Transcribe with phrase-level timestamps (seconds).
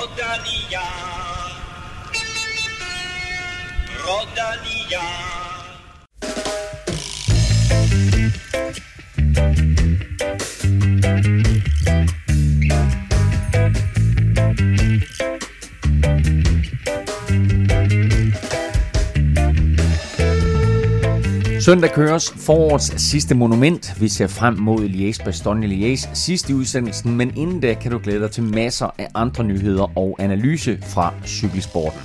[0.00, 0.80] Rodalia.
[4.02, 5.39] Rodalia.
[21.60, 24.00] Søndag køres forårets sidste monument.
[24.00, 28.30] Vi ser frem mod Liège-Bastogne-Liège sidste i udsendelsen, men inden da kan du glæde dig
[28.30, 32.00] til masser af andre nyheder og analyse fra cykelsporten.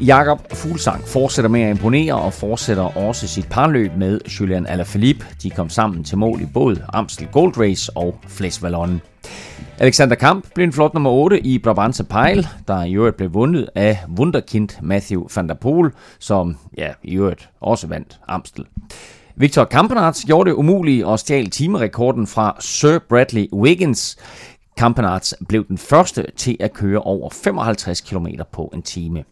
[0.00, 5.26] Jakob Fuglsang fortsætter med at imponere og fortsætter også sit parløb med Julian Alaphilippe.
[5.42, 9.00] De kom sammen til mål i både Amstel Gold Race og Fles Wallonne.
[9.80, 13.68] Alexander Kamp blev en flot nummer 8 i Brabantse Pejl, der i øvrigt blev vundet
[13.74, 18.64] af wunderkind Matthew van der Poel, som ja, i øvrigt også vandt Amstel.
[19.36, 24.16] Victor Kampenarts gjorde det umuligt og stjal timerekorden fra Sir Bradley Wiggins.
[24.76, 29.24] Kampenarts blev den første til at køre over 55 km på en time.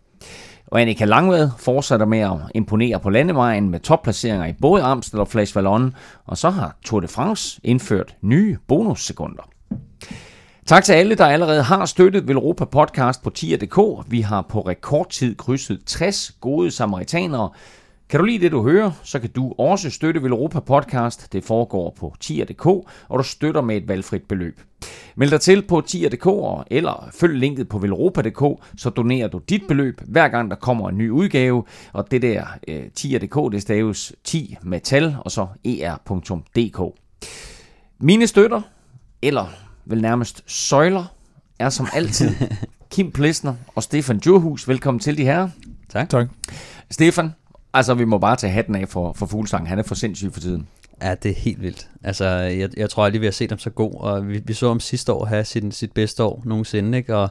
[0.66, 5.28] Og Annika Langved fortsætter med at imponere på landevejen med topplaceringer i både Amstel og
[5.28, 5.94] Flash Vallon,
[6.26, 9.42] og så har Tour de France indført nye bonussekunder.
[10.66, 13.78] Tak til alle, der allerede har støttet Velropa Podcast på tier.dk.
[14.08, 17.50] Vi har på rekordtid krydset 60 gode samaritanere.
[18.08, 21.32] Kan du lide det, du hører, så kan du også støtte Velropa Podcast.
[21.32, 22.66] Det foregår på tier.dk,
[23.08, 24.60] og du støtter med et valgfrit beløb.
[25.16, 26.26] Meld dig til på tier.dk,
[26.70, 30.98] eller følg linket på velropa.dk, så donerer du dit beløb, hver gang der kommer en
[30.98, 31.64] ny udgave.
[31.92, 36.80] Og det der øh, eh, tier.dk, det staves 10 med tal, og så er.dk.
[37.98, 38.62] Mine støtter,
[39.22, 41.04] eller vel nærmest søjler,
[41.58, 42.30] er som altid
[42.92, 44.68] Kim Plesner og Stefan Djurhus.
[44.68, 45.48] Velkommen til de her.
[45.88, 46.08] Tak.
[46.08, 46.28] tak.
[46.90, 47.34] Stefan,
[47.74, 49.68] altså vi må bare tage hatten af for, for Fuglsang.
[49.68, 50.68] Han er for sindssyg for tiden.
[51.02, 51.88] Ja, det er helt vildt.
[52.02, 54.68] Altså, jeg, jeg tror aldrig, vi har set ham så god, og vi, vi så
[54.68, 57.16] ham sidste år have sit, sit bedste år nogensinde, ikke?
[57.16, 57.28] og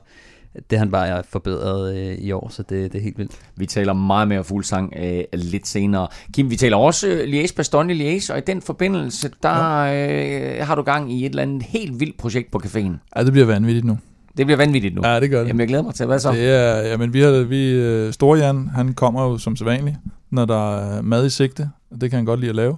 [0.69, 3.31] det han bare er forbedret øh, i år, så det, det er helt vildt.
[3.55, 6.07] Vi taler meget mere Fuglsang øh, lidt senere.
[6.33, 10.75] Kim, vi taler også øh, Liège Bastogne Liège, og i den forbindelse, der øh, har
[10.75, 12.91] du gang i et eller andet helt vildt projekt på caféen.
[13.17, 13.97] Ja, det bliver vanvittigt nu.
[14.37, 15.07] Det bliver vanvittigt nu.
[15.07, 15.47] Ja, det gør det.
[15.47, 16.05] Jamen, jeg glæder mig til.
[16.05, 16.31] Hvad så?
[16.31, 19.95] Det er, jamen, vi har, vi, øh, Storjan, han kommer jo som sædvanligt,
[20.29, 21.69] når der er mad i sigte.
[22.01, 22.77] Det kan han godt lide at lave.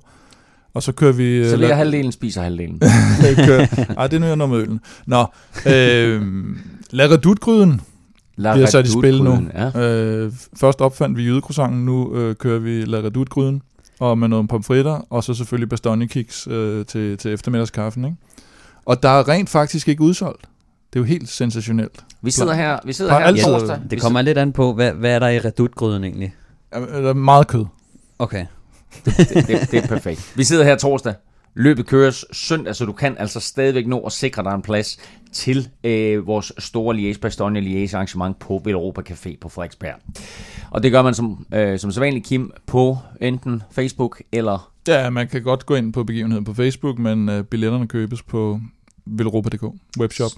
[0.73, 1.49] Og så kører vi...
[1.49, 2.81] Så lærer halvdelen, spiser halvdelen.
[3.97, 4.79] Ej, det er nu, jeg når med øllen.
[5.05, 5.25] Nå,
[5.67, 6.21] øh,
[6.91, 7.81] Laredutgryden
[8.35, 9.49] La bliver sat i spil nu.
[9.53, 9.79] Ja.
[9.79, 13.61] Øh, først opfandt vi jydekrosangen, nu øh, kører vi Laredutgryden
[13.99, 18.05] og med nogle pomfritter, og så selvfølgelig bastogne kiks øh, til, til eftermiddagskaffen.
[18.05, 18.17] Ikke?
[18.85, 20.41] Og der er rent faktisk ikke udsolgt.
[20.93, 22.03] Det er jo helt sensationelt.
[22.21, 23.79] Vi sidder her, vi sidder her torsdag.
[23.89, 26.35] Det kommer lidt an på, hvad, hvad er der i redutgryden egentlig?
[26.73, 27.65] Ja, der er meget kød.
[28.19, 28.45] Okay.
[29.05, 30.33] Det, det, det, det er perfekt.
[30.35, 31.13] Vi sidder her torsdag.
[31.59, 34.99] Løbet køres søndag, så du kan altså stadigvæk nå at sikre dig en plads
[35.31, 39.95] til øh, vores store Liège Bastogne Liège arrangement på Villeuropa Café på Frederiksberg.
[40.71, 44.71] Og det gør man som, øh, som sædvanligt, Kim, på enten Facebook eller...
[44.87, 48.59] Ja, man kan godt gå ind på begivenheden på Facebook, men øh, billetterne købes på
[49.05, 49.63] villeuropa.dk
[49.99, 50.31] webshop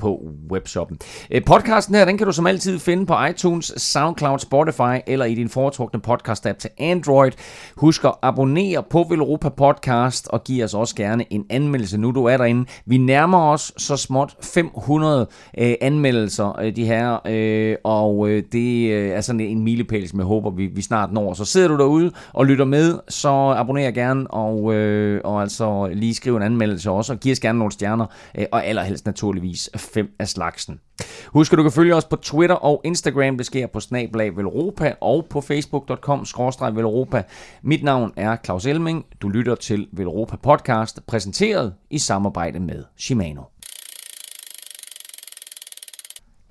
[0.00, 0.20] på
[0.52, 0.98] webshoppen.
[1.30, 5.34] Øh, podcasten her, den kan du som altid finde på iTunes, SoundCloud, Spotify eller i
[5.34, 7.32] din foretrukne podcast-app til Android.
[7.76, 12.24] Husk at abonnere på Velropa Podcast og giv os også gerne en anmeldelse, nu du
[12.24, 12.66] er derinde.
[12.86, 15.26] Vi nærmer os så småt 500
[15.58, 20.18] øh, anmeldelser, øh, de her, øh, og øh, det øh, er sådan en milepæl, som
[20.18, 21.34] jeg håber, vi, vi snart når.
[21.34, 26.14] Så sidder du derude og lytter med, så abonner gerne og, øh, og altså lige
[26.14, 28.06] skriv en anmeldelse også, og giv os gerne nogle stjerner,
[28.38, 30.80] øh, og allerhelst naturligvis fem af slagsen.
[31.26, 33.36] Husk at du kan følge os på Twitter og Instagram.
[33.36, 36.26] Det sker på snablag Velropa og på facebook.com
[36.72, 37.22] Velropa.
[37.62, 39.06] Mit navn er Claus Elming.
[39.22, 43.42] Du lytter til Velropa Podcast, præsenteret i samarbejde med Shimano.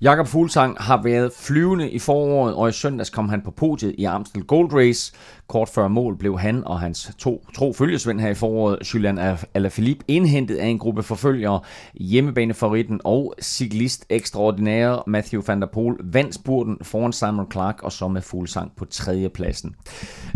[0.02, 4.04] Jakob Fuglsang har været flyvende i foråret, og i søndags kom han på podiet i
[4.04, 5.14] Amstel Gold Race.
[5.50, 10.06] Kort før mål blev han og hans to tro følgesvend her i foråret, Julian Alaphilippe,
[10.08, 11.60] indhentet af en gruppe forfølgere.
[11.94, 18.08] Hjemmebanefavoritten og cyklist ekstraordinære Matthew van der Poel vandt spurten foran Simon Clark og så
[18.08, 19.76] med fuldsang på tredjepladsen.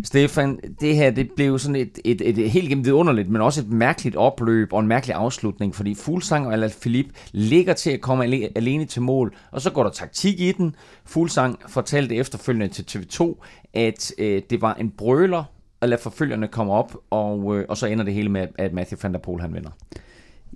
[0.03, 3.61] Stefan, det her det blev sådan et, et, et, et helt gennem underligt, men også
[3.61, 8.23] et mærkeligt opløb og en mærkelig afslutning, fordi Fuglsang og Alaphilippe ligger til at komme
[8.55, 10.75] alene til mål, og så går der taktik i den.
[11.05, 15.43] Fuglsang fortalte efterfølgende til TV2, at øh, det var en brøler
[15.81, 18.99] at lade forfølgerne komme op, og, øh, og så ender det hele med, at Matthew
[19.03, 19.69] van der Poel han vinder.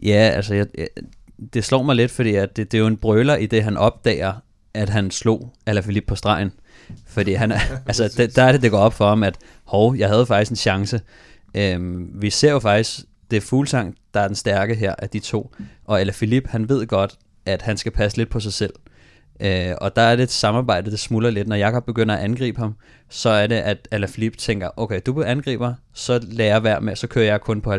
[0.02, 0.88] Ja, altså jeg, jeg,
[1.54, 3.78] det slår mig lidt, fordi at det, det er jo en brøler i det, han
[3.78, 4.34] opdager,
[4.74, 6.52] at han slog Alaphilippe på stregen.
[7.08, 7.52] Fordi han,
[7.88, 10.52] altså, det, der er det, det går op for ham, at hov, jeg havde faktisk
[10.52, 11.02] en chance.
[11.56, 13.00] Øhm, vi ser jo faktisk,
[13.32, 15.56] det er Fuglsang, der er den stærke her af de to.
[15.86, 18.74] Og Alaphilippe, han ved godt, at han skal passe lidt på sig selv.
[19.40, 21.48] Øh, og der er det et samarbejde, der smuldrer lidt.
[21.48, 22.76] Når Jakob begynder at angribe ham,
[23.10, 27.08] så er det, at Alaphilippe tænker, okay, du angriber, så lader jeg være med, så
[27.08, 27.78] kører jeg kun på 70%.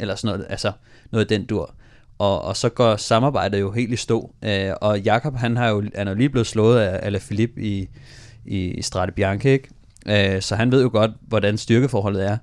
[0.00, 0.72] Eller sådan noget, altså
[1.12, 1.74] noget af den dur.
[2.18, 4.34] Og, og så går samarbejdet jo helt i stå.
[4.44, 7.88] Øh, og Jakob han har jo, han er jo lige blevet slået af Alaphilippe i,
[8.44, 9.68] i Strade Bianche, ikke?
[10.34, 12.36] Øh, så han ved jo godt, hvordan styrkeforholdet er.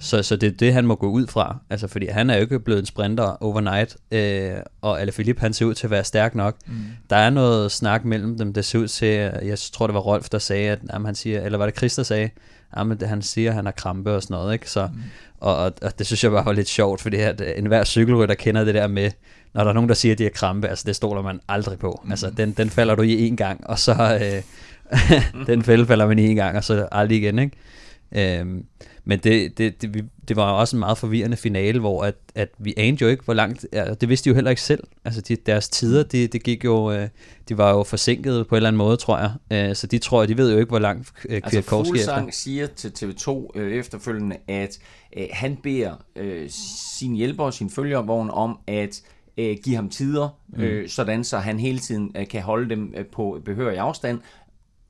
[0.00, 1.58] Så, så det er det, han må gå ud fra.
[1.70, 5.66] Altså, fordi han er jo ikke blevet en sprinter overnight, øh, og Alaphilippe, han ser
[5.66, 6.56] ud til at være stærk nok.
[6.66, 6.74] Mm.
[7.10, 9.08] Der er noget snak mellem dem, der ser ud til,
[9.42, 11.94] jeg tror, det var Rolf, der sagde, at jamen, han siger, eller var det Chris,
[11.94, 12.30] der sagde,
[12.76, 14.70] jamen, han siger, at han har krampe og sådan noget, ikke?
[14.70, 15.00] Så, mm.
[15.40, 18.64] og, og, og, det synes jeg bare var lidt sjovt, fordi at enhver cykelrytter kender
[18.64, 19.10] det der med,
[19.54, 21.78] når der er nogen, der siger, at de har krampe, altså det stoler man aldrig
[21.78, 22.00] på.
[22.04, 22.10] Mm.
[22.10, 24.18] Altså, den, den falder du i en gang, og så...
[24.22, 24.42] Øh,
[25.46, 27.56] den fælde falder man i en gang, og så aldrig igen, ikke?
[28.12, 28.64] Øhm,
[29.08, 32.74] men det, det, det, det var også en meget forvirrende finale, hvor at, at vi
[32.76, 34.84] anede jo ikke, hvor langt, ja, det vidste de jo heller ikke selv.
[35.04, 37.08] Altså de, deres tider, det de gik jo, øh,
[37.48, 39.32] de var jo forsinket på en eller anden måde, tror jeg.
[39.52, 42.88] Øh, så de tror, de ved jo ikke, hvor langt øh, altså, Fuglsang siger til
[42.88, 44.78] TV2 øh, efterfølgende, at
[45.16, 46.50] øh, han beder øh,
[47.00, 49.02] sin hjælper og sin følgervogn om at
[49.36, 50.62] øh, give ham tider, mm.
[50.62, 54.20] øh, sådan så han hele tiden øh, kan holde dem øh, på behørig afstand,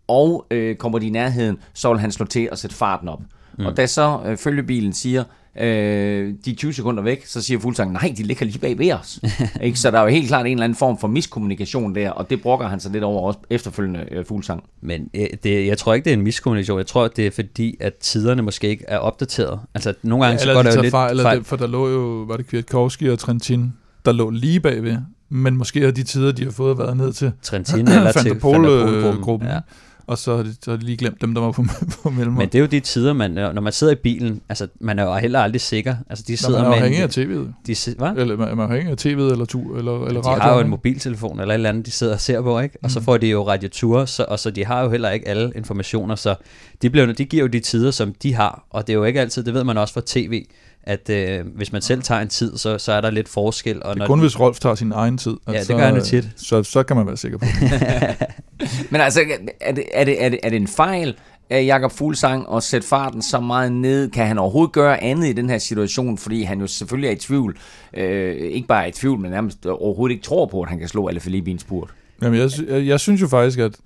[0.08, 3.20] og øh, kommer de i nærheden, så vil han slå til og sætte farten op.
[3.58, 3.66] Mm.
[3.66, 5.24] Og da så øh, følgebilen siger,
[5.60, 9.20] øh, de 20 sekunder væk, så siger Fuglsang, nej, de ligger lige bag ved os.
[9.62, 9.78] ikke?
[9.78, 12.42] Så der er jo helt klart en eller anden form for miskommunikation der, og det
[12.42, 14.64] brokker han sig lidt over også efterfølgende øh, Fuglsang.
[14.80, 16.78] Men øh, det, jeg tror ikke, det er en miskommunikation.
[16.78, 19.60] Jeg tror, det er fordi, at tiderne måske ikke er opdateret.
[19.74, 21.20] Altså, nogle gange ja, så går der jo lidt fejl.
[21.20, 21.38] fejl.
[21.38, 23.72] Det, for der lå jo, var det Kwiatkowski og Trentin,
[24.04, 24.96] der lå lige bagved,
[25.28, 29.48] men måske har de tider, de har fået været ned til Trentin eller til Fantapol-gruppen.
[29.48, 29.58] Ja
[30.06, 31.64] og så har, de, så har de lige glemt dem, der var på,
[32.02, 32.38] på mellemrum.
[32.38, 35.04] Men det er jo de tider, man, når man sidder i bilen, altså man er
[35.04, 35.96] jo heller aldrig sikker.
[36.10, 37.66] Altså de sidder Nå, man er afhængig af tv'et.
[37.66, 38.22] De, hvad?
[38.22, 40.38] Eller man er afhængig af tv'et eller, tu, eller, eller de radio.
[40.38, 42.76] De har jo en mobiltelefon eller et eller andet, de sidder og ser på, ikke?
[42.82, 42.88] Og mm.
[42.88, 46.14] så får de jo radioture, så, og så de har jo heller ikke alle informationer,
[46.14, 46.34] så
[46.82, 49.20] de, bliver, de giver jo de tider, som de har, og det er jo ikke
[49.20, 50.44] altid, det ved man også fra tv,
[50.82, 53.82] at øh, hvis man selv tager en tid, så, så er der lidt forskel.
[53.82, 55.36] Og det er kun, hvis Rolf tager sin egen tid.
[55.48, 56.28] Ja, det gør han jo tit.
[56.36, 57.70] Så, så kan man være sikker på det.
[58.90, 59.20] Men altså,
[59.60, 61.16] er det, er det, er det, er det en fejl
[61.50, 64.10] af Jakob Fuglsang at sætte farten så meget ned?
[64.10, 66.18] Kan han overhovedet gøre andet i den her situation?
[66.18, 67.58] Fordi han jo selvfølgelig er i tvivl.
[67.94, 70.88] Øh, ikke bare er i tvivl, men nærmest overhovedet ikke tror på, at han kan
[70.88, 71.90] slå alle Felipe i en spurt.
[72.22, 73.76] Jamen, jeg, jeg, jeg synes jo faktisk, at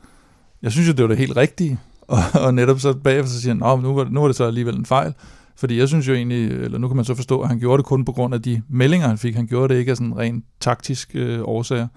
[0.62, 1.79] jeg synes jo, det var det helt rigtige.
[2.11, 4.77] Og, og netop så bagefter så siger han, nu var, nu var det så alligevel
[4.77, 5.15] en fejl.
[5.56, 7.87] Fordi jeg synes jo egentlig, eller nu kan man så forstå, at han gjorde det
[7.87, 9.35] kun på grund af de meldinger, han fik.
[9.35, 11.88] Han gjorde det ikke af sådan rent taktisk øh, årsager.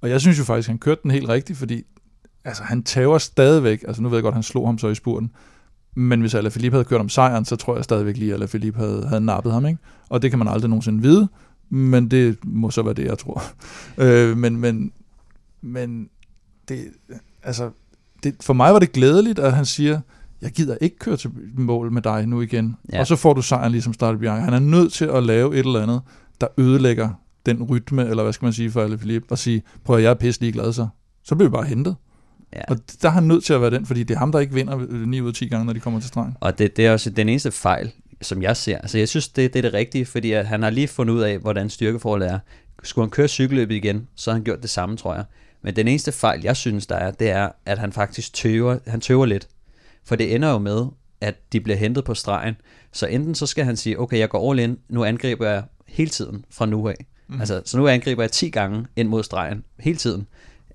[0.00, 1.82] Og jeg synes jo faktisk, at han kørte den helt rigtigt, fordi
[2.44, 5.30] altså, han tager stadigvæk, altså nu ved jeg godt, han slog ham så i spurten,
[5.94, 9.06] men hvis Alaphilippe havde kørt om sejren, så tror jeg stadigvæk lige, at Alaphilippe havde,
[9.08, 9.66] havde nappet ham.
[9.66, 9.78] Ikke?
[10.08, 11.28] Og det kan man aldrig nogensinde vide,
[11.70, 13.42] men det må så være det, jeg tror.
[14.04, 14.92] øh, men, men,
[15.60, 16.08] men
[16.68, 16.84] det,
[17.42, 17.70] altså,
[18.22, 20.00] det, for mig var det glædeligt, at han siger,
[20.42, 22.76] jeg gider ikke køre til mål med dig nu igen.
[22.92, 23.00] Ja.
[23.00, 24.44] Og så får du sejren ligesom Starte Bjerg.
[24.44, 26.00] Han er nødt til at lave et eller andet,
[26.40, 27.10] der ødelægger
[27.46, 30.10] den rytme, eller hvad skal man sige for alle Philippe, og sige, prøv at jeg
[30.10, 30.88] er pisselig glad så.
[31.22, 31.96] Så bliver vi bare hentet.
[32.52, 32.60] Ja.
[32.68, 34.54] Og der er han nødt til at være den, fordi det er ham, der ikke
[34.54, 36.36] vinder 9 ud af 10 gange, når de kommer til stregen.
[36.40, 37.92] Og det, det er også den eneste fejl,
[38.22, 38.78] som jeg ser.
[38.78, 41.20] Altså jeg synes, det, det er det rigtige, fordi at han har lige fundet ud
[41.20, 42.38] af, hvordan styrkeforholdet er.
[42.82, 45.24] Skulle han køre cykelløbet igen, så har han gjort det samme, tror jeg.
[45.62, 49.00] Men den eneste fejl, jeg synes, der er, det er, at han faktisk tøver, han
[49.00, 49.48] tøver lidt.
[50.04, 50.86] For det ender jo med,
[51.20, 52.56] at de bliver hentet på stregen.
[52.92, 56.10] Så enten så skal han sige, okay, jeg går all in, nu angriber jeg hele
[56.10, 57.06] tiden fra nu af.
[57.28, 57.40] Mm.
[57.40, 60.26] Altså, så nu angriber jeg 10 gange ind mod stregen, hele tiden.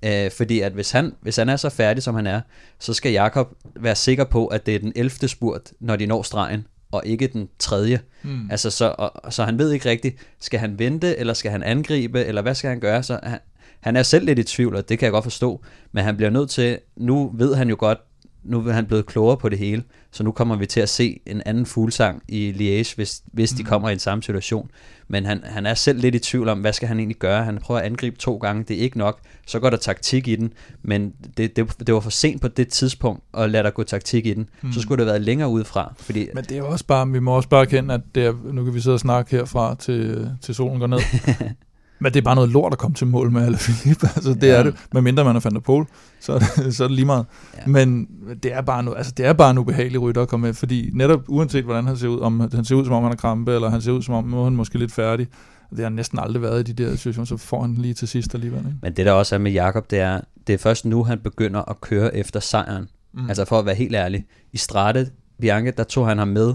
[0.04, 2.40] Øh, fordi at hvis han, hvis han er så færdig, som han er,
[2.78, 5.28] så skal Jakob være sikker på, at det er den 11.
[5.28, 8.00] spurt, når de når stregen, og ikke den tredje.
[8.22, 8.50] Mm.
[8.50, 12.24] Altså, så, og, så han ved ikke rigtigt, skal han vente, eller skal han angribe,
[12.24, 13.02] eller hvad skal han gøre?
[13.02, 13.38] Så han,
[13.80, 15.60] han er selv lidt i tvivl, og det kan jeg godt forstå,
[15.92, 17.98] men han bliver nødt til, nu ved han jo godt,
[18.44, 19.82] nu er han blevet klogere på det hele,
[20.12, 23.62] så nu kommer vi til at se en anden fuglsang i Liège, hvis, hvis de
[23.62, 23.68] mm.
[23.68, 24.70] kommer i en samme situation.
[25.08, 27.44] Men han, han er selv lidt i tvivl om, hvad skal han egentlig gøre?
[27.44, 29.20] Han prøver at angribe to gange, det er ikke nok.
[29.46, 32.68] Så går der taktik i den, men det, det, det var for sent på det
[32.68, 34.48] tidspunkt at lade der gå taktik i den.
[34.62, 34.72] Mm.
[34.72, 35.94] Så skulle det have været længere udefra.
[35.98, 38.64] Fordi, men det er også bare, vi må også bare erkende, at det er, nu
[38.64, 40.98] kan vi sidde og snakke herfra til, til solen går ned.
[42.04, 44.06] Men det er bare noget lort at komme til mål med Alaphilippe.
[44.16, 44.52] Altså, det ja.
[44.52, 44.74] er det.
[44.92, 45.86] Med mindre man er Van der Pol,
[46.20, 47.26] så er det, så er det lige meget.
[47.56, 47.66] Ja.
[47.66, 48.08] Men
[48.42, 50.90] det er, bare no, altså, det er bare en ubehagelig rytter at komme med, fordi
[50.92, 53.54] netop uanset hvordan han ser ud, om han ser ud som om han er krampe,
[53.54, 55.26] eller han ser ud som om nu er han måske lidt færdig,
[55.70, 58.34] det har næsten aldrig været i de der situationer, så får han lige til sidst
[58.34, 58.58] alligevel.
[58.58, 58.78] Ikke?
[58.82, 61.70] Men det der også er med Jakob, det er, det er først nu, han begynder
[61.70, 62.88] at køre efter sejren.
[63.14, 63.28] Mm.
[63.28, 64.24] Altså for at være helt ærlig.
[64.52, 66.54] I Strate Bianche, der tog han ham med,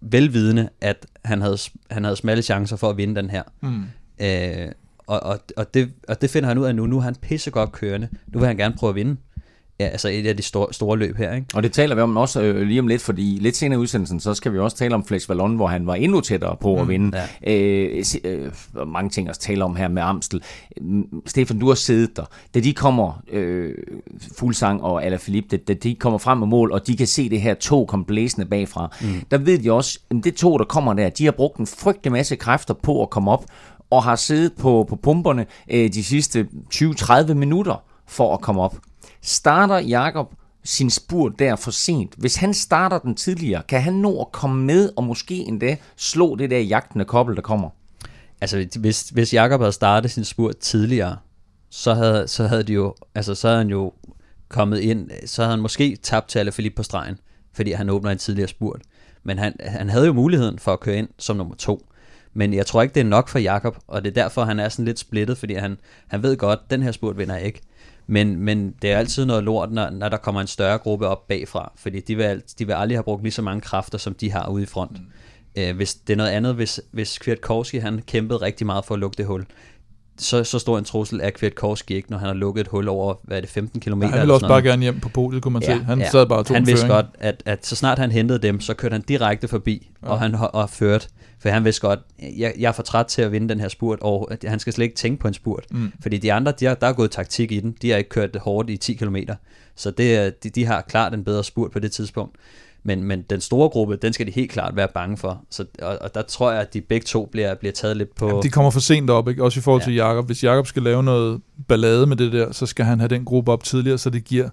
[0.00, 1.58] velvidende, at han havde,
[1.90, 3.42] han havde smalle chancer for at vinde den her.
[3.62, 3.84] Mm.
[4.20, 4.72] Øh,
[5.10, 6.86] og, og, og, det, og det finder han ud af nu.
[6.86, 8.08] Nu er han pissegodt kørende.
[8.28, 9.16] Nu vil han gerne prøve at vinde
[9.80, 11.34] ja, altså et af de store, store løb her.
[11.34, 11.46] Ikke?
[11.54, 14.20] Og det taler vi om også øh, lige om lidt, fordi lidt senere i udsendelsen,
[14.20, 16.82] så skal vi også tale om Flex Vallon, hvor han var endnu tættere på at
[16.82, 17.18] mm, vinde.
[17.46, 17.54] Ja.
[17.54, 18.52] Øh, øh,
[18.86, 20.42] mange ting at tale om her med Amstel.
[20.80, 22.24] Mm, Stefan, du har siddet der.
[22.54, 23.74] Da de kommer, øh,
[24.38, 27.54] Fuglsang og Alaphilippe, da de kommer frem med mål, og de kan se det her
[27.54, 29.08] tog komme blæsende bagfra, mm.
[29.30, 32.12] der ved de også, at det tog, der kommer der, de har brugt en frygtelig
[32.12, 33.44] masse kræfter på at komme op,
[33.90, 38.76] og har siddet på, på pumperne øh, de sidste 20-30 minutter for at komme op.
[39.22, 44.20] Starter Jakob sin spurt der for sent, hvis han starter den tidligere, kan han nå
[44.20, 47.70] at komme med og måske endda slå det der jagtende kobbel, der kommer?
[48.40, 51.16] Altså, hvis, hvis Jakob havde startet sin spurt tidligere,
[51.70, 53.92] så havde, så havde de jo, altså, så havde han jo
[54.48, 57.18] kommet ind, så havde han måske tabt til Alaphilippe på stregen,
[57.52, 58.82] fordi han åbner en tidligere spurt.
[59.22, 61.86] Men han, han havde jo muligheden for at køre ind som nummer to.
[62.34, 64.68] Men jeg tror ikke, det er nok for Jakob, og det er derfor, han er
[64.68, 67.60] sådan lidt splittet, fordi han, han ved godt, den her spurt vinder jeg ikke.
[68.06, 71.28] Men, men det er altid noget lort, når, når der kommer en større gruppe op
[71.28, 74.32] bagfra, fordi de vil, de vil aldrig have brugt lige så mange kræfter, som de
[74.32, 74.92] har ude i front.
[74.92, 75.62] Mm.
[75.62, 79.00] Øh, hvis det er noget andet, hvis, hvis Kwiatkowski han kæmpede rigtig meget for at
[79.00, 79.46] lukke det hul,
[80.18, 83.14] så, så stor en trussel er Kwiatkowski ikke, når han har lukket et hul over,
[83.22, 84.02] hvad er det, 15 km?
[84.02, 85.84] Ja, han ville også bare gerne hjem på podiet, kunne man ja, se.
[85.84, 86.10] Han ja.
[86.10, 88.92] sad bare to Han vidste godt, at, at så snart han hentede dem, så kørte
[88.92, 90.08] han direkte forbi, ja.
[90.08, 91.08] og han og førte.
[91.42, 93.98] For han vidste godt, jeg, jeg er for træt til at vinde den her spurt,
[94.00, 95.64] og han skal slet ikke tænke på en spurt.
[95.70, 95.92] Mm.
[96.02, 97.76] Fordi de andre, de har, der er gået taktik i den.
[97.82, 99.16] De har ikke kørt hårdt i 10 km.
[99.74, 102.36] Så det, de, de har klart en bedre spurt på det tidspunkt.
[102.82, 105.42] Men, men den store gruppe, den skal de helt klart være bange for.
[105.50, 108.26] Så, og, og der tror jeg, at de begge to bliver, bliver taget lidt på...
[108.28, 109.44] Jamen, de kommer for sent op, ikke?
[109.44, 109.84] også i forhold ja.
[109.84, 110.26] til Jakob.
[110.26, 113.52] Hvis Jakob skal lave noget ballade med det der, så skal han have den gruppe
[113.52, 114.48] op tidligere, så det giver,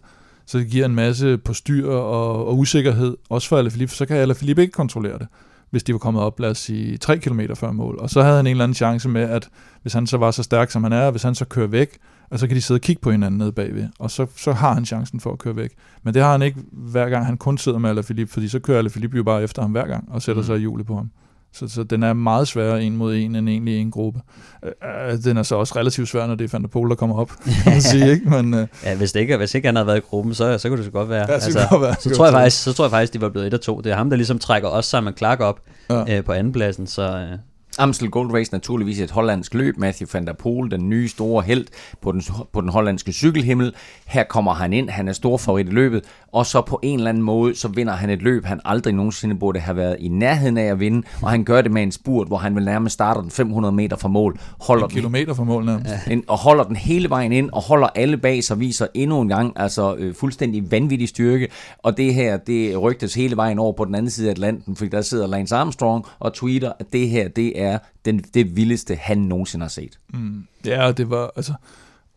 [0.45, 4.17] så det giver en masse på styr og, og usikkerhed, også for Alaphilippe, så kan
[4.17, 5.27] Alaphilippe ikke kontrollere det
[5.69, 7.99] hvis de var kommet op, lad os sige, 3 km før mål.
[7.99, 9.49] Og så havde han en eller anden chance med, at
[9.81, 11.97] hvis han så var så stærk, som han er, hvis han så kører væk,
[12.29, 14.73] og så kan de sidde og kigge på hinanden nede bagved, og så, så har
[14.73, 15.71] han chancen for at køre væk.
[16.03, 18.77] Men det har han ikke hver gang, han kun sidder med Alaphilippe, fordi så kører
[18.77, 20.45] Alaphilippe jo bare efter ham hver gang, og sætter mm.
[20.45, 21.11] sig i hjulet på ham.
[21.53, 24.21] Så, så den er meget sværere en mod en, end egentlig en gruppe.
[24.63, 27.15] Øh, den er så også relativt svær, når det er Van der Pol, der kommer
[27.15, 27.29] op,
[27.63, 28.11] kan man sige.
[28.11, 28.29] Ikke?
[28.29, 30.69] Men, øh, ja, hvis, det ikke, hvis ikke han havde været i gruppen, så, så
[30.69, 31.25] kunne det så godt være.
[31.29, 31.95] Ja, altså, godt være.
[31.99, 33.81] Så, tror jeg faktisk, så tror jeg faktisk, de var blevet et og to.
[33.81, 36.17] Det er ham, der ligesom trækker os sammen Clark op ja.
[36.17, 36.87] øh, på andenpladsen.
[36.87, 37.37] Så, øh,
[37.77, 39.77] Amstel Gold Race naturligvis et hollandsk løb.
[39.77, 41.65] Matthew van der Poel, den nye store held
[42.01, 43.73] på den, på den hollandske cykelhimmel.
[44.05, 47.09] Her kommer han ind, han er stor favorit i løbet, og så på en eller
[47.09, 50.57] anden måde, så vinder han et løb, han aldrig nogensinde burde have været i nærheden
[50.57, 53.21] af at vinde, og han gør det med en spurt, hvor han vil nærmest starter
[53.21, 54.39] den 500 meter fra mål.
[54.61, 55.89] Holder en kilometer fra mål nærmest.
[56.07, 59.27] Den, og holder den hele vejen ind, og holder alle bag sig, viser endnu en
[59.27, 61.47] gang, altså øh, fuldstændig vanvittig styrke,
[61.83, 64.89] og det her, det rygtes hele vejen over på den anden side af Atlanten, fordi
[64.89, 67.66] der sidder Lance Armstrong og tweeter, at det her, det er
[68.05, 69.99] den, det vildeste, han nogensinde har set.
[70.13, 70.43] Mm.
[70.65, 71.53] Ja, det var, altså,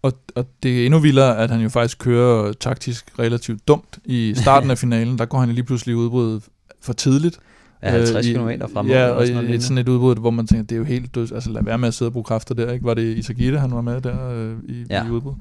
[0.03, 4.35] og, og det er endnu vildere, at han jo faktisk kører taktisk relativt dumt i
[4.37, 5.19] starten af finalen.
[5.19, 6.41] Der går han lige pludselig udbrud
[6.81, 7.39] for tidligt.
[7.83, 8.89] Ja, 50 øh, km frem.
[8.89, 11.17] Ja, og sådan, et, sådan et udbrud, hvor man tænker, det er jo helt.
[11.17, 12.73] Altså lad være med at sidde og bruge kræfter der.
[12.73, 12.85] Ikke?
[12.85, 15.07] Var det Isagita, han var med der øh, i, ja.
[15.07, 15.35] i udbrud?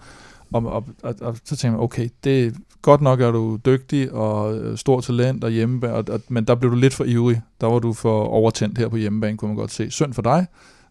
[0.53, 2.51] Og, og, og, og, så tænker man, okay, det er
[2.81, 6.55] godt nok, er du dygtig og øh, stor talent og hjemmebane, og, og, men der
[6.55, 7.41] blev du lidt for ivrig.
[7.61, 9.91] Der var du for overtændt her på hjemmebane, kunne man godt se.
[9.91, 10.47] Synd for dig.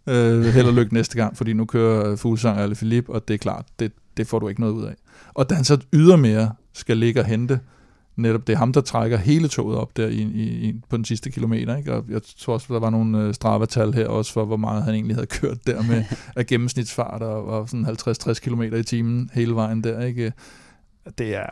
[0.07, 3.35] Øh, held og lykke næste gang, fordi nu kører øh, Fuglsang eller Philip, og det
[3.35, 4.95] er klart, det, det får du ikke noget ud af.
[5.35, 7.61] Og da han så ydermere skal ligge og hente,
[8.19, 11.05] netop det er ham, der trækker hele toget op der i, i, i, på den
[11.05, 11.77] sidste kilometer.
[11.77, 11.95] Ikke?
[11.95, 14.95] Og jeg tror også, der var nogle øh, stravatal her også for, hvor meget han
[14.95, 16.05] egentlig havde kørt der med
[16.37, 20.05] af gennemsnitsfart og, og sådan 50-60 km i timen hele vejen der.
[20.05, 20.33] Ikke?
[21.19, 21.47] Det er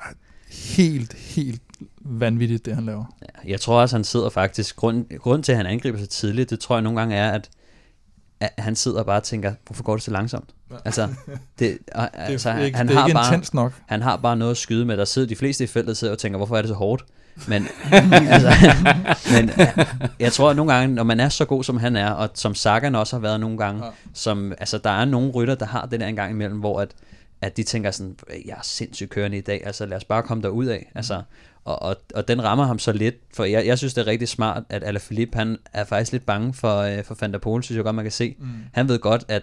[0.77, 1.63] helt, helt
[2.01, 3.05] vanvittigt, det han laver.
[3.47, 6.61] Jeg tror også, han sidder faktisk, grund, grund til, at han angriber så tidligt, det
[6.61, 7.51] tror jeg nogle gange er, at
[8.41, 10.51] at han sidder og bare tænker, hvorfor går det så langsomt?
[10.71, 10.77] Ja.
[10.85, 11.09] Altså,
[11.59, 13.73] det, altså, det er ikke, han det er har ikke bare, nok.
[13.87, 14.97] Han har bare noget at skyde med.
[14.97, 17.05] Der sidder de fleste i feltet sidder og tænker, hvorfor er det så hårdt?
[17.49, 17.69] Men,
[18.31, 18.53] altså,
[19.33, 19.51] men
[20.21, 22.55] jeg tror at nogle gange, når man er så god som han er, og som
[22.55, 23.91] Sagan også har været nogle gange, ja.
[24.15, 26.91] som, altså der er nogle rytter, der har det der en gang imellem, hvor at,
[27.41, 28.17] at de tænker sådan,
[28.47, 30.93] jeg er sindssygt kørende i dag, altså lad os bare komme derud af.
[30.95, 31.23] Altså,
[31.65, 34.29] og, og, og den rammer ham så lidt, for jeg, jeg synes, det er rigtig
[34.29, 37.77] smart, at Alaphilippe, han er faktisk lidt bange for, øh, for Van der Poel, synes
[37.77, 38.37] jeg godt, man kan se.
[38.39, 38.47] Mm.
[38.73, 39.43] Han ved godt, at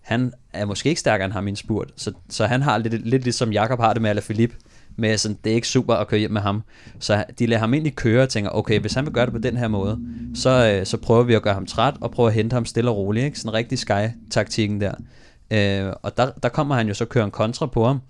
[0.00, 3.06] han er måske ikke stærkere end ham i en spurt, så, så han har lidt,
[3.06, 4.56] lidt ligesom Jakob har det med Alaphilippe,
[4.96, 6.62] med sådan, det er ikke super at køre hjem med ham.
[6.98, 9.38] Så de lader ham egentlig køre og tænker, okay, hvis han vil gøre det på
[9.38, 9.98] den her måde,
[10.34, 12.90] så, øh, så prøver vi at gøre ham træt, og prøver at hente ham stille
[12.90, 13.38] og roligt, ikke?
[13.38, 14.94] sådan rigtig sky-taktikken der.
[15.50, 18.00] Øh, og der, der kommer han jo så køre en kontra på ham,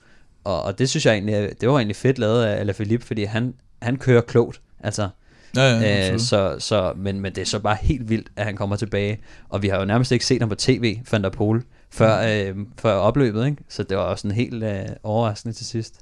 [0.45, 3.55] og, og det synes jeg egentlig, det var egentlig fedt lavet af Alaphilippe, fordi han,
[3.83, 4.61] han kører klogt.
[4.81, 5.09] Altså,
[5.57, 8.57] Ja, ja, øh, så, så, men, men det er så bare helt vildt, at han
[8.57, 9.21] kommer tilbage.
[9.49, 12.57] Og vi har jo nærmest ikke set ham på tv, Van der Pol, før, øh,
[12.79, 13.65] før opløbet, ikke?
[13.69, 16.01] Så det var også en helt øh, overraskende til sidst.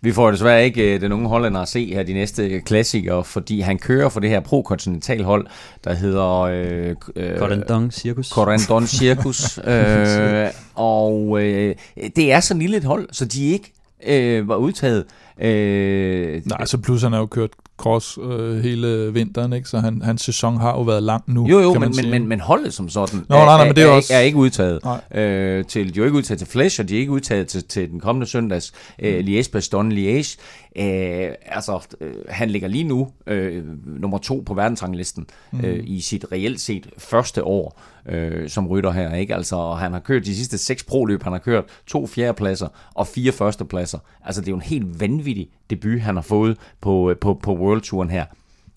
[0.00, 3.60] Vi får desværre ikke øh, den unge hollænder at se her de næste klassikere, fordi
[3.60, 5.46] han kører for det her pro-kontinental hold,
[5.84, 6.40] der hedder...
[6.40, 8.28] Øh, øh, Corendon Circus.
[8.28, 9.58] Corendon Circus.
[9.64, 11.74] øh, og øh,
[12.16, 13.72] det er så lille et hold, så de ikke
[14.06, 15.04] øh, var udtaget.
[15.40, 19.68] Øh, Nej, så plus han har jo kørt cross øh, hele vinteren, ikke?
[19.68, 21.48] så han, hans sæson har jo været lang nu.
[21.48, 23.84] Jo, jo, men, men, men, men holdet som sådan Nå, er, nej, nej, men det
[23.84, 24.14] er, er, også...
[24.14, 24.80] er ikke udtaget.
[25.14, 27.90] Øh, til, de er ikke udtaget til Flash, og de er ikke udtaget til, til
[27.90, 29.26] den kommende søndags øh, mm.
[29.26, 30.38] Liège-Bastogne Liège.
[30.76, 35.60] Øh, altså, øh, han ligger lige nu øh, nummer to på verdensranglisten mm.
[35.64, 39.14] øh, i sit reelt set første år øh, som rytter her.
[39.14, 39.34] Ikke?
[39.34, 43.32] Altså, han har kørt de sidste seks proløb, han har kørt to fjerdepladser og fire
[43.32, 43.98] førstepladser.
[44.24, 45.29] Altså, det er jo en helt vanvittig
[45.70, 48.24] debut, han har fået på, øh, på, på World Touren her.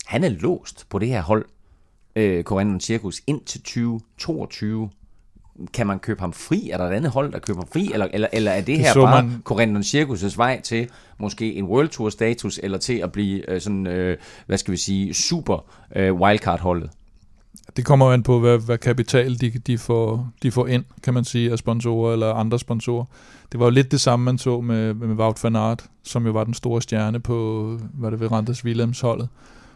[0.05, 1.45] Han er låst på det her hold,
[2.15, 4.89] øh, Corendon Circus, indtil 2022
[5.73, 6.69] kan man købe ham fri?
[6.69, 7.89] Er der et andet hold, der køber ham fri?
[7.93, 9.41] Eller, eller, eller er det, det her bare man...
[9.43, 13.87] Corendon Circus' vej til måske en World Tour status, eller til at blive øh, sådan,
[13.87, 16.89] øh, hvad skal vi sige, super øh, wildcard-holdet?
[17.75, 21.13] Det kommer jo an på, hvad, hvad kapital de, de, får, de får ind, kan
[21.13, 23.05] man sige, af sponsorer eller andre sponsorer.
[23.51, 26.31] Det var jo lidt det samme, man så med, med Wout van Aert, som jo
[26.31, 29.29] var den store stjerne på, hvad det ved, Randers Willems holdet.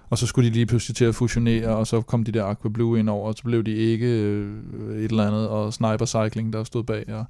[0.10, 2.70] Og så skulle de lige pludselig til at fusionere, og så kom de der Aqua
[2.70, 4.58] Blue ind over, og så blev de ikke øh,
[4.98, 7.06] et eller andet, og Sniper Cycling, der stod bag.
[7.14, 7.26] Og,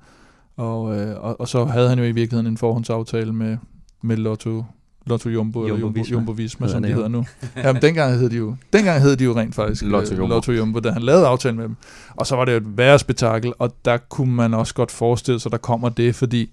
[0.58, 3.58] og, øh, og, og så havde han jo i virkeligheden en forhåndsaftale med,
[4.02, 4.64] med Lotto,
[5.08, 7.26] Lotto Jumbo, Jumbo eller Jumbo, Visma, Jumbo Visma som de hedder nu.
[7.64, 10.34] Jamen, dengang hed de jo, dengang hed de jo rent faktisk Lotto øh, Jumbo.
[10.34, 11.76] Lotto Jumbo, da han lavede aftalen med dem.
[12.16, 15.40] Og så var det jo et værre spektakel, og der kunne man også godt forestille
[15.40, 16.50] sig, der kommer det, fordi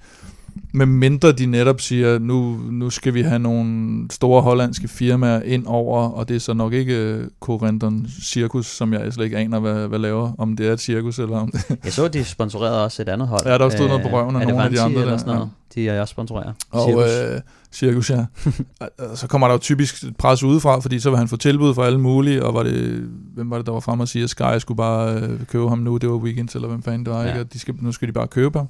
[0.72, 5.66] med mindre de netop siger, nu, nu skal vi have nogle store hollandske firmaer ind
[5.66, 9.60] over, og det er så nok ikke uh, Corendon Circus, som jeg slet ikke aner,
[9.60, 11.78] hvad, hvad laver, om det er et cirkus eller om det...
[11.84, 13.46] Jeg så, de sponsorerede også et andet hold.
[13.46, 15.48] Ja, der stod noget på røven af nogle af de andre eller sådan noget.
[15.76, 15.80] Ja.
[15.80, 16.52] De er også sponsorerer.
[16.70, 17.40] Og cirkus, øh,
[17.74, 18.24] cirkus ja.
[19.20, 22.00] så kommer der jo typisk pres udefra, fordi så vil han få tilbud fra alle
[22.00, 24.76] mulige, og var det, hvem var det, der var frem og sige, at Sky skulle
[24.76, 27.28] bare øh, købe ham nu, det var weekend, eller hvem fanden det var, ja.
[27.28, 27.40] ikke?
[27.40, 28.68] Og de skal, nu skal de bare købe ham.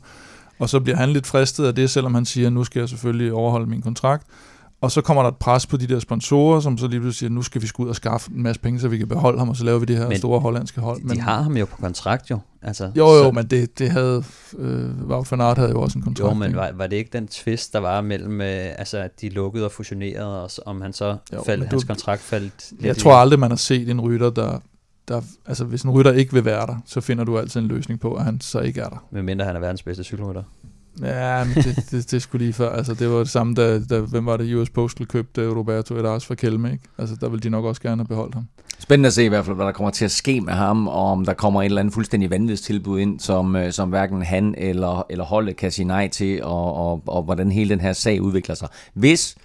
[0.58, 3.32] Og så bliver han lidt fristet af det, selvom han siger, nu skal jeg selvfølgelig
[3.32, 4.26] overholde min kontrakt.
[4.84, 7.30] Og så kommer der et pres på de der sponsorer, som så lige pludselig siger,
[7.30, 9.48] nu skal vi skulle ud og skaffe en masse penge, så vi kan beholde ham,
[9.48, 11.02] og så laver vi det her men store hollandske hold.
[11.02, 12.38] Men de har ham jo på kontrakt jo.
[12.62, 13.30] Altså, jo, jo, så...
[13.30, 14.24] men det, det havde,
[14.58, 16.30] øh, Wout van Aert havde jo også en kontrakt.
[16.30, 19.28] Jo, men var, var det ikke den twist, der var mellem, øh, altså at de
[19.28, 22.84] lukkede og fusionerede, og så, om han så jo, faldt, hans du, kontrakt faldt lidt
[22.84, 24.58] Jeg tror aldrig, man har set en rytter, der
[25.08, 28.00] der, altså hvis en rytter ikke vil være der, så finder du altid en løsning
[28.00, 29.06] på, at han så ikke er der.
[29.10, 30.42] Men mindre han er verdens bedste cykelrytter.
[31.02, 32.70] Ja, men det, det, det skulle lige før.
[32.70, 36.26] Altså, det var det samme, da, da hvem var det, US Postal købte Roberto Eras
[36.26, 36.84] fra Kelme, ikke?
[36.98, 38.44] Altså, der ville de nok også gerne have beholdt ham.
[38.78, 41.12] Spændende at se i hvert fald, hvad der kommer til at ske med ham, og
[41.12, 45.06] om der kommer et eller andet fuldstændig tilbud ind, som, øh, som hverken han eller,
[45.10, 48.54] eller holdet kan sige nej til, og, og, og hvordan hele den her sag udvikler
[48.54, 48.68] sig.
[48.94, 49.36] Hvis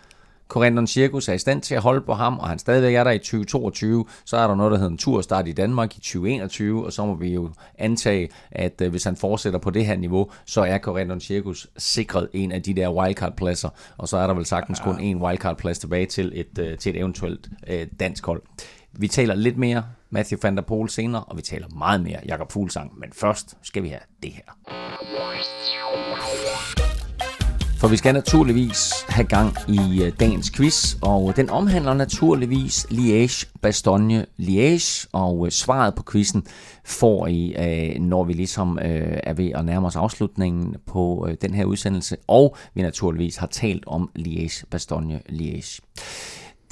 [0.49, 3.12] Corendon Circus er i stand til at holde på ham, og han stadigvæk er der
[3.12, 6.93] i 2022, så er der noget, der hedder en turstart i Danmark i 2021, og
[6.93, 10.62] så må vi jo antage, at øh, hvis han fortsætter på det her niveau, så
[10.62, 14.79] er Corendon Circus sikret en af de der wildcard-pladser, og så er der vel sagtens
[14.79, 18.41] kun en wildcard-plads tilbage til et, øh, til et eventuelt øh, dansk hold.
[18.93, 22.51] Vi taler lidt mere Matthew van der Poel senere, og vi taler meget mere Jakob
[22.51, 24.43] Fuglsang, men først skal vi have det her.
[27.80, 33.52] For vi skal naturligvis have gang i øh, dagens quiz, og den omhandler naturligvis Liège,
[33.62, 36.44] Bastogne, Liège, og øh, svaret på quizzen
[36.86, 41.65] får I, øh, når vi ligesom er ved at nærme os afslutningen på den her
[41.65, 45.80] udsendelse, og vi naturligvis har talt om Liège, Bastogne, Liège.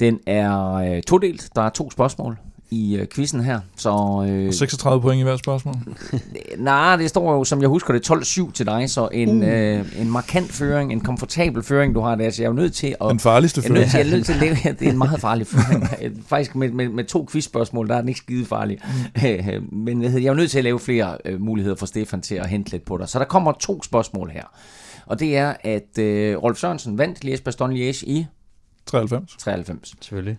[0.00, 1.48] Den er todelt.
[1.56, 2.38] Der er to spørgsmål
[2.70, 3.60] i øh, quizzen her.
[3.76, 5.74] Så, øh, 36 point i hvert spørgsmål?
[6.58, 9.48] nej, det står jo, som jeg husker det, 12-7 til dig, så en, uh.
[9.48, 12.74] øh, en markant føring, en komfortabel føring, du har der, så jeg er jo nødt
[12.74, 13.10] til at...
[13.10, 13.76] Den farligste føring.
[13.92, 15.46] Jeg er nødt til, jeg er nødt til at leve, det er en meget farlig
[15.46, 15.88] føring.
[16.28, 18.78] Faktisk med, med, med to quizspørgsmål, der er den ikke skide farlig.
[19.14, 19.68] Mm.
[19.86, 22.48] Men jeg er jo nødt til at lave flere øh, muligheder for Stefan til at
[22.48, 23.08] hente lidt på dig.
[23.08, 24.44] Så der kommer to spørgsmål her.
[25.06, 28.26] Og det er, at øh, Rolf Sørensen vandt Lies Baston Liège i...
[28.86, 29.36] 93.
[29.38, 29.94] 93.
[30.00, 30.38] Selvfølgelig.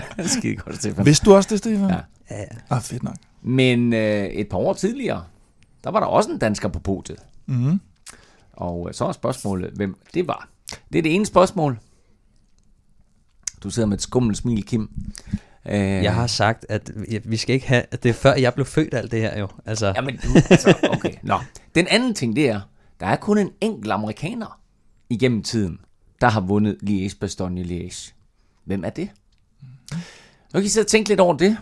[0.26, 1.06] Skide godt, Stefan.
[1.06, 1.90] Vidste du også det, Stefan?
[1.90, 2.00] Ja.
[2.30, 2.44] ja.
[2.70, 3.16] Ah, fedt nok.
[3.42, 5.24] Men øh, et par år tidligere,
[5.84, 7.18] der var der også en dansker på podiet.
[7.46, 7.80] Mm.
[8.52, 10.48] Og øh, så er spørgsmålet, hvem det var.
[10.92, 11.78] Det er det ene spørgsmål.
[13.62, 14.90] Du sidder med et skummelt smil, Kim.
[15.66, 16.90] Øh, jeg har sagt, at
[17.24, 17.82] vi skal ikke have...
[17.90, 19.48] At det er før, jeg blev født alt det her jo.
[19.66, 19.92] Altså.
[19.96, 21.14] Jamen, du, altså, okay.
[21.22, 21.38] Nå.
[21.74, 22.60] Den anden ting, det er,
[23.00, 24.60] der er kun en enkelt amerikaner
[25.10, 25.80] igennem tiden,
[26.20, 28.12] der har vundet Liège Bastogne Liège.
[28.64, 29.08] Hvem er det?
[30.54, 31.56] Nu kan I sidde og tænke lidt over det.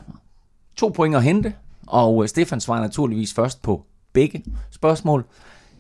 [0.77, 1.55] To point at hente,
[1.87, 5.25] Og øh, Stefan svarer naturligvis først på begge spørgsmål.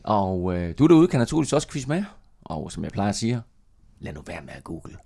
[0.02, 2.04] Og øh, du derude kan naturligvis også quiz med.
[2.44, 3.40] Og som jeg plejer at sige,
[4.00, 4.96] lad nu være med at google.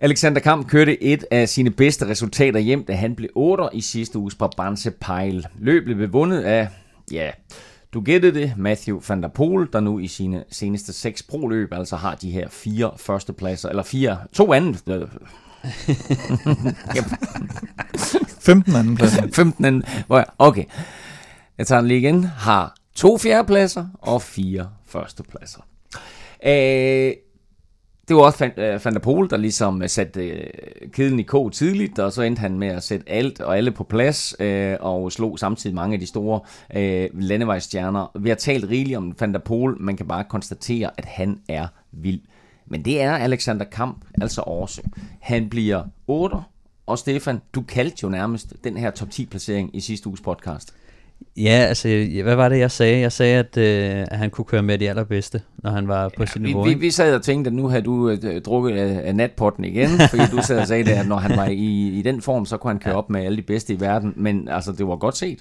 [0.00, 4.18] Alexander Kamp kørte et af sine bedste resultater hjem, da han blev 8 i sidste
[4.18, 5.46] uges Brabantse Pejl.
[5.58, 6.68] Løbet blev vundet af,
[7.12, 7.30] ja,
[7.94, 11.96] du gættede det, Matthew van der Poel, der nu i sine seneste seks pro-løb altså
[11.96, 14.74] har de her fire førstepladser, eller fire, to anden...
[18.40, 19.28] 15 anden pladser.
[19.34, 19.82] 15 anden,
[20.38, 20.64] okay.
[21.58, 22.24] Jeg tager den lige igen.
[22.24, 25.60] Har to fjerdepladser og fire førstepladser.
[26.46, 27.12] Øh,
[28.08, 30.46] det var også Van øh, der Pol, der ligesom øh, satte øh,
[30.92, 33.84] kæden i kog tidligt, og så endte han med at sætte alt og alle på
[33.84, 36.40] plads, øh, og slog samtidig mange af de store
[37.14, 38.18] landevejsstjerner.
[38.20, 41.66] Vi har talt rigeligt om Van der Pol, man kan bare konstatere, at han er
[41.92, 42.20] vild.
[42.66, 44.82] Men det er Alexander Kamp altså også.
[45.20, 46.36] Han bliver 8,
[46.86, 50.74] og Stefan, du kaldte jo nærmest den her top 10 placering i sidste uges podcast.
[51.36, 51.88] Ja, altså,
[52.22, 53.00] hvad var det, jeg sagde?
[53.00, 56.22] Jeg sagde, at, øh, at han kunne køre med de allerbedste, når han var på
[56.22, 56.64] ja, sit niveau.
[56.64, 59.64] Vi, vi, vi sad og tænkte, at nu havde du øh, drukket af, af natpotten
[59.64, 62.46] igen, fordi du sad og sagde, det, at når han var i, i den form,
[62.46, 62.98] så kunne han køre ja.
[62.98, 64.12] op med alle de bedste i verden.
[64.16, 65.38] Men altså, det var godt set.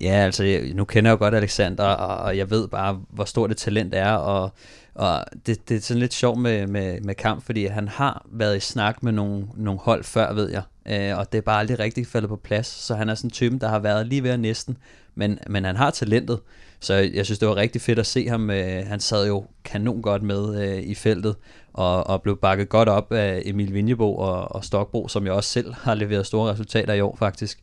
[0.00, 3.50] Ja, altså, nu kender jeg jo godt Alexander, og, og jeg ved bare, hvor stort
[3.50, 4.50] det talent er, og,
[4.94, 8.56] og det, det er sådan lidt sjovt med, med, med kamp, fordi han har været
[8.56, 11.78] i snak med nogle, nogle hold før, ved jeg, øh, og det er bare aldrig
[11.78, 14.30] rigtig faldet på plads, så han er sådan en type, der har været lige ved
[14.30, 14.76] at næsten,
[15.14, 16.40] men, men han har talentet,
[16.80, 18.50] så jeg synes, det var rigtig fedt at se ham.
[18.50, 21.36] Øh, han sad jo kanon godt med øh, i feltet,
[21.72, 25.50] og, og blev bakket godt op af Emil Vinjebo og, og Stokbro, som jeg også
[25.50, 27.58] selv har leveret store resultater i år faktisk.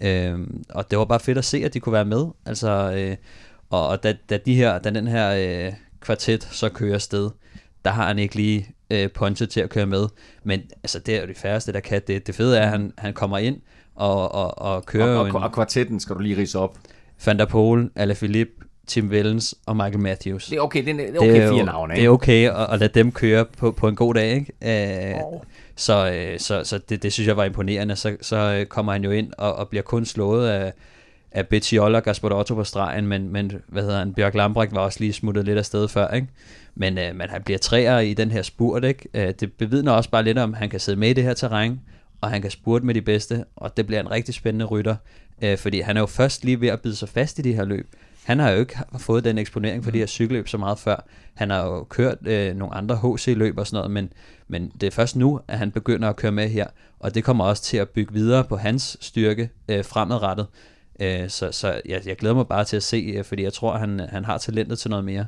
[0.00, 0.38] Øh,
[0.70, 2.26] og det var bare fedt at se, at de kunne være med.
[2.46, 3.16] Altså, øh,
[3.70, 7.30] og, og da, da, de her, da den her øh, kvartet så kører sted,
[7.84, 10.06] der har han ikke lige øh, punchet til at køre med.
[10.44, 12.26] Men altså, det er jo de færreste, der kan det.
[12.26, 13.56] Det fede er, at han, han kommer ind
[13.94, 16.78] og, og, og kører og, og, og, og kvartetten skal du lige rise op.
[17.26, 18.52] Van der Poel, Alaphilippe,
[18.86, 20.46] Tim Wellens og Michael Matthews.
[20.46, 22.00] Det er okay, det er, okay det er fire navne, ikke?
[22.00, 25.20] Det er okay at, at lade dem køre på, på en god dag, ikke?
[25.22, 25.40] Uh, oh.
[25.76, 27.96] Så, øh, så, så det, det synes jeg var imponerende.
[27.96, 30.72] Så, så øh, kommer han jo ind og, og bliver kun slået af,
[31.34, 35.00] af Bettiol og Gasparotto på stregen, men, men hvad hedder han, Bjørk Lambrecht var også
[35.00, 36.28] lige smuttet lidt afsted før, ikke?
[36.74, 39.08] Men, øh, men han bliver træer i den her spurt, ikke?
[39.14, 41.34] Øh, det bevidner også bare lidt om, at han kan sidde med i det her
[41.34, 41.80] terræn,
[42.20, 44.96] og han kan spurte med de bedste, og det bliver en rigtig spændende rytter,
[45.42, 47.64] øh, fordi han er jo først lige ved at bide sig fast i de her
[47.64, 47.86] løb.
[48.24, 51.06] Han har jo ikke fået den eksponering for de her cykelløb så meget før.
[51.34, 54.12] Han har jo kørt øh, nogle andre HC-løb og sådan noget, men,
[54.48, 56.66] men det er først nu, at han begynder at køre med her,
[57.00, 60.46] og det kommer også til at bygge videre på hans styrke øh, fremadrettet.
[61.02, 63.76] Øh, så så jeg, jeg glæder mig bare til at se, øh, fordi jeg tror,
[63.76, 65.26] han, han har talentet til noget mere.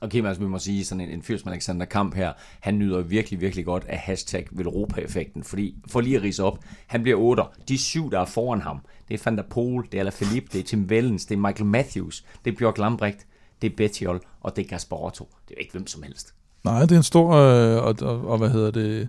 [0.00, 2.78] Okay, men altså, vi må sige, sådan en, en fyr som Alexander Kamp her, han
[2.78, 7.18] nyder virkelig, virkelig godt af hashtag Velropa-effekten, fordi, for lige at rise op, han bliver
[7.18, 7.42] 8.
[7.68, 10.60] De syv, der er foran ham, det er Van der Poel, det er Philippe, det
[10.60, 13.26] er Tim Wellens, det er Michael Matthews, det er Bjørk Lambrecht,
[13.62, 15.24] det er Bettiol, og det er Kasper Otto.
[15.24, 16.34] Det er jo ikke hvem som helst.
[16.64, 19.08] Nej, det er en stor, øh, og, og, og hvad hedder det,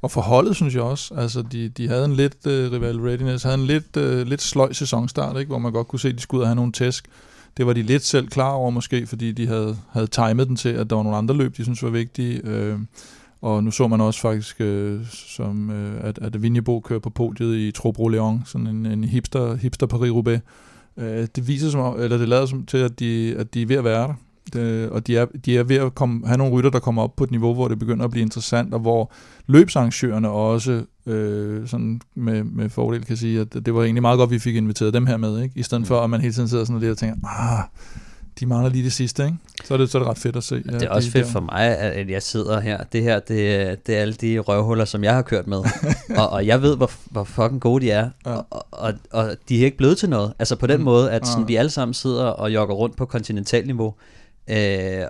[0.00, 1.14] og forholdet, synes jeg også.
[1.14, 4.72] Altså, de, de havde en lidt, uh, Rival Readiness havde en lidt, uh, lidt sløj
[4.72, 5.48] sæsonstart, ikke?
[5.48, 7.08] hvor man godt kunne se, at de skulle ud og have nogle tæsk.
[7.56, 10.68] Det var de lidt selv klar over måske, fordi de havde, havde timet den til,
[10.68, 12.40] at der var nogle andre løb, de synes var vigtige.
[12.44, 12.78] Øh,
[13.42, 17.56] og nu så man også faktisk, øh, som, øh, at, at Vinjebo kører på podiet
[17.56, 20.40] i Trobro Leon, sådan en, en hipster, hipster Paris-Roubaix.
[20.96, 23.76] Øh, det viser som, eller det lader som til, at de, at de er ved
[23.76, 24.14] at være der.
[24.52, 27.16] Det, og de er, de er ved at komme, have nogle rytter, der kommer op
[27.16, 29.12] på et niveau, hvor det begynder at blive interessant, og hvor
[29.46, 34.28] løbsarrangørerne også øh, sådan med, med fordel kan sige, at det var egentlig meget godt,
[34.28, 35.58] at vi fik inviteret dem her med, ikke?
[35.58, 37.64] i stedet for, at man hele tiden sidder sådan der og tænker, ah,
[38.40, 39.36] de mangler lige det sidste, ikke?
[39.64, 40.62] Så er det, så er det ret fedt at se.
[40.66, 41.32] Ja, det er også fedt der.
[41.32, 42.82] for mig, at jeg sidder her.
[42.92, 45.58] Det her, det, det er alle de røvhuller, som jeg har kørt med.
[46.18, 48.10] og, og jeg ved, hvor, hvor fucking gode de er.
[48.26, 48.34] Ja.
[48.50, 50.32] Og, og, og de er ikke blevet til noget.
[50.38, 50.84] Altså på den mm.
[50.84, 51.46] måde, at sådan, ja.
[51.46, 53.94] vi alle sammen sidder og jogger rundt på kontinentalniveau.
[54.50, 55.06] Øh,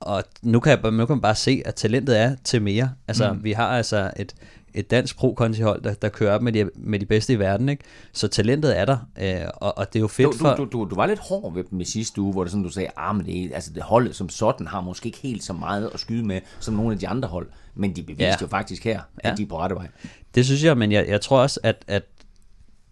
[0.00, 2.92] og nu kan, jeg, nu kan man bare se, at talentet er til mere.
[3.08, 3.44] Altså, mm.
[3.44, 4.34] vi har altså et,
[4.74, 7.68] et dansk pro hold der, der kører op med de, med de bedste i verden,
[7.68, 7.84] ikke?
[8.12, 10.54] Så talentet er der, øh, og, og det er jo fedt du, for...
[10.54, 12.70] Du, du, du var lidt hård ved dem i sidste uge, hvor det sådan, du
[12.70, 15.90] sagde, ah, men det, altså det holdet som sådan har måske ikke helt så meget
[15.94, 18.36] at skyde med, som nogle af de andre hold, men de beviste ja.
[18.40, 19.36] jo faktisk her, at ja.
[19.36, 19.88] de er på rette vej.
[20.34, 22.02] Det synes jeg, men jeg, jeg tror også, at, at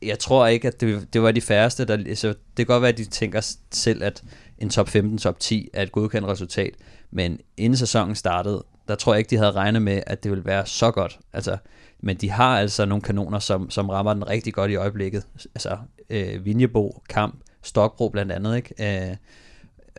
[0.02, 1.96] jeg tror ikke, at det, det var de færreste, der...
[1.96, 4.22] Altså, det kan godt være, at de tænker selv, at
[4.58, 6.74] en top 15, top 10 er et godkendt resultat,
[7.10, 10.44] men inden sæsonen startede, der tror jeg ikke, de havde regnet med, at det ville
[10.44, 11.18] være så godt.
[11.32, 11.56] Altså,
[12.00, 15.26] men de har altså nogle kanoner, som, som rammer den rigtig godt i øjeblikket.
[15.54, 15.76] Altså,
[16.10, 19.08] øh, Vinjebo, Kamp, Stokbro blandt andet, ikke?
[19.10, 19.16] Øh,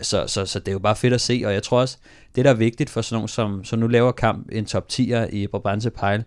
[0.02, 1.98] så, så, så det er jo bare fedt at se, og jeg tror også,
[2.36, 5.30] det der er vigtigt for sådan nogen som, så nu laver Kamp en top 10'er
[5.36, 6.24] i Brabantse Pejl,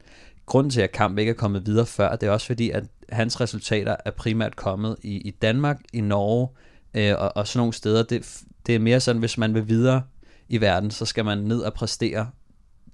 [0.47, 3.41] grunden til, at kamp ikke er kommet videre før, det er også fordi, at hans
[3.41, 6.49] resultater er primært kommet i, i Danmark, i Norge
[6.95, 8.03] øh, og, og sådan nogle steder.
[8.03, 10.03] Det, det er mere sådan, hvis man vil videre
[10.49, 12.27] i verden, så skal man ned og præstere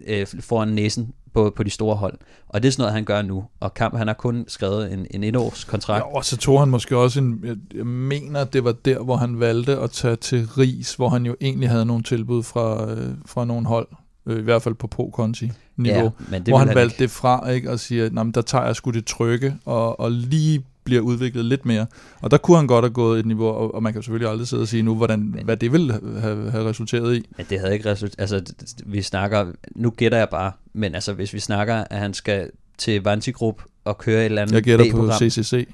[0.06, 2.18] øh, foran næsen på, på de store hold.
[2.48, 3.44] Og det er sådan noget, han gør nu.
[3.60, 6.04] Og Kamp, han har kun skrevet en, en etårs kontrakt.
[6.04, 7.40] Ja, og så tog han måske også en...
[7.44, 11.26] Jeg, jeg mener, det var der, hvor han valgte at tage til Ris, hvor han
[11.26, 13.88] jo egentlig havde nogle tilbud fra, øh, fra nogle hold.
[14.26, 16.02] Øh, I hvert fald på pro-konti niveau.
[16.02, 17.02] Ja, men det hvor han, han valgte ikke.
[17.02, 17.70] det fra, ikke?
[17.70, 21.66] Og siger, at der tager jeg sgu det trygge, og, og lige bliver udviklet lidt
[21.66, 21.86] mere.
[22.20, 24.48] Og der kunne han godt have gået et niveau, og, og man kan selvfølgelig aldrig
[24.48, 27.22] sidde og sige nu, hvordan, men, hvad det ville have, have resulteret i.
[27.36, 28.54] Men det havde ikke resulteret, altså
[28.86, 29.46] vi snakker,
[29.76, 33.62] nu gætter jeg bare, men altså hvis vi snakker, at han skal til Vanti Group
[33.84, 35.68] og køre et eller andet Jeg gætter på CCC.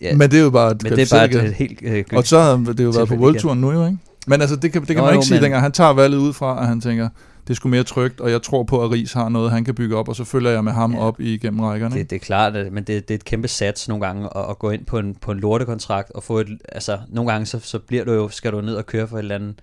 [0.00, 2.26] Ja, men det er jo bare et men det er bare et, helt øh, Og
[2.26, 3.98] så har det jo været på World nu jo, ikke?
[4.26, 5.60] Men altså, det kan, det kan Nå, man ikke jo, sige længere.
[5.60, 7.08] Han tager valget ud fra, at han tænker,
[7.48, 9.74] det er sgu mere trygt, og jeg tror på, at Ries har noget, han kan
[9.74, 11.94] bygge op, og så følger jeg med ham ja, op igennem rækkerne.
[11.94, 14.58] Det, det er klart, men det, det er et kæmpe sats nogle gange at, at
[14.58, 17.78] gå ind på en, på en lortekontrakt og få et, altså nogle gange så, så
[17.78, 19.54] bliver du jo, skal du ned og køre for et eller andet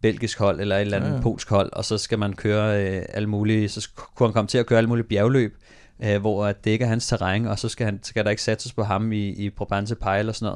[0.00, 1.20] belgisk hold eller et eller andet ja, ja.
[1.20, 4.58] polsk hold, og så skal man køre øh, alle mulige, så kunne han komme til
[4.58, 5.56] at køre alle mulige bjergløb,
[6.04, 8.72] øh, hvor det ikke er hans terræn, og så skal, han, skal der ikke satses
[8.72, 10.52] på ham i, i Probance Pile og sådan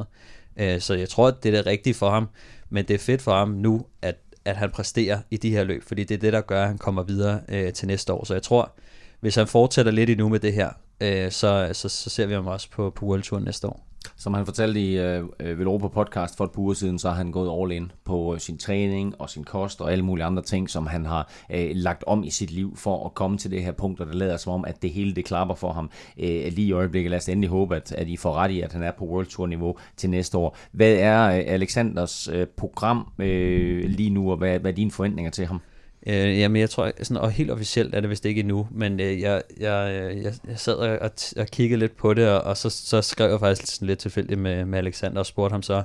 [0.56, 0.74] noget.
[0.74, 2.28] Øh, så jeg tror, at det er det rigtige for ham,
[2.70, 4.16] men det er fedt for ham nu, at
[4.48, 6.78] at han præsterer i de her løb, fordi det er det, der gør, at han
[6.78, 8.24] kommer videre øh, til næste år.
[8.24, 8.72] Så jeg tror,
[9.20, 12.46] hvis han fortsætter lidt endnu med det her, øh, så, så, så ser vi ham
[12.46, 13.87] også på, på World Tour næste år.
[14.16, 17.16] Som han fortalte i øh, øh Velropa podcast for et par uger siden, så har
[17.16, 20.42] han gået all in på øh, sin træning og sin kost og alle mulige andre
[20.42, 23.62] ting, som han har øh, lagt om i sit liv for at komme til det
[23.62, 26.52] her punkt, og det lader som om, at det hele det klapper for ham øh,
[26.52, 27.10] lige i øjeblikket.
[27.10, 29.26] Lad os endelig håbe, at, at I får ret i, at han er på World
[29.26, 30.56] Tour niveau til næste år.
[30.72, 35.30] Hvad er øh, Alexanders øh, program øh, lige nu, og hvad, hvad er dine forventninger
[35.30, 35.60] til ham?
[36.08, 39.20] Øh, jamen, jeg tror, sådan, og helt officielt er det vist ikke endnu, men øh,
[39.20, 42.70] jeg, jeg, jeg, jeg sad og, og, og kiggede lidt på det, og, og så,
[42.70, 45.82] så skrev jeg faktisk sådan lidt tilfældigt med, med Alexander og spurgte ham så,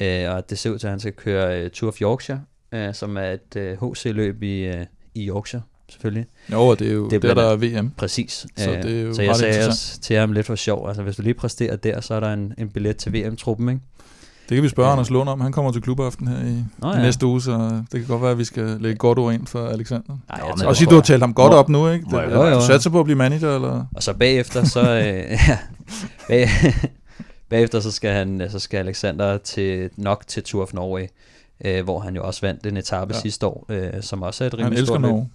[0.00, 2.40] øh, og det ser ud til, at han skal køre øh, Tour of Yorkshire,
[2.72, 6.26] øh, som er et øh, HC-løb i, øh, i Yorkshire, selvfølgelig.
[6.52, 7.90] Jo, det er jo det der, der er VM.
[7.90, 8.46] Præcis.
[8.56, 11.16] Så, det er jo så jeg sagde også til ham lidt for sjov, altså hvis
[11.16, 13.80] du lige præsterer der, så er der en, en billet til VM-truppen, ikke?
[14.50, 14.92] Det kan vi spørge ja.
[14.92, 15.40] Anders Lund om.
[15.40, 16.98] Han kommer til klubaften her i, Nå, ja.
[16.98, 19.46] i næste uge, så det kan godt være, at vi skal lægge godt ord ind
[19.46, 20.18] for Alexander.
[20.28, 22.04] Nej, jeg og sige, du har talt ham godt op nu, ikke?
[22.04, 22.54] Det, jo, jo, jo.
[22.54, 23.84] Du satser på at blive manager, eller?
[23.96, 24.80] Og så bagefter, så...
[24.80, 25.38] øh,
[26.28, 26.48] bag,
[27.50, 31.06] bagefter så skal, han, så skal Alexander til, nok til Tour of Norway,
[31.64, 33.20] øh, hvor han jo også vandt en etape ja.
[33.20, 35.28] sidste år, øh, som også er et rimelig Han elsker Norge.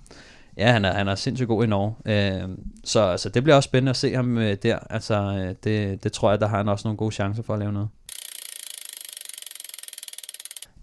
[0.58, 1.94] Ja, han er, han er sindssygt god i Norge.
[2.06, 2.50] Øh,
[2.84, 4.78] så altså, det bliver også spændende at se ham øh, der.
[4.90, 7.60] Altså, øh, det, det tror jeg, der har han også nogle gode chancer for at
[7.60, 7.90] lave noget.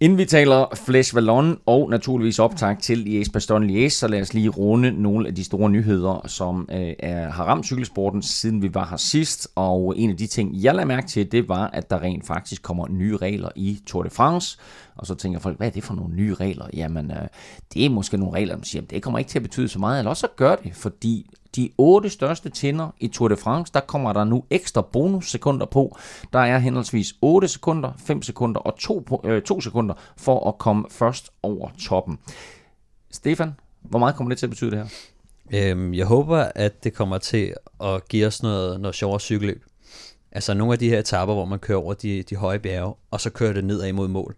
[0.02, 4.34] Inden vi taler Flash Vallon og naturligvis optag til Liège Baston Liège, så lad os
[4.34, 8.74] lige runde nogle af de store nyheder, som øh, er, har ramt cykelsporten, siden vi
[8.74, 9.48] var her sidst.
[9.54, 12.62] Og en af de ting, jeg lagde mærke til, det var, at der rent faktisk
[12.62, 14.58] kommer nye regler i Tour de France.
[14.96, 16.66] Og så tænker folk, hvad er det for nogle nye regler?
[16.74, 17.28] Jamen, øh,
[17.74, 19.98] det er måske nogle regler, man siger, det kommer ikke til at betyde så meget,
[19.98, 23.80] eller også så gør det, fordi de otte største tinder i Tour de France, der
[23.80, 25.96] kommer der nu ekstra bonussekunder på.
[26.32, 30.84] Der er henholdsvis 8 sekunder, 5 sekunder og 2, øh, 2 sekunder for at komme
[30.90, 32.18] først over toppen.
[33.10, 34.86] Stefan, hvor meget kommer det til at betyde det her?
[35.54, 39.64] Øhm, jeg håber, at det kommer til at give os noget, noget sjovere cykelløb.
[40.32, 43.20] Altså nogle af de her etapper, hvor man kører over de, de høje bjerge, og
[43.20, 44.36] så kører det nedad imod mål.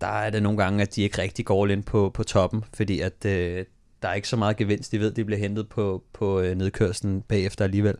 [0.00, 3.00] Der er det nogle gange, at de ikke rigtig går ind på, på toppen, fordi
[3.00, 3.64] at øh,
[4.02, 4.92] der er ikke så meget gevinst.
[4.92, 7.96] De ved, de bliver hentet på, på øh, nedkørslen bagefter alligevel.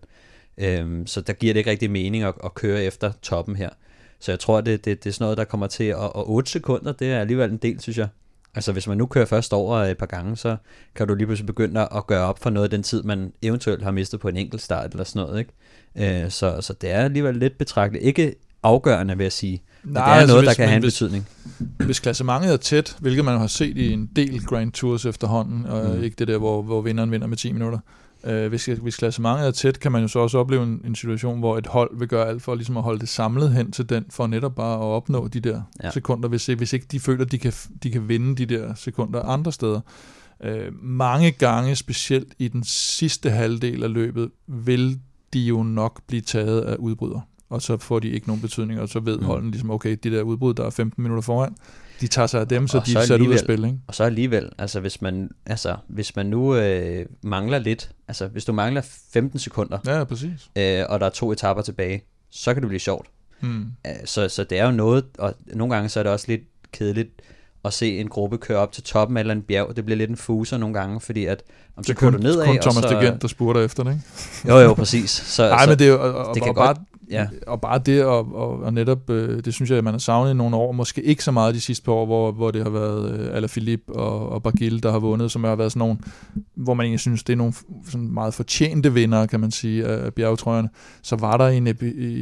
[0.59, 3.71] Øhm, så der giver det ikke rigtig mening at, at køre efter toppen her.
[4.21, 5.97] Så jeg tror, det, det, det er sådan noget, der kommer til at...
[5.97, 8.09] Og 8 sekunder, det er alligevel en del, synes jeg.
[8.55, 10.57] Altså hvis man nu kører først over øh, et par gange, så
[10.95, 13.83] kan du lige pludselig begynde at gøre op for noget af den tid, man eventuelt
[13.83, 15.39] har mistet på en enkelt start eller sådan noget.
[15.39, 16.25] Ikke?
[16.25, 18.05] Øh, så, så det er alligevel lidt betragteligt.
[18.05, 19.63] Ikke afgørende, vil jeg sige.
[19.85, 21.29] Nej, det er altså noget, hvis, der kan have en hvis, betydning.
[21.87, 25.97] Hvis klassementet er tæt, hvilket man har set i en del Grand Tours efterhånden, og
[25.97, 26.03] mm.
[26.03, 27.79] ikke det der, hvor, hvor vinderen vinder med 10 minutter,
[28.25, 31.39] øh, hvis, hvis klassementet er tæt, kan man jo så også opleve en, en situation,
[31.39, 34.05] hvor et hold vil gøre alt for ligesom at holde det samlet hen til den,
[34.11, 35.91] for netop bare at opnå de der ja.
[35.91, 39.53] sekunder, hvis, hvis ikke de føler, de kan, de kan vinde de der sekunder andre
[39.53, 39.81] steder.
[40.45, 44.99] Øh, mange gange, specielt i den sidste halvdel af løbet, vil
[45.33, 47.23] de jo nok blive taget af udbrydere
[47.53, 49.25] og så får de ikke nogen betydning, og så ved mm.
[49.25, 51.55] holden ligesom, okay, de der udbrud, der er 15 minutter foran,
[52.01, 53.65] de tager sig af dem, så og de er sat ud af spil.
[53.65, 53.79] Ikke?
[53.87, 58.45] Og så alligevel, altså hvis man, altså, hvis man nu øh, mangler lidt, altså hvis
[58.45, 60.51] du mangler 15 sekunder, ja, præcis.
[60.57, 63.07] Øh, og der er to etapper tilbage, så kan det blive sjovt.
[63.41, 63.67] Mm.
[64.05, 67.23] Så, så det er jo noget, og nogle gange så er det også lidt kedeligt
[67.65, 69.77] at se en gruppe køre op til toppen af en bjerg.
[69.77, 71.43] Det bliver lidt en fuser nogle gange, fordi at
[71.77, 73.01] om så kører du nedad, kun Thomas og så...
[73.01, 74.55] Degent, der spurter efter det, ikke?
[74.55, 75.11] Jo, jo, præcis.
[75.11, 76.79] Så, Nej, så, men det er jo, og, og, det kan bare, godt,
[77.13, 77.27] ja.
[77.47, 80.31] og bare det, og, og, og netop, øh, det synes jeg, at man har savnet
[80.31, 82.71] i nogle år, måske ikke så meget de sidste par år, hvor, hvor det har
[82.71, 85.97] været øh, Alaphilippe og, og Bargiel, der har vundet, som har været sådan nogle,
[86.55, 87.53] hvor man egentlig synes, det er nogle
[87.91, 90.69] sådan meget fortjente vinder, kan man sige, af bjergetrøjerne.
[91.03, 92.13] Så var der en, i, i,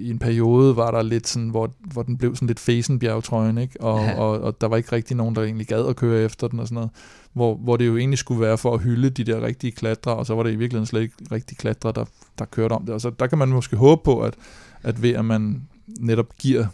[0.00, 3.58] i en periode, var der lidt sådan, hvor, hvor den blev sådan lidt fesen bjergetrøjen,
[3.58, 3.80] ikke?
[3.80, 4.18] Og, ja.
[4.20, 6.66] og, og, der var ikke rigtig nogen, der egentlig gad at køre efter den og
[6.66, 6.90] sådan noget
[7.38, 10.26] hvor, hvor det jo egentlig skulle være for at hylde de der rigtige klatre, og
[10.26, 12.04] så var det i virkeligheden slet ikke rigtige klatre, der,
[12.38, 12.94] der kørte om det.
[12.94, 14.34] Og så der kan man måske håbe på, at,
[14.82, 15.68] at ved at man
[16.00, 16.66] netop giver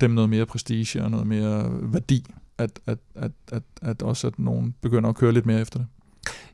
[0.00, 2.26] dem noget mere prestige og noget mere værdi,
[2.58, 5.86] at, at, at, at, at også at nogen begynder at køre lidt mere efter det.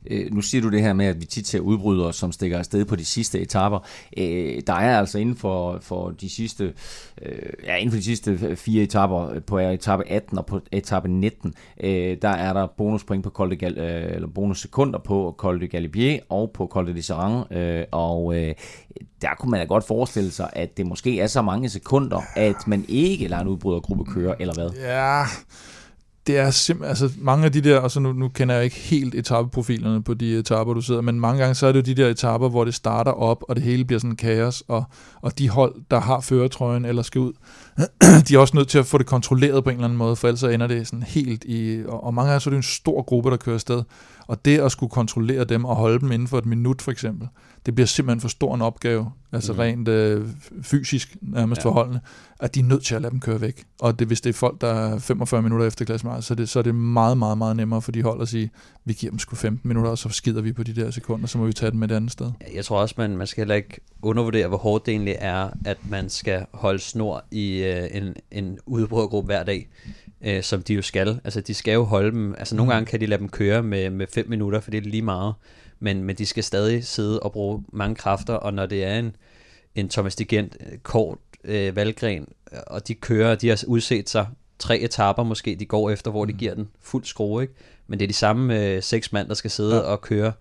[0.09, 2.85] Øh, nu siger du det her med, at vi tit ser udbrydere, som stikker afsted
[2.85, 3.79] på de sidste etaper.
[4.17, 6.73] Øh, der er altså inden for, for de sidste
[7.21, 11.07] øh, ja, inden for de sidste fire etaper, øh, på etape 18 og på etape
[11.07, 11.53] 19,
[11.83, 15.67] øh, der er der bonuspoint på Col de Gal, øh, eller bonussekunder på Col de
[15.67, 18.55] Galibier og på Col de Lisserand, øh, og øh,
[19.21, 22.67] der kunne man da godt forestille sig, at det måske er så mange sekunder, at
[22.67, 24.69] man ikke lader en udbrydergruppe køre, eller hvad?
[24.69, 25.23] Ja,
[26.27, 28.75] det er simpelthen, altså mange af de der, og så nu, nu kender jeg ikke
[28.75, 32.01] helt etappeprofilerne på de etaper, du sidder, men mange gange så er det jo de
[32.01, 34.83] der etaper, hvor det starter op, og det hele bliver sådan kaos, og,
[35.21, 37.33] og de hold, der har føretrøjen eller skal ud,
[38.27, 40.27] de er også nødt til at få det kontrolleret på en eller anden måde, for
[40.27, 42.63] ellers så ender det sådan helt i, og, og mange gange så er det en
[42.63, 43.83] stor gruppe, der kører afsted,
[44.27, 47.27] og det at skulle kontrollere dem og holde dem inden for et minut for eksempel,
[47.65, 49.59] det bliver simpelthen for stor en opgave, altså mm.
[49.59, 50.27] rent øh,
[50.61, 51.69] fysisk nærmest ja.
[51.69, 51.99] forholdende,
[52.39, 53.63] at de er nødt til at lade dem køre væk.
[53.79, 56.59] Og det, hvis det er folk, der er 45 minutter efter klassemart, så, det, så
[56.59, 58.51] er det meget, meget, meget nemmere for de hold at sige,
[58.85, 61.37] vi giver dem sgu 15 minutter, og så skider vi på de der sekunder, så
[61.37, 62.31] må vi tage den med det andet sted.
[62.55, 65.77] Jeg tror også, man, man skal heller ikke undervurdere, hvor hårdt det egentlig er, at
[65.89, 69.69] man skal holde snor i øh, en, en udbrugergruppe hver dag
[70.21, 71.19] øh, som de jo skal.
[71.23, 72.35] Altså, de skal jo holde dem.
[72.37, 72.73] Altså, nogle mm.
[72.73, 75.33] gange kan de lade dem køre med, med fem minutter, for det er lige meget
[75.79, 79.15] men, men de skal stadig sidde og bruge mange kræfter, og når det er en,
[79.75, 82.27] en Thomas Digent øh, kort øh, valgren,
[82.67, 84.27] og de kører, de har udset sig
[84.59, 86.39] tre etaper måske, de går efter, hvor de mm.
[86.39, 87.53] giver den fuld skrue, ikke?
[87.87, 89.81] men det er de samme øh, seks mand, der skal sidde ja.
[89.81, 90.33] og køre,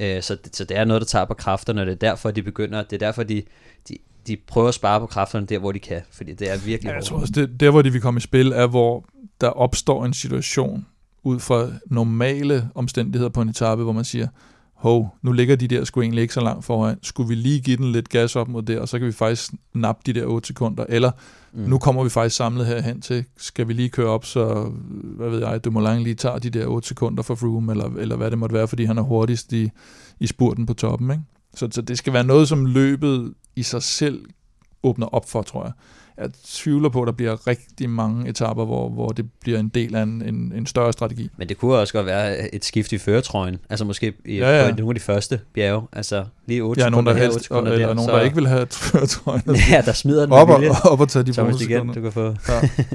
[0.00, 2.30] øh, så, det, så det er noget, der tager på kræfterne, og det er derfor,
[2.30, 3.42] de begynder, det er derfor, de,
[3.88, 6.90] de, de prøver at spare på kræfterne der, hvor de kan, fordi det er virkelig
[6.90, 9.04] ja, jeg tror også, det, der hvor de vil komme i spil, er hvor
[9.40, 10.86] der opstår en situation,
[11.22, 14.28] ud fra normale omstændigheder på en etape, hvor man siger,
[14.74, 16.98] hov, nu ligger de der sgu egentlig ikke så langt foran.
[17.02, 19.52] Skulle vi lige give den lidt gas op mod det, og så kan vi faktisk
[19.74, 20.84] nappe de der 8 sekunder.
[20.88, 21.10] Eller
[21.52, 21.60] mm.
[21.62, 24.70] nu kommer vi faktisk samlet herhen til, skal vi lige køre op, så
[25.02, 28.30] hvad ved jeg, Dumoulin lige tager de der 8 sekunder for Froome, eller, eller hvad
[28.30, 29.70] det måtte være, fordi han er hurtigst i,
[30.20, 31.10] i spurten på toppen.
[31.10, 31.22] Ikke?
[31.54, 34.24] Så, så det skal være noget, som løbet i sig selv
[34.82, 35.72] åbner op for, tror jeg
[36.18, 39.94] jeg tvivler på, at der bliver rigtig mange etapper, hvor, hvor det bliver en del
[39.94, 41.30] af en, en, en større strategi.
[41.36, 44.70] Men det kunne også godt være et skift i føretrøjen, altså måske i, ja, ja.
[44.70, 47.56] på nogle af de første bjerge, altså lige 8 ja, sekunder nogen, der helst, her,
[47.56, 48.16] 8 eller der, nogen, så...
[48.16, 49.42] der ikke vil have føretrøjen.
[49.70, 52.34] ja, der smider den op og, op og tage de Thomas igen, du kan få.
[52.48, 52.68] Ja.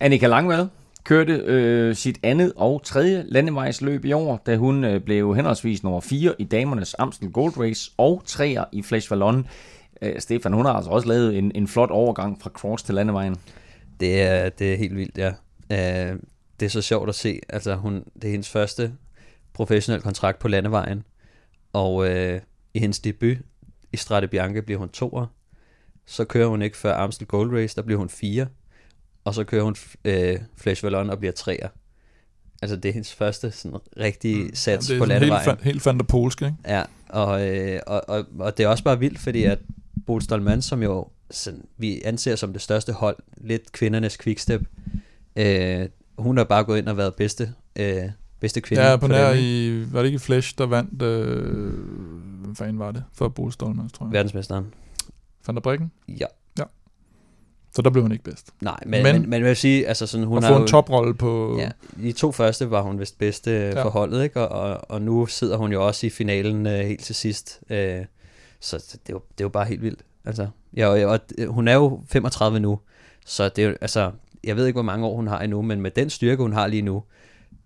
[0.00, 0.66] Annika Langvad
[1.04, 6.00] kørte øh, sit andet og tredje landevejsløb i år, da hun øh, blev henholdsvis nummer
[6.00, 9.46] 4 i damernes Amstel Gold Race og 3'er i Flash Vallon
[10.02, 13.36] Øh, Stefan, hun har altså også lavet en, en flot overgang fra cross til landevejen.
[14.00, 15.28] Det er, det er helt vildt, ja.
[15.70, 16.18] Uh,
[16.60, 17.40] det er så sjovt at se.
[17.48, 18.92] Altså, hun, det er hendes første
[19.52, 21.02] professionel kontrakt på landevejen.
[21.72, 22.40] Og uh,
[22.74, 23.36] i hendes debut
[23.92, 25.26] i Strade Bianca bliver hun toer.
[26.06, 28.46] Så kører hun ikke før Amstel Gold Race, der bliver hun fire.
[29.24, 29.76] Og så kører hun
[30.08, 31.68] uh, Flash Vallon og bliver treer.
[32.62, 34.54] Altså det er hendes første sådan rigtige mm.
[34.54, 35.48] sats ja, på landevejen.
[35.48, 36.54] Helt, helt fandt polsk, ikke?
[36.68, 39.58] Ja, og, øh, og, og, og det er også bare vildt, fordi at
[40.10, 44.62] Bolstolman, som jo sådan, vi anser som det største hold, lidt kvindernes quickstep,
[45.36, 48.02] øh, hun har bare gået ind og været bedste, øh,
[48.40, 48.82] bedste kvinde.
[48.82, 51.72] Ja, på nær i, var det ikke Flash, der vandt, øh,
[52.44, 54.12] hvad fanden var det, for Bolstolman, tror jeg.
[54.12, 54.74] Verdensmesteren.
[55.46, 55.92] Van der Brikken?
[56.08, 56.26] Ja.
[56.58, 56.64] Ja.
[57.74, 58.50] Så der blev hun ikke bedst.
[58.60, 61.14] Nej, men, men, men, men jeg vil sige, altså sådan, hun har få en toprolle
[61.14, 61.58] på...
[61.58, 61.70] Ja,
[62.02, 63.84] i to første var hun vist bedste ja.
[63.84, 64.48] for holdet, ikke?
[64.48, 67.60] Og, og, og nu sidder hun jo også i finalen øh, helt til sidst.
[67.70, 68.04] Øh,
[68.60, 70.00] så det er, jo, det er jo bare helt vildt.
[70.24, 72.78] Altså, ja, og, og øh, hun er jo 35 nu,
[73.26, 74.10] så det er jo, altså,
[74.44, 76.66] jeg ved ikke, hvor mange år hun har endnu, men med den styrke, hun har
[76.66, 77.02] lige nu,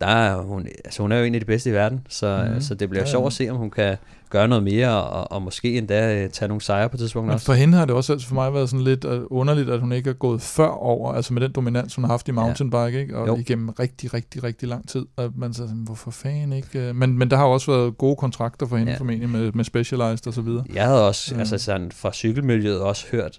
[0.05, 2.61] der er hun, altså hun er jo en af de bedste i verden, så, mm.
[2.61, 3.97] så det bliver ja, sjovt at se, om hun kan
[4.31, 7.47] gøre noget mere, og, og måske endda øh, tage nogle sejre på tidspunkt Men også.
[7.47, 9.93] for hende har det også altså for mig været sådan lidt uh, underligt, at hun
[9.93, 13.17] ikke er gået før over, altså med den dominans, hun har haft i mountainbike, ikke?
[13.17, 13.37] og jo.
[13.37, 15.07] igennem rigtig, rigtig, rigtig lang tid.
[15.17, 16.89] Og man så hvorfor fanden ikke?
[16.89, 18.99] Uh, men, men der har også været gode kontrakter for hende ja.
[18.99, 20.65] formentlig med, med Specialized og så videre.
[20.75, 21.41] Jeg havde også, ja.
[21.41, 23.39] altså sådan fra cykelmiljøet også hørt,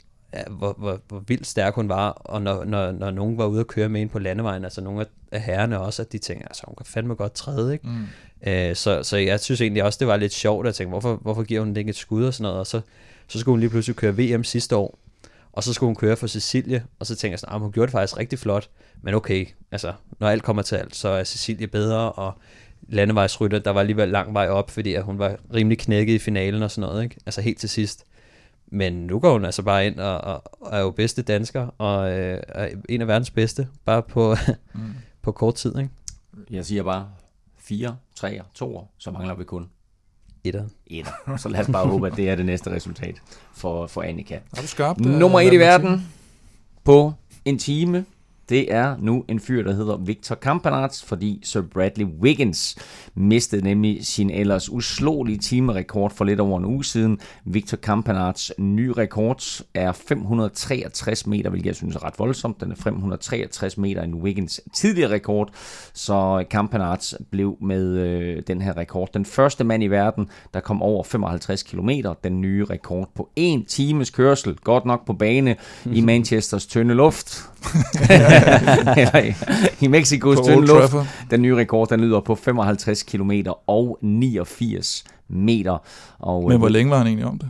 [0.50, 3.68] hvor, hvor, hvor vildt stærk hun var, og når, når, når nogen var ude at
[3.68, 6.76] køre med ind på landevejen, altså nogle af herrerne også, at de tænker, altså hun
[6.76, 7.88] kan fandme godt træde, ikke?
[7.88, 8.50] Mm.
[8.50, 11.44] Øh, så, så jeg synes egentlig også, det var lidt sjovt at tænke, hvorfor, hvorfor
[11.44, 12.82] giver hun ikke et skud og sådan noget, og så,
[13.28, 15.00] så skulle hun lige pludselig køre VM sidste år,
[15.54, 17.88] og så skulle hun køre for Cecilie, og så tænkte jeg sådan, ah, hun gjorde
[17.88, 18.70] det faktisk rigtig flot,
[19.02, 22.34] men okay, altså, når alt kommer til alt, så er Cecilie bedre, og
[22.90, 26.64] landevejsrytter, der var alligevel lang vej op, fordi at hun var rimelig knækket i finalen
[26.64, 27.16] og sådan noget, ikke?
[27.26, 28.06] altså helt til sidst.
[28.68, 32.12] Men nu går hun altså bare ind og, og, og er jo bedste dansker, og
[32.12, 34.36] øh, er en af verdens bedste, bare på,
[34.74, 34.94] mm.
[35.22, 35.78] på kort tid.
[35.78, 35.90] Ikke?
[36.50, 37.10] Jeg siger bare
[37.58, 39.70] 4, 3, 2, så mangler vi kun
[40.44, 40.64] Etter.
[40.88, 41.38] Etter.
[41.38, 43.22] Så lad os bare håbe, at det er det næste resultat
[43.54, 44.36] for, for Annika.
[44.36, 45.00] Er du skarpt?
[45.00, 46.08] Nummer 1 i verden
[46.84, 47.14] på
[47.46, 48.06] en time
[48.50, 52.76] det er nu en fyr, der hedder Victor Campanarts, fordi Sir Bradley Wiggins
[53.16, 57.20] mistede nemlig sin ellers uslåelige timerekord for lidt over en uge siden.
[57.46, 59.44] Victor Campanarts nye rekord
[59.74, 62.62] er 563 meter, hvilket jeg synes er ret voldsomt.
[62.62, 65.50] Den er 563 meter en Wiggins tidligere rekord,
[65.94, 70.82] så Campanarts blev med øh, den her rekord den første mand i verden, der kom
[70.82, 71.90] over 55 km.
[72.24, 77.50] Den nye rekord på en times kørsel, godt nok på bane i Manchesters tynde luft.
[79.02, 79.34] eller i,
[79.86, 80.96] i Mexikos tynde luft.
[81.32, 83.32] Den nye rekord, den lyder på 55 km
[83.68, 85.78] og 89 meter.
[86.20, 87.50] Og, Men hvor øh, længe var han egentlig om det?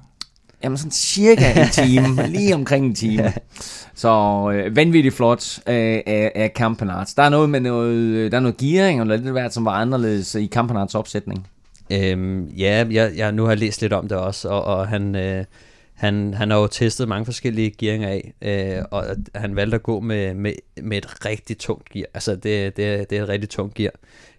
[0.64, 3.34] Jamen sådan cirka en time, lige omkring en time.
[3.96, 4.10] Så
[4.54, 5.74] øh, vanvittigt flot øh,
[6.06, 7.14] af, af Campanarts.
[7.14, 9.72] Der er noget med noget, øh, der er noget gearing eller lidt hvert, som var
[9.72, 11.48] anderledes i Campanarts opsætning.
[11.90, 15.16] Øhm, ja, jeg, jeg, nu har jeg læst lidt om det også, og, og han,
[15.16, 15.46] øh,
[15.96, 20.00] han, han har jo testet mange forskellige gearinger af, øh, og han valgte at gå
[20.00, 22.06] med, med, med et rigtig tungt gear.
[22.14, 23.92] Altså, det, det, det er et rigtig tungt gear.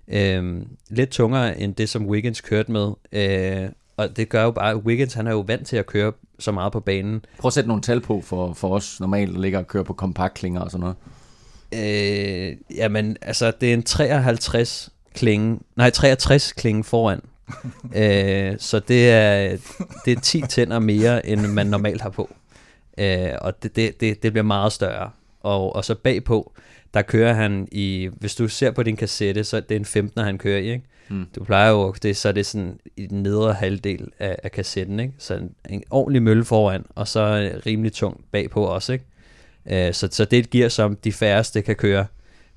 [0.09, 2.93] Øh, lidt tungere end det, som Wiggins kørte med.
[3.13, 6.13] Øh, og det gør jo bare, at Wiggins han er jo vant til at køre
[6.39, 7.25] så meget på banen.
[7.39, 9.93] Prøv at sætte nogle tal på for, for os normalt, der ligger og kører på
[9.93, 10.97] kompaktklinger og sådan noget.
[11.75, 17.21] Øh, jamen, altså, det er en 53 klinge, nej, 63 klinge foran,
[18.03, 19.57] øh, så det er,
[20.05, 22.31] det er 10 tænder mere, end man normalt har på.
[22.99, 25.11] Øh, og det, det, det, det bliver meget større.
[25.41, 26.53] Og, og så bagpå,
[26.95, 30.25] der kører han i, hvis du ser på din kassette, så det er en 15,
[30.25, 30.85] han kører i, ikke?
[31.09, 31.27] Mm.
[31.35, 35.01] Du plejer jo, det, så er det sådan i den nedre halvdel af, af kassetten,
[35.01, 35.13] ikke?
[35.19, 39.05] Så en, en ordentlig mølle foran, og så rimelig tung bagpå også, ikke?
[39.71, 42.07] Øh, så, så det er et gear, som de færreste kan køre.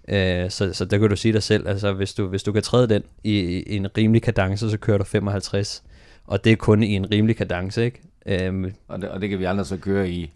[0.09, 2.63] Øh, så, så der kan du sige dig selv, altså hvis du, hvis du kan
[2.63, 5.83] træde den i, i en rimelig kadence, så kører du 55.
[6.27, 8.01] Og det er kun i en rimelig kadence, ikke?
[8.25, 10.31] Øhm, og, det, og det kan vi andre så køre i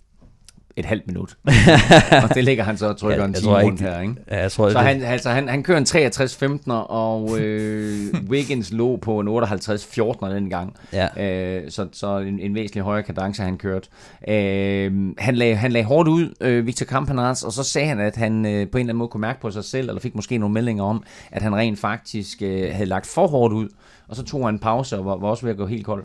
[0.76, 1.38] et halvt minut.
[2.24, 4.16] og det ligger han så og trykker ja, en time rundt her, ikke?
[4.32, 4.88] Ja, jeg tror, så det...
[4.88, 10.50] han, altså, han, han kører en 63-15'er, og øh, Wiggins lå på en 58-14'er den
[10.50, 10.76] gang.
[10.94, 11.24] Ja.
[11.24, 13.90] Øh, så så en, en væsentlig højere kadence, han kørte.
[14.28, 18.16] Øh, han, lagde, han lagde hårdt ud, øh, Victor Campanars, og så sagde han, at
[18.16, 20.38] han øh, på en eller anden måde kunne mærke på sig selv, eller fik måske
[20.38, 23.70] nogle meldinger om, at han rent faktisk øh, havde lagt for hårdt ud,
[24.08, 26.04] og så tog han en pause og var, var også ved at gå helt kold.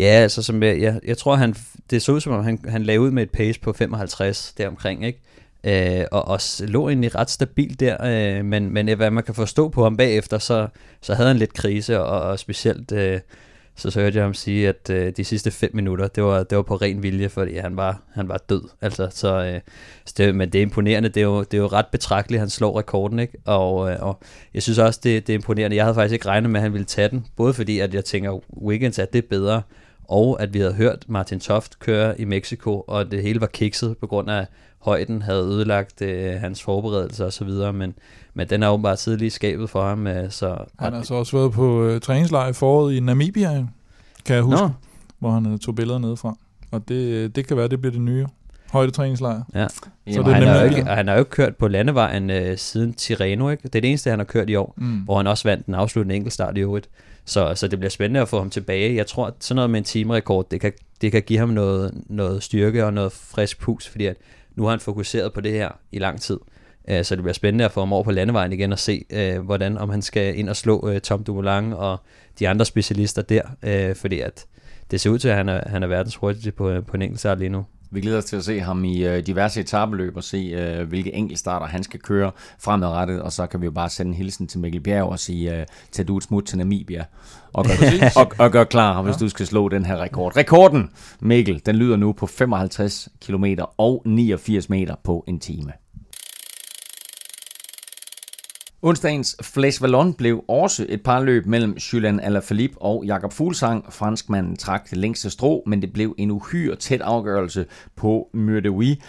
[0.00, 1.54] Ja, altså som jeg, jeg, jeg tror, han,
[1.90, 5.06] det så ud som om, han, han lagde ud med et pace på 55 deromkring,
[5.06, 5.20] ikke?
[5.64, 9.68] Øh, og, også lå egentlig ret stabil der, øh, men, men hvad man kan forstå
[9.68, 10.68] på ham bagefter, så,
[11.00, 13.20] så havde han lidt krise, og, og specielt øh,
[13.76, 16.56] så, så hørte jeg ham sige, at øh, de sidste fem minutter, det var, det
[16.56, 18.62] var på ren vilje, fordi han var, han var død.
[18.80, 19.60] Altså, så, øh,
[20.04, 22.50] så det, men det er imponerende, det er, jo, det er jo ret betragteligt, han
[22.50, 23.38] slår rekorden, ikke?
[23.44, 24.22] Og, øh, og
[24.54, 25.76] jeg synes også, det, det er imponerende.
[25.76, 28.04] Jeg havde faktisk ikke regnet med, at han ville tage den, både fordi, at jeg
[28.04, 29.62] tænker, Wiggins er det bedre,
[30.08, 33.96] og at vi havde hørt Martin Toft køre i Mexico, og det hele var kikset
[33.98, 34.46] på grund af
[34.78, 37.94] højden havde ødelagt øh, hans forberedelser osv., men,
[38.34, 40.06] men den er åbenbart siddet lige skabet for ham.
[40.06, 43.66] Øh, så, han har så også været på øh, træningslejr i foråret i Namibia,
[44.24, 44.70] kan jeg huske, Nå.
[45.18, 46.36] hvor han øh, tog billeder ned fra.
[46.70, 48.26] Og det, øh, det kan være, det bliver det nye
[48.74, 49.42] højdetræningslejr.
[49.54, 49.68] Ja.
[49.68, 52.58] Så Jamen, det han, har jo ikke, han har jo ikke kørt på landevejen øh,
[52.58, 53.62] siden Tirreno, ikke?
[53.62, 54.98] Det er det eneste, han har kørt i år, mm.
[54.98, 56.88] hvor han også vandt den afsluttende enkeltstart i øvrigt.
[57.24, 58.96] Så, så det bliver spændende at få ham tilbage.
[58.96, 62.02] Jeg tror, at sådan noget med en timerekord, det kan, det kan give ham noget,
[62.06, 64.16] noget styrke og noget frisk pus, fordi at
[64.54, 66.38] nu har han fokuseret på det her i lang tid.
[66.88, 69.40] Øh, så det bliver spændende at få ham over på landevejen igen og se, øh,
[69.40, 72.00] hvordan om han skal ind og slå øh, Tom Dumoulin og
[72.38, 74.46] de andre specialister der, fordi at
[74.90, 77.38] det ser ud til, at han er, han er verdens hurtigste på, på en enkelt
[77.38, 77.66] lige nu.
[77.90, 81.14] Vi glæder os til at se ham i øh, diverse etabeløb og se, øh, hvilke
[81.14, 83.22] enkeltstarter han skal køre fremadrettet.
[83.22, 85.66] Og så kan vi jo bare sende en hilsen til Mikkel Bjerg og sige, øh,
[85.92, 87.04] tag du et smut til Namibia
[87.52, 87.72] og gør,
[88.20, 89.18] og, og gør klar, hvis ja.
[89.18, 90.36] du skal slå den her rekord.
[90.36, 93.44] Rekorden, Mikkel, den lyder nu på 55 km
[93.78, 95.72] og 89 meter på en time.
[98.86, 103.92] Onsdagens Flash Vallon blev også et par løb mellem Julian Alaphilippe og Jakob Fuglsang.
[103.92, 107.66] Franskmanden trak det længste strå, men det blev en uhyre tæt afgørelse
[107.96, 109.02] på Myrdewi.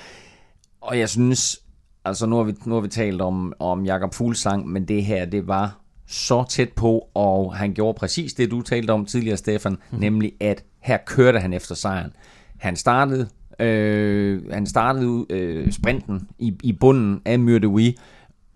[0.82, 1.60] Og jeg synes,
[2.06, 5.26] altså nu har vi, nu har vi talt om, om Jakob Fuglsang, men det her,
[5.26, 9.78] det var så tæt på, og han gjorde præcis det, du talte om tidligere, Stefan,
[9.92, 10.00] mm.
[10.00, 12.14] nemlig at her kørte han efter sejren.
[12.58, 13.28] Han startede,
[13.60, 17.98] øh, han startede øh, sprinten i, i bunden af Myrdewi,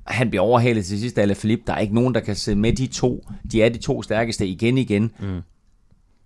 [0.09, 1.63] han bliver overhalet til sidst af Alaphilippe.
[1.67, 3.25] Der er ikke nogen, der kan sidde med de to.
[3.51, 5.11] De er de to stærkeste igen igen.
[5.19, 5.41] Mm.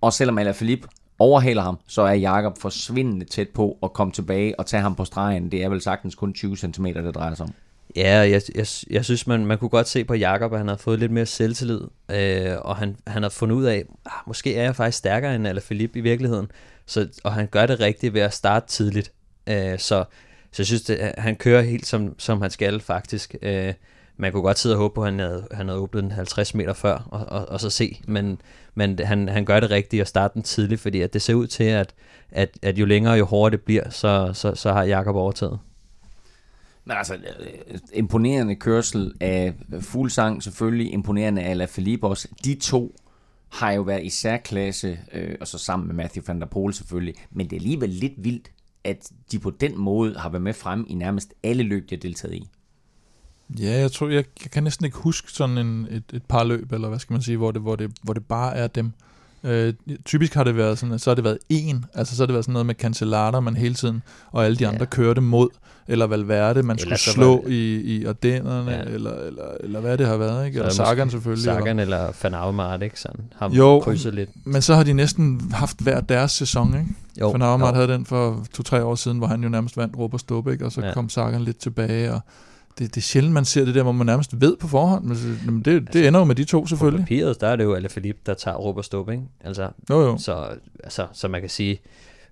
[0.01, 0.88] Og selvom Alaphilippe
[1.19, 5.05] overhaler ham, så er Jakob forsvindende tæt på at komme tilbage og tage ham på
[5.05, 5.51] stregen.
[5.51, 7.53] Det er vel sagtens kun 20 cm, det drejer sig om.
[7.95, 10.77] Ja, jeg, jeg, jeg synes, man, man kunne godt se på Jakob, at han har
[10.77, 11.81] fået lidt mere selvtillid,
[12.11, 15.47] øh, og han, han har fundet ud af, ah, måske er jeg faktisk stærkere end
[15.47, 16.51] Alaphilippe i virkeligheden,
[16.86, 19.11] så, og han gør det rigtigt ved at starte tidligt.
[19.47, 20.05] Øh, så
[20.54, 23.36] så jeg synes, det, øh, han kører helt som, som han skal faktisk.
[23.41, 23.74] Øh,
[24.18, 26.56] man kunne godt sidde og håbe på, at han havde, han havde åbnet den 50
[26.56, 28.01] meter før, og, og, og så se.
[28.08, 28.41] Men,
[28.76, 31.47] men han, han gør det rigtigt og starte den tidligt, fordi at det ser ud
[31.47, 31.93] til, at,
[32.32, 35.60] at, at jo længere jo hårdere det bliver, så, så, så har Jakob overtaget.
[36.86, 42.28] Men altså, øh, imponerende kørsel af Fuglsang, selvfølgelig imponerende af La Philippe også.
[42.45, 42.95] De to
[43.49, 47.16] har jo været i særklasse, øh, og så sammen med Matthew van der Poel selvfølgelig,
[47.32, 48.51] men det er alligevel lidt vildt,
[48.84, 51.99] at de på den måde har været med frem i nærmest alle løb, de har
[51.99, 52.49] deltaget i.
[53.59, 56.71] Ja, jeg tror, jeg, jeg kan næsten ikke huske sådan en, et, et par løb,
[56.71, 58.91] eller hvad skal man sige, hvor det, hvor det, hvor det bare er dem.
[59.43, 59.73] Øh,
[60.05, 62.45] typisk har det været sådan, så har det været en, altså så har det været
[62.45, 64.85] sådan noget med cancellater, man hele tiden, og alle de andre ja.
[64.85, 65.49] kørte mod,
[65.87, 68.81] eller Valverde, man eller skulle slå det, i, i Ardennerne, ja.
[68.81, 70.59] eller, eller, eller hvad det har været, ikke?
[70.59, 71.43] Eller Sagan selvfølgelig.
[71.43, 72.99] Sagan eller, eller Van Avermaet, ikke?
[72.99, 74.29] Sådan, har jo, krydset lidt.
[74.45, 76.87] men så har de næsten haft hver deres sæson, ikke?
[77.19, 80.21] Jo, Van Avermaet havde den for to-tre år siden, hvor han jo nærmest vandt Robert
[80.21, 80.65] Stub, ikke?
[80.65, 80.93] Og så ja.
[80.93, 82.21] kom Sagan lidt tilbage, og
[82.80, 85.05] det, det er sjældent, man ser det der, hvor man nærmest ved på forhånd.
[85.45, 86.99] Men det, det altså, ender jo med de to selvfølgelig.
[86.99, 89.24] På papiret, der er det jo Alaphilippe, der tager Robert Stubb, ikke?
[89.43, 90.17] Altså, jo, jo.
[90.17, 90.47] Så,
[90.84, 91.80] altså, så man kan sige...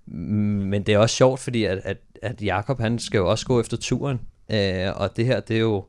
[0.06, 3.60] Men det er også sjovt, fordi at, at, at Jakob han skal jo også gå
[3.60, 4.20] efter turen.
[4.50, 5.84] Øh, og det her, det er jo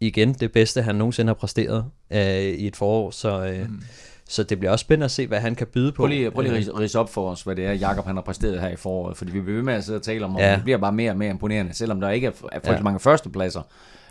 [0.00, 3.10] igen det bedste, han nogensinde har præsteret øh, i et forår.
[3.10, 3.82] Så, øh, mm.
[4.28, 6.02] Så det bliver også spændende at se, hvad han kan byde på.
[6.02, 6.78] Prøv lige, prøv lige at øh.
[6.78, 9.16] rise op for os, hvad det er, Jakob han har præsteret her i foråret.
[9.16, 10.54] Fordi vi bliver ved med at sidde og tale om, og ja.
[10.54, 11.74] det bliver bare mere og mere imponerende.
[11.74, 12.82] Selvom der ikke er, er ja.
[12.82, 13.62] mange førstepladser,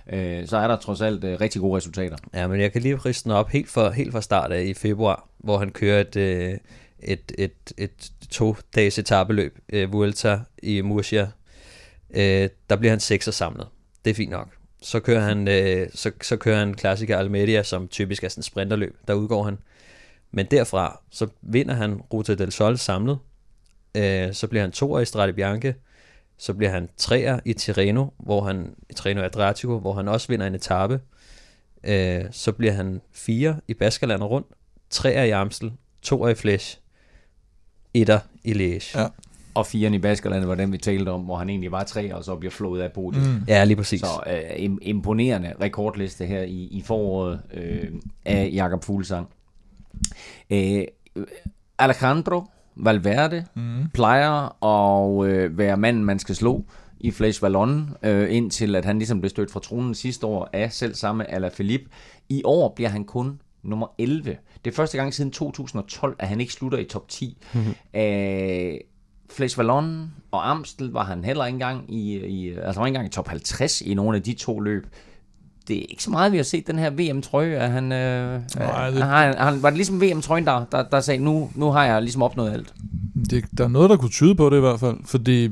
[0.09, 2.17] øh, så er der trods alt øh, rigtig gode resultater.
[2.33, 5.27] Ja, men jeg kan lige riste op helt fra, helt fra start af i februar,
[5.37, 6.53] hvor han kører et, øh,
[6.99, 11.29] et, et, et to-dages etabeløb, øh, Vuelta i Murcia.
[12.09, 13.67] Øh, der bliver han sekser samlet.
[14.05, 14.47] Det er fint nok.
[14.81, 18.43] Så kører han, øh, så, så kører han klassiker Almedia, som typisk er sådan en
[18.43, 18.97] sprinterløb.
[19.07, 19.57] Der udgår han.
[20.31, 23.17] Men derfra, så vinder han Ruta del Sol samlet.
[23.95, 25.75] Øh, så bliver han to i Strade Bianche.
[26.37, 30.47] Så bliver han treer i Tirreno, hvor han, i Tirreno Adriatico, hvor han også vinder
[30.47, 30.99] en etape.
[31.83, 34.47] Øh, så bliver han fire i Baskerland rundt,
[34.89, 35.71] treer i Amstel,
[36.01, 36.79] toer i Flesch,
[37.93, 38.99] etter i Liège.
[38.99, 39.07] Ja.
[39.53, 42.23] Og fire i Baskerland var den, vi talte om, hvor han egentlig var tre, og
[42.23, 43.27] så bliver flået af podiet.
[43.27, 43.43] Mm.
[43.47, 44.01] Ja, lige præcis.
[44.01, 47.91] Så øh, imponerende rekordliste her i, i foråret øh,
[48.25, 49.27] af Jakob Fuglsang.
[50.49, 50.83] Øh,
[51.79, 52.43] Alejandro
[52.79, 53.89] Valverde mm.
[53.93, 56.63] plejer at øh, være manden, man skal slå
[56.99, 60.71] i Flash Vallon, øh, indtil at han ligesom blev stødt fra tronen sidste år af
[60.71, 61.89] selv samme Alaphilippe.
[62.29, 64.37] I år bliver han kun nummer 11.
[64.65, 67.37] Det er første gang siden 2012, at han ikke slutter i top 10.
[67.53, 67.73] Mm-hmm.
[67.93, 68.77] Æh,
[69.29, 73.07] Flash Vallon og Amstel var han heller ikke engang i, i, altså var ikke engang
[73.07, 74.87] i top 50 i nogle af de to løb
[75.67, 77.55] det er ikke så meget, vi har set den her VM-trøje.
[77.55, 79.03] At han, øh, Nej, det...
[79.03, 82.21] han, han, var det ligesom VM-trøjen, der, der, der sagde, nu, nu har jeg ligesom
[82.21, 82.73] opnået alt?
[83.29, 85.49] Det, der er noget, der kunne tyde på det i hvert fald, fordi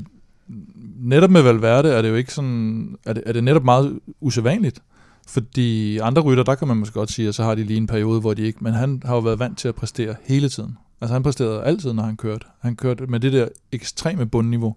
[1.00, 4.82] netop med Valverde er det jo ikke sådan, er det, er det netop meget usædvanligt.
[5.28, 7.86] Fordi andre rytter, der kan man måske godt sige, at så har de lige en
[7.86, 10.78] periode, hvor de ikke, men han har jo været vant til at præstere hele tiden.
[11.00, 12.46] Altså han præsterede altid, når han kørte.
[12.60, 14.76] Han kørte med det der ekstreme bundniveau.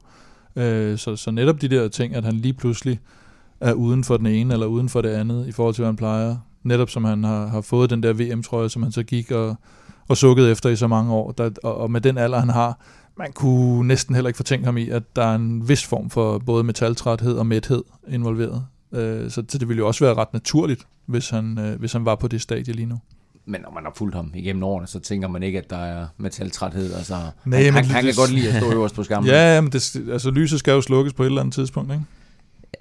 [0.55, 2.99] Øh, så, så netop de der ting, at han lige pludselig
[3.61, 5.95] er uden for den ene eller uden for det andet, i forhold til, hvad han
[5.95, 6.37] plejer.
[6.63, 9.55] Netop som han har, har fået den der VM-trøje, som han så gik og,
[10.07, 11.31] og sukkede efter i så mange år.
[11.31, 12.79] Der, og, og med den alder, han har,
[13.17, 16.39] man kunne næsten heller ikke fortænke ham i, at der er en vis form for
[16.39, 18.65] både metaltræthed og mæthed involveret.
[18.93, 22.15] Øh, så det ville jo også være ret naturligt, hvis han, øh, hvis han var
[22.15, 22.99] på det stadie lige nu.
[23.45, 26.07] Men når man har fulgt ham igennem årene, så tænker man ikke, at der er
[26.17, 26.93] metaltræthed.
[26.93, 27.13] Altså,
[27.45, 29.31] Nej, han, han, han kan godt lide at stå øverst på skammen.
[29.31, 32.03] ja, men det, altså, lyset skal jo slukkes på et eller andet tidspunkt, ikke?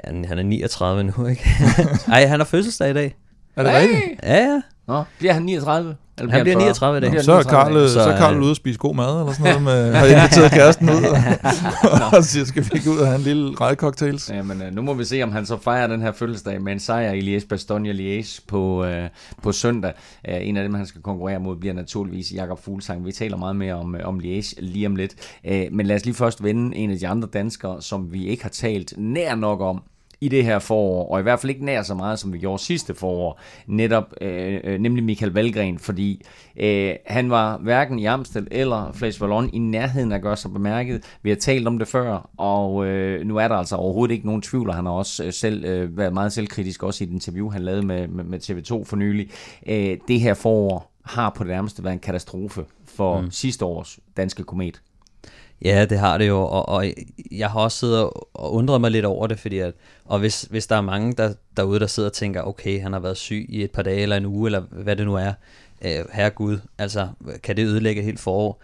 [0.04, 1.42] Han er 39 nu, ikke?
[2.12, 3.16] Ej, han har fødselsdag i dag.
[3.56, 4.20] Er det rigtigt?
[4.22, 4.60] Ja, ja.
[4.88, 5.96] Nå, bliver han 39?
[6.18, 7.24] Eller han bliver 39 i dag.
[7.24, 9.62] så er Karl, så, så er Karl ude og spise god mad, eller sådan noget,
[9.62, 11.18] med, har inviteret kæresten ud, og,
[12.18, 14.30] og siger, skal vi ikke ud og have en lille rejcocktails?
[14.44, 16.80] men uh, nu må vi se, om han så fejrer den her fødselsdag med en
[16.80, 18.92] sejr i Liège, Bastogne Liège på, uh,
[19.42, 19.92] på søndag.
[20.28, 23.06] Uh, en af dem, han skal konkurrere mod, bliver naturligvis Jakob Fuglsang.
[23.06, 25.14] Vi taler meget mere om, om Liège lige om lidt.
[25.44, 28.42] Uh, men lad os lige først vende en af de andre danskere, som vi ikke
[28.42, 29.82] har talt nær nok om
[30.20, 32.62] i det her forår, og i hvert fald ikke nær så meget, som vi gjorde
[32.62, 38.48] sidste forår, netop, øh, øh, nemlig Michael Valgren, fordi øh, han var hverken i Amstel
[38.50, 41.04] eller Flash Vallon i nærheden at gøre sig bemærket.
[41.22, 44.42] Vi har talt om det før, og øh, nu er der altså overhovedet ikke nogen
[44.42, 47.50] tvivl, og han har også øh, selv øh, været meget selvkritisk, også i et interview,
[47.50, 49.30] han lavede med, med, med TV2 for nylig.
[49.66, 53.30] Øh, det her forår har på det nærmeste været en katastrofe for mm.
[53.30, 54.82] sidste års danske komet.
[55.64, 56.86] Ja, det har det jo, og, og
[57.30, 57.98] jeg har også siddet
[58.34, 61.34] og undret mig lidt over det, fordi at, og hvis, hvis der er mange der,
[61.56, 64.16] derude, der sidder og tænker, okay, han har været syg i et par dage eller
[64.16, 65.32] en uge, eller hvad det nu er,
[65.84, 67.08] øh, herregud, altså,
[67.42, 68.62] kan det ødelægge helt forår?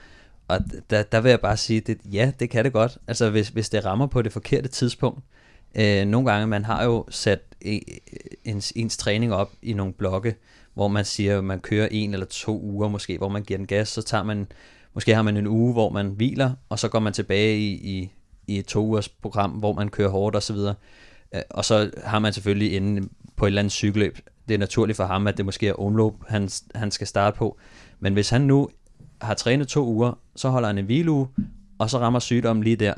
[0.49, 0.59] Og
[0.91, 3.69] der, der vil jeg bare sige, at ja, det kan det godt, altså hvis, hvis
[3.69, 5.25] det rammer på det forkerte tidspunkt.
[5.75, 7.81] Øh, nogle gange, man har jo sat e,
[8.45, 10.35] ens, ens træning op i nogle blokke,
[10.75, 13.67] hvor man siger, at man kører en eller to uger måske, hvor man giver den
[13.67, 14.47] gas, så tager man
[14.95, 18.11] Måske har man en uge, hvor man hviler, og så går man tilbage i, i,
[18.47, 20.57] i et to ugers program, hvor man kører hårdt osv.
[21.35, 24.19] Øh, og så har man selvfølgelig inde på et eller andet cykelløb.
[24.49, 27.59] Det er naturligt for ham, at det måske er omløb, han, han skal starte på.
[28.01, 28.69] Men hvis han nu
[29.21, 31.29] har trænet to uger, så holder han en hvileuge,
[31.79, 32.95] og så rammer sygdommen lige der.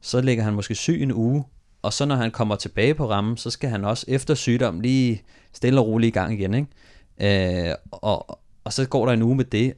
[0.00, 1.44] Så ligger han måske syg en uge,
[1.82, 5.22] og så når han kommer tilbage på rammen, så skal han også efter sygdom lige
[5.52, 6.54] stille og roligt i gang igen.
[6.54, 7.68] Ikke?
[7.68, 9.74] Øh, og, og så går der en uge med det,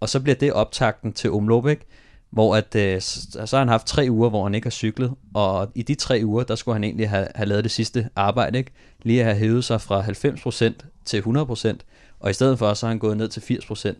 [0.00, 1.86] og så bliver det optakten til omløb, ikke?
[2.30, 5.72] hvor at, øh, så har han haft tre uger, hvor han ikke har cyklet, og
[5.74, 8.70] i de tre uger, der skulle han egentlig have, have lavet det sidste arbejde, ikke?
[9.02, 10.72] lige at have hævet sig fra 90%
[11.04, 11.76] til 100%,
[12.20, 13.94] og i stedet for, så har han gået ned til 80%.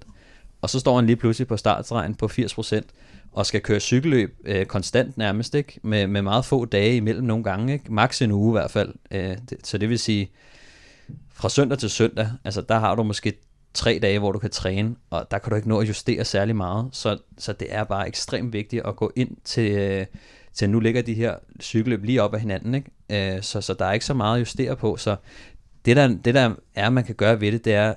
[0.63, 2.81] Og så står han lige pludselig på startstregen på 80%,
[3.33, 5.81] og skal køre cykelløb øh, konstant nærmest, ikke?
[5.83, 7.93] Med, med meget få dage imellem nogle gange, ikke?
[7.93, 8.95] max en uge i hvert fald.
[9.11, 10.31] Øh, det, så det vil sige,
[11.33, 13.33] fra søndag til søndag, altså der har du måske
[13.75, 16.57] tre dage, hvor du kan træne, og der kan du ikke nå at justere særlig
[16.57, 20.07] meget, så, så det er bare ekstremt vigtigt at gå ind til, øh,
[20.55, 23.37] til nu ligger de her cykelløb lige op ad hinanden, ikke?
[23.37, 25.17] Øh, så, så der er ikke så meget at justere på, så
[25.85, 27.95] det der, det der er, man kan gøre ved det, det er,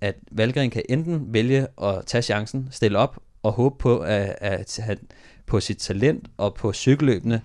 [0.00, 4.80] at Valgren kan enten vælge at tage chancen, stille op og håbe på, at, at
[4.82, 4.98] han
[5.46, 7.42] på sit talent og på cykelløbene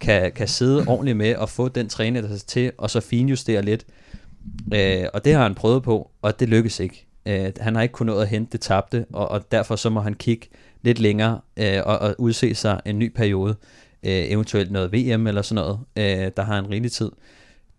[0.00, 3.62] kan, kan sidde ordentligt med og få den træning, der skal til, og så finjustere
[3.62, 3.86] lidt,
[4.74, 7.06] Øh, og det har han prøvet på, og det lykkes ikke.
[7.26, 10.00] Øh, han har ikke kunnet nå at hente det tabte, og, og derfor så må
[10.00, 10.48] han kigge
[10.82, 13.56] lidt længere øh, og, og udse sig en ny periode.
[14.02, 15.80] Øh, eventuelt noget VM eller sådan noget.
[15.96, 17.10] Øh, der har han rigelig tid.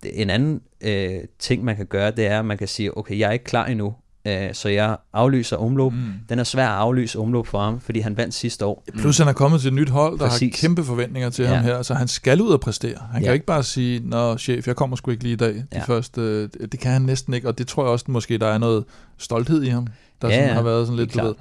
[0.04, 3.28] En anden øh, ting, man kan gøre, det er, at man kan sige, okay, jeg
[3.28, 3.94] er ikke klar endnu,
[4.26, 5.92] Øh, så jeg aflyser omløb.
[5.92, 6.14] Mm.
[6.30, 8.84] Den er svær at aflyse omløb for ham, fordi han vandt sidste år.
[8.98, 10.56] Plus han er kommet til et nyt hold, der Præcis.
[10.56, 11.54] har kæmpe forventninger til ja.
[11.54, 12.98] ham her, så han skal ud og præstere.
[13.12, 13.28] Han ja.
[13.28, 15.64] kan ikke bare sige, nå chef, jeg kommer sgu ikke lige i dag.
[15.74, 15.80] Ja.
[15.80, 18.58] De første, det kan han næsten ikke, og det tror jeg også måske, der er
[18.58, 18.84] noget
[19.18, 19.88] stolthed i ham,
[20.22, 21.34] der ja, sådan har været sådan lidt, du ved,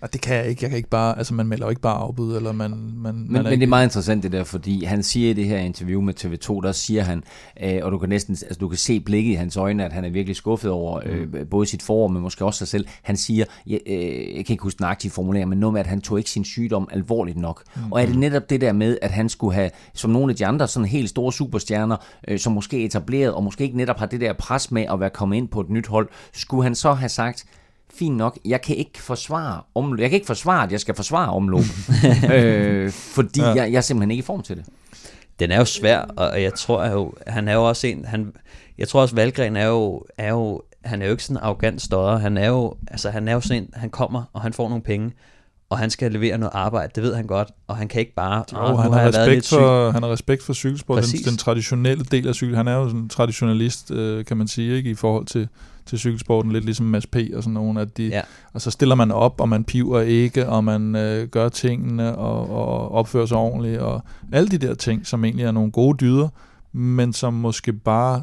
[0.00, 0.62] og det kan jeg ikke.
[0.62, 2.70] Jeg kan ikke bare, altså man melder jo ikke bare afbud, eller man...
[2.70, 5.44] man men, man men det er meget interessant det der, fordi han siger i det
[5.44, 7.22] her interview med TV2, der siger han,
[7.62, 10.04] øh, og du kan næsten, altså du kan se blikket i hans øjne, at han
[10.04, 11.46] er virkelig skuffet over øh, mm.
[11.50, 12.86] både sit forår, men måske også sig selv.
[13.02, 15.86] Han siger, jeg, øh, jeg kan ikke huske den aktive formulering, men noget med, at
[15.86, 17.62] han tog ikke sin sygdom alvorligt nok.
[17.76, 17.92] Mm.
[17.92, 20.46] Og er det netop det der med, at han skulle have, som nogle af de
[20.46, 21.96] andre sådan helt store superstjerner,
[22.28, 25.10] øh, som måske etableret, og måske ikke netop har det der pres med at være
[25.10, 27.44] kommet ind på et nyt hold, skulle han så have sagt,
[27.94, 30.00] fint nok, jeg kan ikke forsvare omløb.
[30.00, 31.64] Jeg kan ikke forsvare, at jeg skal forsvare omløb,
[32.34, 33.46] øh, fordi ja.
[33.46, 34.64] jeg, jeg er simpelthen ikke i form til det.
[35.38, 38.32] Den er jo svær, og jeg tror jo, han er jo også en, han,
[38.78, 41.82] jeg tror også, Valgren er jo, er jo, han er jo ikke sådan en arrogant
[41.82, 44.68] stodder, han er jo, altså han er jo sådan en, han kommer, og han får
[44.68, 45.12] nogle penge,
[45.70, 48.44] og han skal levere noget arbejde, det ved han godt, og han kan ikke bare...
[48.52, 52.34] Jo, han, har respekt for, han har respekt for cykelsport, den, den traditionelle del af
[52.34, 52.56] cykel.
[52.56, 55.48] Han er jo sådan en traditionalist, øh, kan man sige, ikke, i forhold til,
[55.88, 57.16] til cykelsporten, lidt ligesom Mads P.
[57.34, 58.20] og sådan nogle, at de, ja.
[58.52, 62.50] og så stiller man op, og man piver ikke, og man øh, gør tingene, og,
[62.50, 66.28] og opfører sig ordentligt, og alle de der ting, som egentlig er nogle gode dyder,
[66.72, 68.22] men som måske bare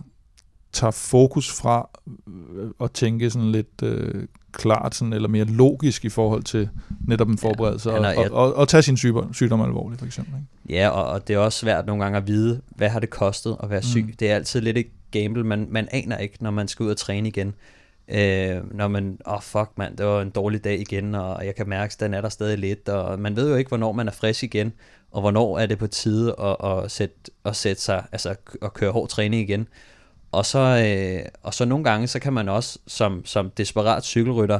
[0.73, 1.89] tager fokus fra
[2.27, 6.69] øh, at tænke sådan lidt øh, klart sådan, eller mere logisk i forhold til
[7.07, 10.33] netop en forberedelse, ja, og, og, og, og tage sin sygdom, sygdom alvorligt for eksempel.
[10.35, 10.79] Ikke?
[10.79, 13.57] Ja, og, og det er også svært nogle gange at vide, hvad har det kostet
[13.63, 14.05] at være syg.
[14.05, 14.13] Mm.
[14.19, 14.87] Det er altid lidt et
[15.21, 17.53] gamble, man, man aner ikke, når man skal ud og træne igen.
[18.07, 21.55] Øh, når man, åh oh fuck mand, det var en dårlig dag igen, og jeg
[21.55, 24.07] kan mærke, at den er der stadig lidt, og man ved jo ikke, hvornår man
[24.07, 24.73] er frisk igen,
[25.11, 28.91] og hvornår er det på tide at, at, sætte, at sætte sig, altså at køre
[28.91, 29.67] hård træning igen.
[30.31, 34.59] og så, øh, og så nogle gange, så kan man også som, som desperat cykelrytter,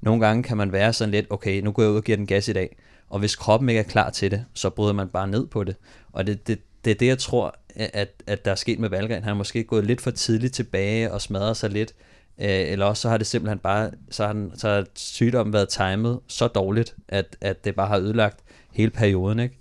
[0.00, 2.26] nogle gange kan man være sådan lidt, okay, nu går jeg ud og giver den
[2.26, 2.76] gas i dag.
[3.10, 5.76] Og hvis kroppen ikke er klar til det, så bryder man bare ned på det.
[6.12, 9.22] Og det, det, det er det, jeg tror, at, at der er sket med Valgren.
[9.22, 11.94] Han har måske gået lidt for tidligt tilbage og smadret sig lidt.
[12.40, 15.68] Øh, eller også så har det simpelthen bare, så har, den, så har sygdommen været
[15.68, 18.38] timet så dårligt, at, at det bare har ødelagt
[18.72, 19.58] hele perioden, ikke?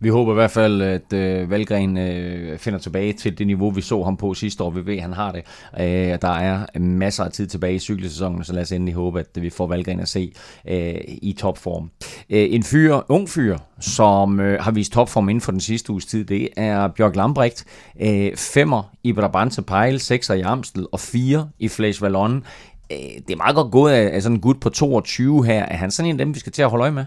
[0.00, 3.80] Vi håber i hvert fald, at øh, Valgren øh, finder tilbage til det niveau, vi
[3.80, 4.70] så ham på sidste år.
[4.70, 5.42] Vi ved, at han har det.
[5.80, 9.26] Øh, der er masser af tid tilbage i cykelsæsonen, så lad os endelig håbe, at
[9.34, 10.32] vi får Valgren at se
[10.68, 11.90] øh, i topform.
[12.30, 16.06] Øh, en fyr, ung fyr, som øh, har vist topform inden for den sidste uges
[16.06, 17.64] tid, det er Bjørk Lambrecht.
[18.00, 22.44] Øh, femmer i Brabantse Pejl, sekser i Amstel og fire i Flash Vallon.
[22.92, 25.64] Øh, det er meget godt gået af, af sådan en gut på 22 her.
[25.64, 27.04] Er han sådan en af dem, vi skal til at holde øje med?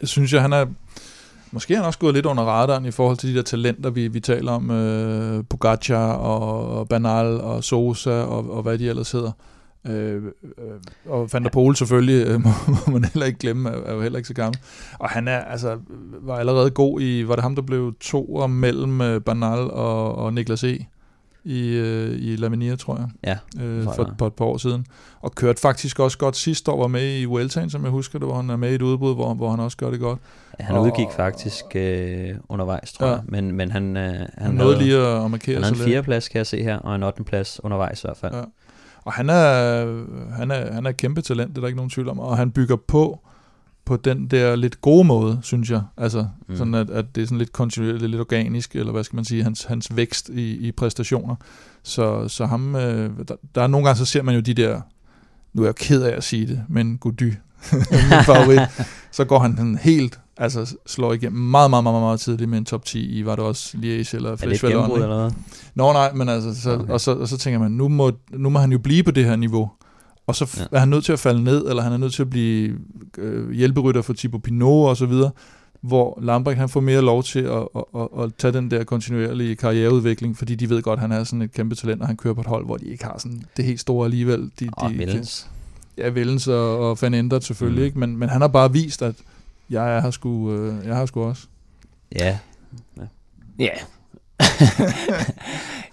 [0.00, 0.66] Jeg synes jeg, han er
[1.52, 4.08] Måske er han også gået lidt under radaren i forhold til de der talenter, vi,
[4.08, 4.70] vi taler om.
[4.70, 9.32] Øh, Pogacar og, Banal og Sosa og, og hvad de ellers hedder.
[9.86, 12.50] Øh, øh, og Van der Pol selvfølgelig, øh, må,
[12.86, 14.58] må man heller ikke glemme, er, er jo heller ikke så gammel.
[14.98, 15.78] Og han er, altså,
[16.22, 20.34] var allerede god i, var det ham, der blev to mellem øh, Banal og, og
[20.34, 20.86] Niklas E
[21.44, 24.86] i, øh, i Laminia, tror jeg, ja, øh, for, for et par år siden.
[25.20, 28.28] Og kørte faktisk også godt sidste år, var med i Vueltaen, som jeg husker det,
[28.28, 30.18] hvor han er med i et udbrud, hvor, hvor han også gør det godt.
[30.60, 33.12] Ja, han og, udgik faktisk øh, undervejs, tror ja.
[33.12, 35.90] jeg, men, men han, øh, han, han nåede lige at markere sig Han havde en
[35.90, 37.24] fjerdeplads, kan jeg se her, og en 8.
[37.24, 38.34] plads undervejs i hvert fald.
[38.34, 38.42] Ja.
[39.04, 39.84] Og han er,
[40.36, 42.36] han, er, han er et kæmpe talent, det er der ikke nogen tvivl om, og
[42.36, 43.20] han bygger på
[43.90, 45.82] på den der lidt gode måde, synes jeg.
[45.96, 46.56] Altså, mm.
[46.56, 49.42] sådan at, at det er sådan lidt kontinuerligt, lidt organisk, eller hvad skal man sige,
[49.42, 51.34] hans, hans vækst i, i præstationer.
[51.82, 54.80] Så, så ham, øh, der, der er nogle gange, så ser man jo de der,
[55.52, 57.22] nu er jeg ked af at sige det, men Gody,
[57.72, 58.60] min favorit,
[59.10, 62.64] så går han den helt, altså slår igennem meget, meget, meget, meget tidligt med en
[62.64, 64.42] top 10 i, var det også Liège eller Vallon.
[64.42, 65.30] Er det et eller hvad?
[65.74, 66.92] Nå nej, men altså, så, okay.
[66.92, 69.24] og, så, og så tænker man, nu må, nu må han jo blive på det
[69.24, 69.70] her niveau
[70.30, 70.76] og så ja.
[70.76, 72.78] er han nødt til at falde ned, eller han er nødt til at blive
[73.18, 75.30] øh, hjælperytter for Thibaut Pinot og så videre,
[75.80, 79.56] hvor Lambrecht han får mere lov til at, at, at, at tage den der kontinuerlige
[79.56, 82.34] karriereudvikling, fordi de ved godt, at han er sådan et kæmpe talent, og han kører
[82.34, 84.50] på et hold, hvor de ikke har sådan det helt store alligevel.
[84.60, 85.50] De, og de, Vellens.
[85.98, 87.86] Ja, Vellens og, og Van Endert selvfølgelig, mm.
[87.86, 87.98] ikke?
[87.98, 89.14] Men, men han har bare vist, at
[89.70, 91.46] jeg er her sgu, øh, jeg har sgu også.
[92.14, 92.38] Ja.
[92.96, 93.02] Ja,
[93.58, 93.70] ja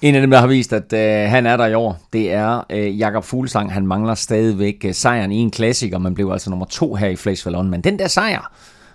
[0.02, 2.66] en af dem, der har vist, at øh, han er der i år, det er
[2.70, 3.74] øh, Jakob Fuglsang.
[3.74, 7.16] Han mangler stadigvæk øh, sejren i en klassiker, man blev altså nummer to her i
[7.16, 7.70] Flash Vallon.
[7.70, 8.52] Men den der sejr,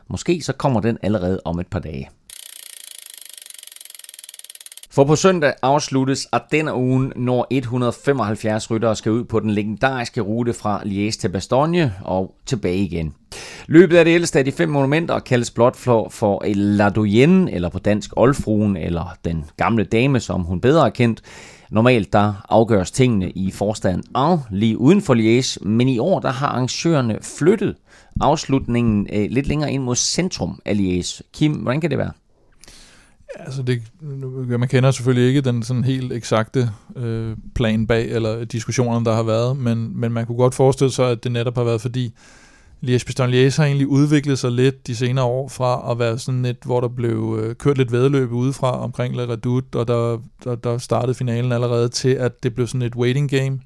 [0.09, 2.09] måske så kommer den allerede om et par dage.
[4.95, 10.53] For på søndag afsluttes denne ugen, når 175 ryttere skal ud på den legendariske rute
[10.53, 13.15] fra Liège til Bastogne og tilbage igen.
[13.67, 17.53] Løbet er det ældste af de fem monumenter og kaldes blot for, for La Doyenne,
[17.53, 21.23] eller på dansk Olfruen, eller den gamle dame, som hun bedre er kendt.
[21.71, 26.31] Normalt der afgøres tingene i forstaden Au, lige uden for Liège, men i år der
[26.31, 27.77] har arrangørerne flyttet
[28.21, 31.21] afslutningen øh, lidt længere ind mod centrum af Liège.
[31.33, 32.13] Kim, hvordan kan det være?
[33.39, 33.83] Altså det,
[34.49, 39.23] man kender selvfølgelig ikke den sådan helt eksakte øh, plan bag, eller diskussionerne, der har
[39.23, 42.15] været, men, men man kunne godt forestille sig, at det netop har været fordi,
[42.83, 46.45] Liège Bastogne Liège har egentlig udviklet sig lidt de senere år fra at være sådan
[46.45, 50.55] et, hvor der blev øh, kørt lidt vedløb udefra omkring La Redoute, og der, der,
[50.55, 53.59] der startede finalen allerede til, at det blev sådan et waiting game,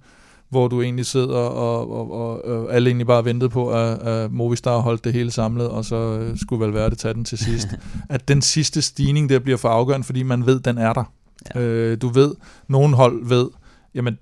[0.51, 4.32] hvor du egentlig sidder og, og, og, og alle egentlig bare ventede på, at, at
[4.32, 7.38] Movistar holdt det hele samlet, og så øh, skulle vel være det tage den til
[7.38, 7.68] sidst.
[8.09, 11.12] at den sidste stigning der bliver for afgørende, fordi man ved, den er der.
[11.55, 11.61] Ja.
[11.61, 12.34] Øh, du ved,
[12.68, 13.49] nogen hold ved,
[13.94, 14.18] jamen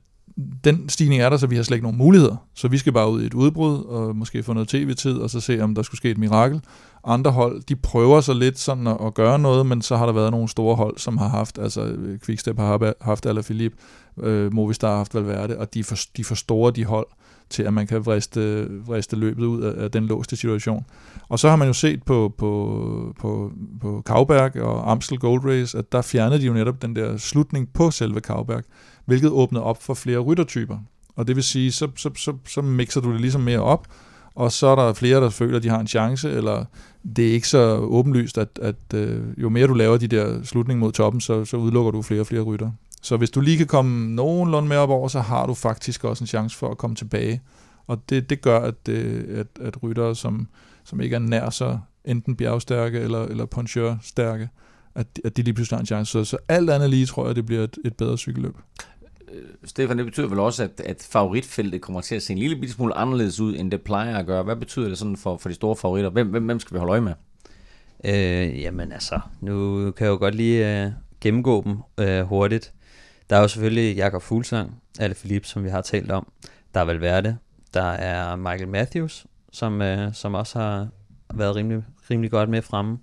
[0.64, 2.36] den stigning er der, så vi har slet ikke nogen muligheder.
[2.54, 5.40] Så vi skal bare ud i et udbrud, og måske få noget tv-tid, og så
[5.40, 6.60] se, om der skulle ske et mirakel.
[7.04, 10.12] Andre hold, de prøver så lidt sådan at, at gøre noget, men så har der
[10.12, 13.76] været nogle store hold, som har haft, altså Quickstep har haft Alaphilippe,
[14.22, 17.06] øh, Movistar har haft Valverde, og de, for, de for store de hold
[17.50, 20.84] til, at man kan vriste, vriste løbet ud af, af den låste situation.
[21.28, 25.78] Og så har man jo set på, på, på, på Kauberg og Amstel Gold Race,
[25.78, 28.62] at der fjernede de jo netop den der slutning på selve Kauberg,
[29.04, 30.78] hvilket åbnede op for flere ryttertyper.
[31.16, 33.86] Og det vil sige, så, så, så, så mixer du det ligesom mere op,
[34.34, 36.64] og så er der flere, der føler, at de har en chance, eller
[37.16, 40.80] det er ikke så åbenlyst, at, at øh, jo mere du laver de der slutning
[40.80, 42.70] mod toppen, så, så udelukker du flere og flere rytter.
[43.04, 46.24] Så hvis du lige kan komme nogenlunde mere op over, så har du faktisk også
[46.24, 47.42] en chance for at komme tilbage.
[47.86, 50.48] Og det, det gør, at, øh, at, at ryttere, som,
[50.84, 54.48] som ikke er nær så enten bjergstærke eller, eller poncheur-stærke,
[54.94, 56.12] at, at de lige pludselig har en chance.
[56.12, 58.56] Så, så alt andet lige tror jeg, det bliver et, et bedre cykelløb.
[59.32, 62.68] Øh, Stefan, det betyder vel også, at, at favoritfeltet kommer til at se en lille
[62.68, 64.42] smule anderledes ud, end det plejer at gøre.
[64.42, 66.10] Hvad betyder det sådan for, for de store favoritter?
[66.10, 67.12] Hvem, hvem, hvem skal vi holde øje med?
[68.04, 70.90] Øh, jamen altså, nu kan jeg jo godt lige øh,
[71.20, 72.72] gennemgå dem øh, hurtigt.
[73.30, 76.26] Der er jo selvfølgelig Jakob Fuglsang, alle Philippe, som vi har talt om.
[76.74, 77.36] Der er Valverde.
[77.74, 80.88] Der er Michael Matthews, som, øh, som også har
[81.34, 82.98] været rimelig, rimelig godt med fremme.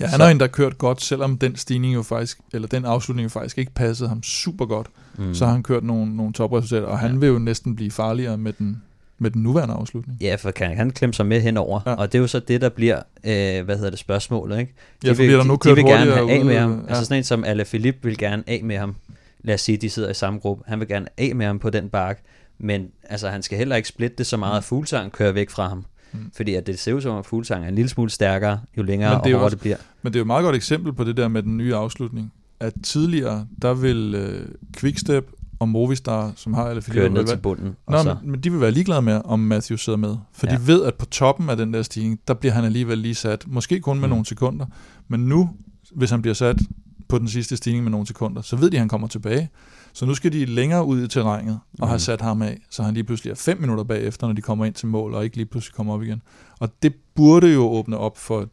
[0.00, 3.24] Ja, han har en, der kørt godt, selvom den stigning jo faktisk, eller den afslutning
[3.24, 4.86] jo faktisk ikke passede ham super godt.
[5.18, 5.34] Mm.
[5.34, 7.18] Så har han kørt nogle, nogle topresultater, og han ja.
[7.18, 8.82] vil jo næsten blive farligere med den,
[9.18, 10.18] med den nuværende afslutning.
[10.20, 11.94] Ja, for kan han klemme sig med henover, ja.
[11.94, 14.72] og det er jo så det, der bliver, øh, hvad hedder det, spørgsmålet, ikke?
[15.02, 16.84] De ja, for vil, der nu de, de vil gerne have af med ham.
[16.84, 16.88] Ja.
[16.88, 18.94] Altså sådan en som Alain Philippe vil gerne af med ham.
[19.40, 20.64] Lad os sige, de sidder i samme gruppe.
[20.66, 22.22] Han vil gerne af med ham på den bakke,
[22.58, 25.68] men altså, han skal heller ikke splitte det så meget, at Fuglsang kører væk fra
[25.68, 25.84] ham.
[26.12, 26.30] Mm.
[26.36, 29.10] Fordi at det ser ud som, at Fuglsang er en lille smule stærkere, jo længere
[29.10, 29.76] og hårdere det bliver.
[30.02, 32.32] Men det er jo et meget godt eksempel på det der med den nye afslutning.
[32.60, 37.76] At tidligere, der vil uh, Quickstep og Movistar, som har alle Kører ned til bunden.
[37.88, 40.16] Nå, men, men de vil være ligeglade med, om Matthew sidder med.
[40.32, 40.56] For ja.
[40.56, 43.44] de ved, at på toppen af den der stigning, der bliver han alligevel lige sat.
[43.46, 44.10] Måske kun med mm.
[44.10, 44.66] nogle sekunder.
[45.08, 45.50] Men nu,
[45.94, 46.56] hvis han bliver sat
[47.08, 49.50] på den sidste stigning med nogle sekunder, så ved de, at han kommer tilbage.
[49.92, 51.88] Så nu skal de længere ud i terrænet og mm.
[51.88, 54.64] have sat ham af, så han lige pludselig er fem minutter bagefter, når de kommer
[54.64, 56.22] ind til mål, og ikke lige pludselig kommer op igen.
[56.58, 58.48] Og det burde jo åbne op for et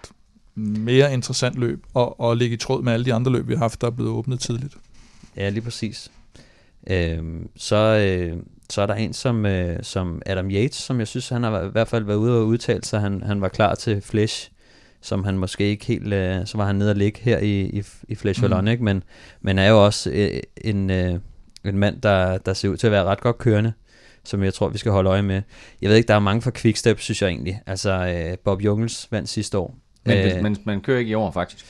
[0.56, 3.60] mere interessant løb, og, og ligge i tråd med alle de andre løb, vi har
[3.60, 4.78] haft, der er blevet åbnet tidligt.
[5.38, 6.12] Ja, lige præcis.
[6.88, 8.38] Øhm, så, øh,
[8.70, 11.68] så er der en som, øh, som Adam Yates, som jeg synes, han har i
[11.68, 14.51] hvert fald været ude og udtalt sig, han, han var klar til Flash,
[15.06, 17.84] som han måske ikke helt, øh, så var han nede og ligge her i, i,
[18.08, 18.43] i Flash mm.
[18.43, 18.84] Vallon, ikke?
[18.84, 19.03] Men,
[19.41, 21.20] men er jo også øh, en, øh,
[21.66, 23.74] en mand, der, der ser ud til at være ret godt kørende,
[24.24, 25.41] som jeg tror, vi skal holde øje med.
[25.82, 27.62] Jeg ved ikke, der er mange fra Quickstep, synes jeg egentlig.
[27.66, 29.76] Altså, øh, Bob Jungels vandt sidste år.
[30.06, 31.66] Men, øh, men man kører ikke i år, faktisk.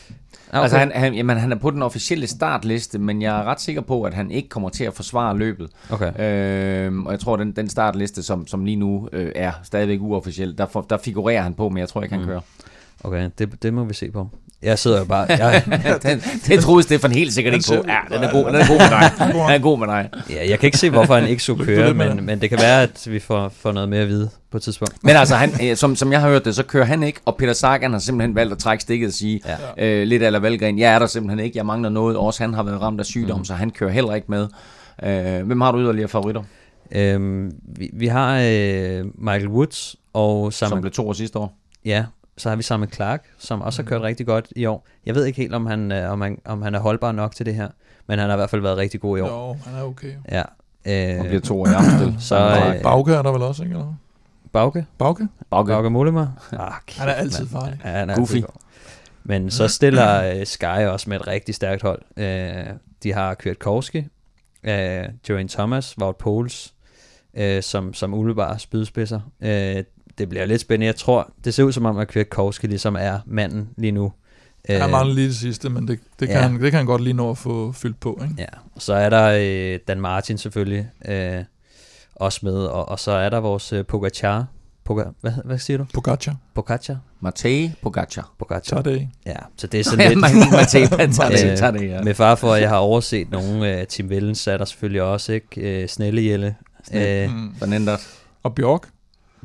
[0.52, 0.84] Ah, altså, okay.
[0.84, 3.82] Altså han, han, jamen, han er på den officielle startliste, men jeg er ret sikker
[3.82, 5.70] på, at han ikke kommer til at forsvare løbet.
[5.90, 6.12] Okay.
[6.20, 10.58] Øhm, og jeg tror, den, den startliste, som, som lige nu øh, er stadigvæk uofficiel,
[10.58, 12.28] der, for, der figurerer han på, men jeg tror ikke, han mm.
[12.28, 12.42] kører.
[13.06, 14.30] Okay, det, det må vi se på.
[14.62, 15.26] Jeg sidder jo bare...
[15.30, 15.64] Jeg,
[16.04, 17.74] den, det troede Stefan helt sikkert ikke på.
[17.74, 19.12] Ja, den er god, den er god med dig.
[19.34, 20.10] Den er god med dig.
[20.30, 22.84] Ja, jeg kan ikke se, hvorfor han ikke så køre, men, men det kan være,
[22.84, 25.04] at vi får, får noget mere at vide på et tidspunkt.
[25.04, 27.36] Men altså, han, øh, som, som jeg har hørt det, så kører han ikke, og
[27.38, 29.42] Peter Sagan har simpelthen valgt at trække stikket og sige,
[29.78, 29.86] ja.
[29.86, 32.18] øh, lidt eller Valgren, jeg er der simpelthen ikke, jeg mangler noget.
[32.18, 33.46] Også han har været ramt af sygdom, mm.
[33.46, 34.48] så han kører heller ikke med.
[35.04, 36.44] Øh, hvem har du yderligere favoritter?
[36.92, 41.58] Øhm, vi, vi har øh, Michael Woods og Sam Som blev to år sidste år.
[41.86, 42.06] Ja,
[42.38, 44.06] så har vi Simon Clark, som også har kørt mm.
[44.06, 44.88] rigtig godt i år.
[45.06, 47.46] Jeg ved ikke helt, om han, øh, om han, om han er holdbar nok til
[47.46, 47.70] det her,
[48.08, 49.48] men han har i hvert fald været rigtig god i år.
[49.48, 50.14] Jo, han er okay.
[50.32, 50.44] Ja.
[50.86, 52.16] Øh, og bliver to år i Amstel.
[52.20, 53.74] så, øh, Bauke er der vel også, ikke?
[53.74, 53.96] Eller?
[54.54, 54.86] Bauke?
[54.98, 55.28] Bauke?
[55.50, 56.28] Bauke, Bauke Mollema.
[56.52, 57.80] Ah, han er altid farlig.
[57.86, 58.36] Ja, han er Goofy.
[58.36, 58.48] Altid
[59.28, 62.02] men så stiller uh, Sky også med et rigtig stærkt hold.
[62.18, 63.98] Uh, de har kørt Korski,
[64.68, 66.74] uh, Joanne Thomas, Wout Poels,
[67.40, 69.20] uh, som, som umiddelbare spydspidser.
[69.40, 69.84] Uh,
[70.18, 70.86] det bliver lidt spændende.
[70.86, 74.12] Jeg tror, det ser ud som om, at Kwiatkowski ligesom er manden lige nu.
[74.70, 76.44] Han øh, mangler lige det sidste, men det, det, kan, ja.
[76.44, 78.20] han, det kan han godt lige nå at få fyldt på.
[78.24, 78.36] Ikke?
[78.38, 81.44] Ja, og så er der øh, Dan Martin selvfølgelig øh,
[82.16, 84.46] også med, og, og så er der vores øh, Pogacar.
[84.84, 85.86] Poga, hvad, hvad siger du?
[85.94, 86.36] Pogacar.
[86.56, 86.98] Pogacar.
[87.20, 88.34] Matej Pogacar.
[88.40, 88.82] Pogacar.
[88.82, 89.08] Tadej.
[89.26, 90.20] Ja, så det er sådan lidt...
[90.20, 92.02] Matej Tadej, ja.
[92.08, 95.02] Med far for, at jeg har overset nogle øh, Tim Vellens, så er der selvfølgelig
[95.02, 95.82] også, ikke?
[95.84, 96.56] Øh, Snellejelle.
[96.84, 97.24] Snelle.
[97.24, 97.88] Øh, mm.
[98.44, 98.90] Og Bjørk.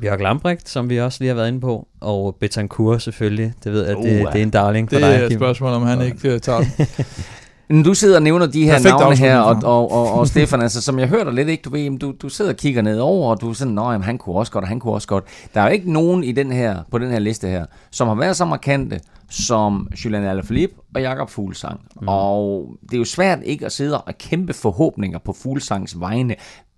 [0.01, 3.53] Bjørk Lambrecht, som vi også lige har været inde på, og Betancourt selvfølgelig.
[3.63, 5.81] Det ved jeg, det, det er en darling for dig, Det er et spørgsmål, om
[5.83, 6.63] han ikke uh, tager
[7.85, 10.81] Du sidder og nævner de her Perfekt navne her, og, og, og, og Stefan, altså,
[10.81, 13.41] som jeg hørte lidt, ikke, du, ved, du, du sidder og kigger ned over, og
[13.41, 15.23] du er sådan, nej, han kunne også godt, og han kunne også godt.
[15.53, 18.15] Der er jo ikke nogen i den her, på den her liste her, som har
[18.15, 18.99] været så markante
[19.29, 21.81] som Julian Alaphilippe og Jakob Fuglsang.
[22.01, 22.07] Mm.
[22.07, 26.35] Og det er jo svært ikke at sidde og kæmpe forhåbninger på Fuglsangs vegne.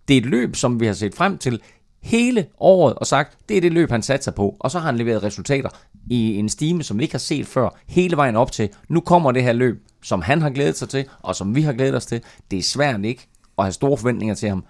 [0.08, 1.62] Det er et løb, som vi har set frem til
[2.04, 4.56] hele året og sagt, det er det løb, han satser på.
[4.60, 5.70] Og så har han leveret resultater
[6.10, 8.70] i en stime, som vi ikke har set før, hele vejen op til.
[8.90, 11.74] Nu kommer det her løb, som han har glædet sig til, og som vi har
[11.74, 12.22] glædet os til.
[12.52, 13.28] Det er svært ikke
[13.58, 14.64] at have store forventninger til ham.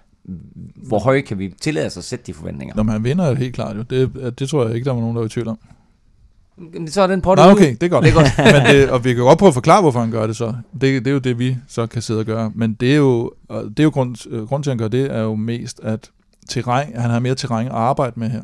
[0.76, 2.76] Hvor høje kan vi tillade os at sætte de forventninger?
[2.76, 3.82] Når man vinder det helt klart jo.
[3.82, 5.58] Det, det tror jeg ikke, der var nogen, der var i tvivl om.
[6.88, 8.04] Så er den på det Nå, okay, det er godt.
[8.04, 8.30] Det er godt.
[8.54, 10.54] Men det, og vi kan godt prøve at forklare, hvorfor han gør det så.
[10.72, 12.52] Det, det er jo det, vi så kan sidde og gøre.
[12.54, 15.16] Men det er jo, det er jo grund, øh, grund til, at han gør det,
[15.16, 16.10] er jo mest, at
[16.48, 18.42] terræn, han har mere terræn at arbejde med her.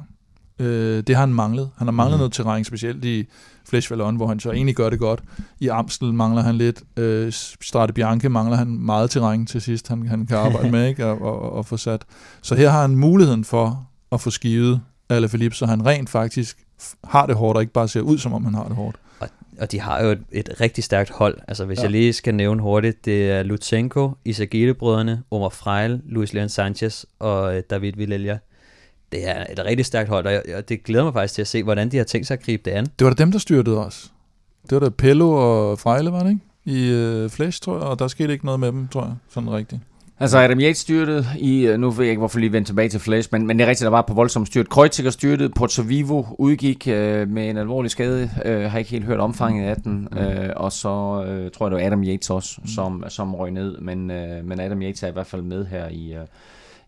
[0.58, 1.70] Øh, det har han manglet.
[1.76, 2.18] Han har manglet mm.
[2.18, 3.26] noget terræn, specielt i
[3.68, 5.22] Flesh Vallon, hvor han så egentlig gør det godt.
[5.60, 6.82] I Amstel mangler han lidt.
[6.96, 11.06] Øh, Strade Bianche mangler han meget terræn til sidst, han, han kan arbejde med ikke?
[11.06, 12.02] Og, og, og få sat.
[12.42, 14.80] Så her har han muligheden for at få skivet
[15.28, 16.58] Philippe, så han rent faktisk
[17.04, 18.96] har det hårdt, og ikke bare ser ud, som om han har det hårdt
[19.60, 21.38] og de har jo et, et rigtig stærkt hold.
[21.48, 21.82] Altså hvis ja.
[21.82, 27.56] jeg lige skal nævne hurtigt, det er Lutsenko, Isagire-brødrene, Omar Freil, Luis Leon Sanchez og
[27.56, 28.38] øh, David Villella.
[29.12, 31.48] Det er et rigtig stærkt hold, og, jeg, og det glæder mig faktisk til at
[31.48, 32.86] se, hvordan de har tænkt sig at gribe det an.
[32.98, 34.12] Det var da dem, der styrtede os.
[34.62, 36.42] Det var da Pello og Freile, var det ikke?
[36.64, 39.50] I øh, Flash, tror jeg, og der skete ikke noget med dem, tror jeg, sådan
[39.50, 39.80] rigtigt.
[40.22, 43.00] Altså Adam Yates styrtede i, øh, nu ved jeg ikke, hvorfor lige vende tilbage til
[43.00, 44.68] Flash, men, men det er rigtigt, der var på voldsomt styrt.
[44.68, 49.20] Kreuziger styrtede, Porto Vivo udgik øh, med en alvorlig skade, øh, har ikke helt hørt
[49.20, 50.18] omfanget af den, mm.
[50.18, 50.88] øh, og så
[51.28, 52.66] øh, tror jeg, det var Adam Yates også, mm.
[52.66, 55.88] som, som røg ned, men, øh, men Adam Yates er i hvert fald med her
[55.88, 56.26] i, øh,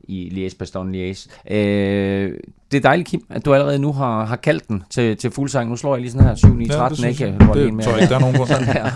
[0.04, 1.54] i Liège, Bastogne Liège.
[1.54, 2.38] Øh,
[2.72, 5.70] det er dejligt, Kim, at du allerede nu har, har kaldt den til, til fuldsang.
[5.70, 7.24] Nu slår jeg lige sådan her 7 9 13 ja, ikke?
[7.24, 8.48] Det, det, det tror jeg ikke, der er nogen grund.
[8.48, 8.86] sådan her.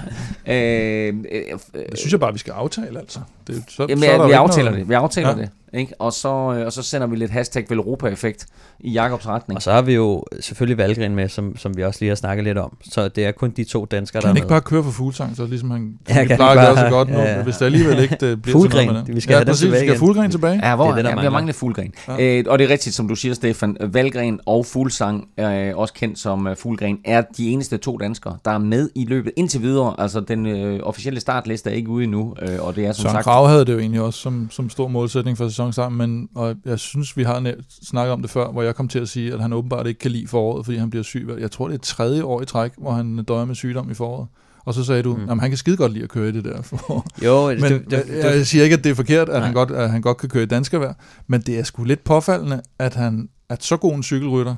[0.46, 1.58] Øh, øh,
[1.90, 3.20] det synes jeg bare, vi skal aftale, altså.
[3.46, 4.80] Det, så, jamen, så ja, vi aftaler noget...
[4.80, 4.88] det.
[4.88, 5.34] Vi aftaler ja.
[5.34, 5.50] det.
[5.76, 5.94] Ikke?
[5.98, 8.46] Og, så, øh, og så sender vi lidt hashtag Velropa-effekt
[8.80, 9.56] i Jakobs retning.
[9.56, 12.44] Og så har vi jo selvfølgelig Valgren med, som, som vi også lige har snakket
[12.44, 12.76] lidt om.
[12.90, 15.46] Så det er kun de to danskere, der Kan ikke bare køre for fuglsang, så
[15.46, 17.42] ligesom han ja, kan plejer at gøre så godt nu, ja, ja.
[17.42, 18.86] hvis det alligevel ikke det bliver fuglgren.
[18.86, 20.60] noget med Vi skal ja, have præcis, tilbage vi skal fuglgren tilbage.
[20.68, 21.92] Ja, hvor, det er det, der ja, vi har manglet fuglgren.
[22.08, 22.38] Ja.
[22.38, 23.76] Øh, og det er rigtigt, som du siger, Stefan.
[23.80, 28.50] Valgren og Fuglsang, øh, også kendt som uh, Fuglgren, er de eneste to danskere, der
[28.50, 29.94] er med i løbet indtil videre.
[29.98, 33.14] Altså, den øh, officielle startliste er ikke ude endnu, øh, og det er som Søren
[33.14, 33.24] sagt...
[33.24, 36.78] Krav havde det jo egentlig også som, som stor målsætning for sæsonen, men og jeg
[36.78, 39.52] synes, vi har snakket om det før, hvor jeg kom til at sige, at han
[39.52, 41.28] åbenbart ikke kan lide foråret, fordi han bliver syg.
[41.38, 44.28] Jeg tror, det er tredje år i træk, hvor han døjer med sygdom i foråret.
[44.64, 45.28] Og så sagde du, mm.
[45.28, 46.62] at han kan skide godt lide at køre i det der.
[46.62, 47.06] For.
[47.24, 49.70] Jo, men det, det, det, jeg siger ikke, at det er forkert, at han, godt,
[49.70, 50.92] at han godt kan køre i danskervær,
[51.26, 54.54] men det er sgu lidt påfaldende, at han at så god en cykelrytter,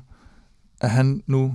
[0.81, 1.55] at han nu,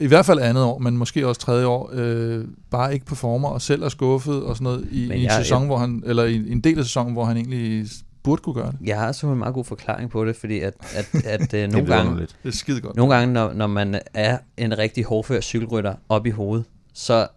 [0.00, 3.62] i hvert fald andet år, men måske også tredje år, øh, bare ikke performer og
[3.62, 6.24] selv er skuffet og sådan noget i, i en jeg, sæson, jeg, hvor han, eller
[6.24, 7.86] i en del af sæsonen, hvor han egentlig
[8.22, 8.78] burde kunne gøre det.
[8.84, 11.86] Jeg har så en meget god forklaring på det, fordi at, at, at øh, nogle
[11.86, 12.96] gange, det er skide godt.
[12.96, 16.64] nogle gange, når, når man er en rigtig hårdfør cykelrytter op i hovedet,
[16.94, 17.28] så,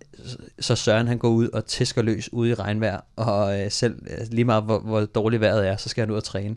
[0.59, 4.45] så Søren han går ud og tæsker løs ude i regnvejr, og øh, selv lige
[4.45, 6.55] meget hvor, hvor dårligt vejret er, så skal han ud og træne.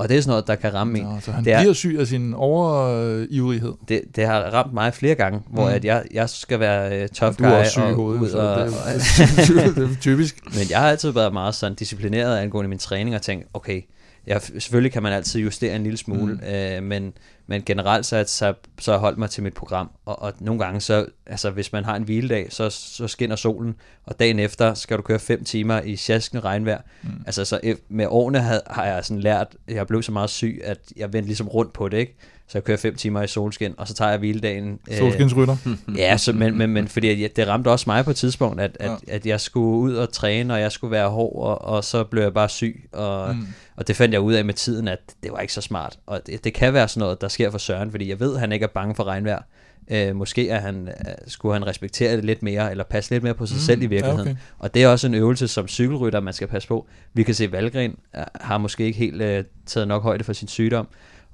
[0.00, 1.20] Og det er sådan noget, der kan ramme en.
[1.20, 3.72] så han det er, bliver syg af sin overivrighed.
[3.88, 5.74] Det, det har ramt mig flere gange, hvor mm.
[5.74, 7.44] at jeg, jeg skal være uh, tough guy.
[7.44, 10.36] Du er også syg i hovedet, ud og, det, er, det er typisk.
[10.44, 13.82] Men jeg har altid været meget sådan disciplineret angående min træning og tænkt, okay,
[14.26, 16.54] jeg, selvfølgelig kan man altid justere en lille smule, mm.
[16.54, 17.12] øh, men,
[17.46, 21.06] men generelt så, så, så holdt mig til mit program, og, og nogle gange så,
[21.26, 25.02] altså hvis man har en hviledag, så, så skinner solen, og dagen efter skal du
[25.02, 26.80] køre fem timer i sjaskende regnvejr.
[27.02, 27.10] Mm.
[27.26, 30.78] Altså så med årene har, har jeg sådan lært, jeg blev så meget syg, at
[30.96, 32.16] jeg vendte ligesom rundt på det, ikke?
[32.50, 34.78] Så jeg kører fem timer i solskin, og så tager jeg hviledagen.
[34.90, 35.56] Øh, Solskinsrytter?
[35.96, 38.90] ja, så, men, men, men fordi det ramte også mig på et tidspunkt, at, at,
[38.90, 38.96] ja.
[39.14, 42.22] at jeg skulle ud og træne, og jeg skulle være hård, og, og så blev
[42.22, 42.88] jeg bare syg.
[42.92, 43.46] Og, mm.
[43.76, 45.98] og det fandt jeg ud af med tiden, at det var ikke så smart.
[46.06, 48.40] Og det, det kan være sådan noget, der sker for Søren, fordi jeg ved, at
[48.40, 49.42] han ikke er bange for regnvejr.
[49.90, 53.34] Øh, måske er han, øh, skulle han respektere det lidt mere, eller passe lidt mere
[53.34, 54.26] på sig mm, selv i virkeligheden.
[54.26, 54.40] Ja, okay.
[54.58, 56.86] Og det er også en øvelse som cykelrytter, man skal passe på.
[57.14, 60.32] Vi kan se, at Valgren øh, har måske ikke helt uh, taget nok højde for
[60.32, 60.88] sin sygdom,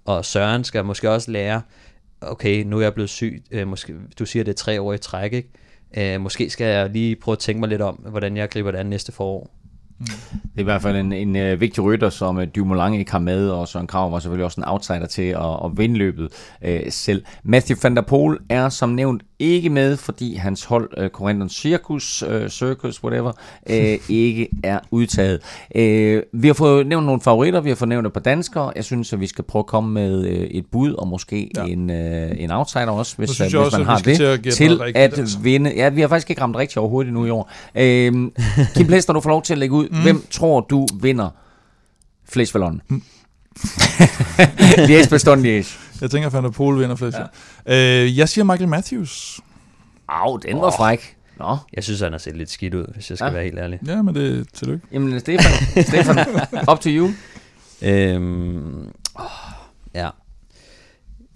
[0.06, 1.62] og Søren skal måske også lære,
[2.20, 4.98] okay, nu er jeg blevet syg, øh, måske, du siger, det er tre år i
[4.98, 5.50] træk, ikke?
[5.96, 8.78] Øh, måske skal jeg lige prøve at tænke mig lidt om, hvordan jeg griber det
[8.78, 9.50] an næste forår.
[9.98, 10.06] Mm.
[10.42, 13.18] Det er i hvert fald en, en uh, vigtig rytter, som uh, Dumoulin ikke har
[13.18, 16.28] med, og Søren Krav var selvfølgelig også en outsider til at, at vinde løbet
[16.64, 17.24] uh, selv.
[17.42, 22.22] Matthew van der Poel er som nævnt ikke med, fordi hans hold, uh, Corinthians Circus,
[22.22, 23.32] uh, Circus, whatever,
[23.70, 25.40] uh, ikke er udtaget.
[25.74, 28.72] Uh, vi har fået nævnt nogle favoritter, vi har fået nævnt et par danskere.
[28.76, 31.64] Jeg synes, at vi skal prøve at komme med uh, et bud, og måske ja.
[31.64, 34.80] en, uh, en outsider også, hvis, uh, hvis også, man har det, til at, til
[34.94, 35.38] at altså.
[35.38, 35.72] vinde.
[35.76, 37.50] Ja, vi har faktisk ikke ramt rigtigt overhovedet nu i år.
[37.74, 37.82] Uh,
[38.74, 39.85] Kim Plester, du får lov til at lægge ud.
[39.90, 40.02] Mm.
[40.02, 41.30] Hvem tror du vinder
[42.28, 42.80] Flæsvallon?
[42.88, 43.02] Mm.
[44.88, 45.78] Lies Baston Lies.
[46.00, 47.18] Jeg tænker, at Van der Pol vinder flest.
[47.66, 48.02] Ja.
[48.04, 49.40] Øh, jeg siger Michael Matthews.
[50.08, 50.72] Au, den var oh.
[50.72, 51.16] fræk.
[51.38, 51.56] Nå.
[51.72, 53.32] Jeg synes, han har set lidt skidt ud, hvis jeg skal ja.
[53.32, 53.80] være helt ærlig.
[53.86, 54.86] Ja, men det er tillykke.
[54.92, 55.52] Jamen, Stefan,
[55.84, 56.18] Stefan
[56.72, 57.10] up to you.
[57.82, 59.24] Øhm, oh,
[59.94, 60.08] ja.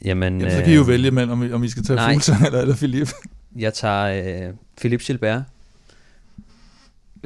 [0.05, 1.99] Jamen, Jamen, så kan I jo øh, vælge, men om, I, om I skal tage
[2.09, 3.09] Fuglsang eller, eller Philip.
[3.57, 5.43] Jeg tager øh, Philip Gilbert.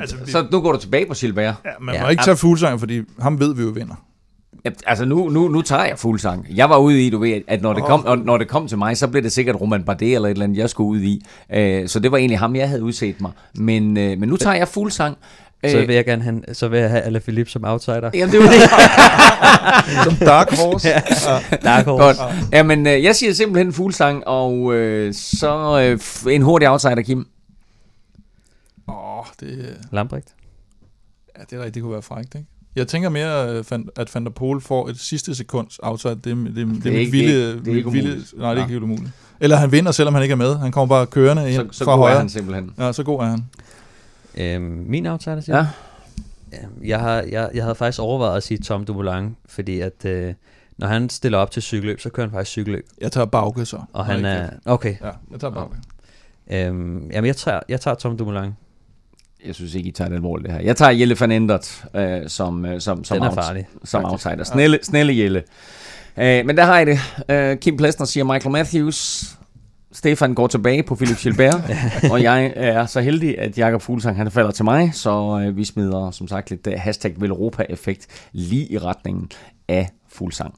[0.01, 1.55] Altså, så nu går du tilbage på Gilbert.
[1.65, 2.03] Ja, man ja.
[2.03, 3.95] må ikke tage Fuglsang, fordi ham ved vi jo vinder.
[4.65, 6.47] Ja, altså nu, nu, nu tager jeg Fuglsang.
[6.57, 8.79] Jeg var ude i, du ved, at når det, kom, når, når det kom til
[8.79, 11.23] mig, så blev det sikkert Roman Bardet eller et eller andet, jeg skulle ud i.
[11.57, 13.31] Uh, så det var egentlig ham, jeg havde udset mig.
[13.55, 15.17] Men, uh, men nu tager jeg Fuglsang.
[15.69, 18.11] Så vil jeg gerne have, så vil jeg have Alaphilippe som outsider.
[18.15, 18.61] Jamen det var det.
[20.05, 20.89] som dark horse.
[20.89, 21.01] ja.
[21.65, 22.23] Dark horse.
[22.23, 22.35] Godt.
[22.53, 24.73] Jamen jeg siger simpelthen Fuglsang, og
[25.13, 25.97] så
[26.31, 27.27] en hurtig outsider, Kim.
[28.89, 29.79] Åh, oh, det...
[29.93, 30.35] Lambrecht.
[31.39, 32.47] Ja, det er rigtigt, det kunne være frækt, ikke?
[32.77, 33.65] Jeg tænker mere, øh,
[33.97, 36.15] at Van der Pol får et sidste sekunds outside.
[36.15, 38.61] Det, det, det, det, det er ikke vilde, det, det er ikke vilde, Nej, det
[38.61, 39.11] er ikke helt umuligt.
[39.41, 40.57] Eller han vinder, selvom han ikke er med.
[40.57, 42.13] Han kommer bare kørende ind så, så fra højre.
[42.13, 42.75] Så er han simpelthen.
[42.79, 43.45] Ja, så god er han.
[44.35, 45.67] Øhm, min outsider, siger ja.
[46.83, 50.35] Jeg, har, jeg, jeg havde faktisk overvejet at sige Tom Dumoulin, fordi at øh,
[50.77, 52.87] når han stiller op til cykelløb, så kører han faktisk cykelløb.
[53.01, 53.83] Jeg tager Bauke så.
[53.93, 54.51] Og han er...
[54.65, 54.97] Okay.
[55.03, 55.77] Ja, jeg tager Bauke.
[56.51, 58.51] Øhm, jamen, jeg tager, jeg tager Tom Dumoulin.
[59.47, 60.63] Jeg synes ikke, I tager det alvorligt det her.
[60.63, 64.45] Jeg tager Jelle van Endert øh, som, øh, som, som, er out, farlig, som outsider.
[64.45, 65.43] Snelle, snelle Jelle.
[66.17, 66.99] Øh, men der har I det.
[67.29, 69.25] Øh, Kim Plesner siger Michael Matthews.
[69.93, 71.63] Stefan går tilbage på Philip Gilbert,
[72.13, 75.65] og jeg er så heldig, at Jakob Fuglsang han falder til mig, så øh, vi
[75.65, 79.31] smider som sagt lidt uh, hashtag Velropa-effekt lige i retningen
[79.69, 80.55] af Fuglsang.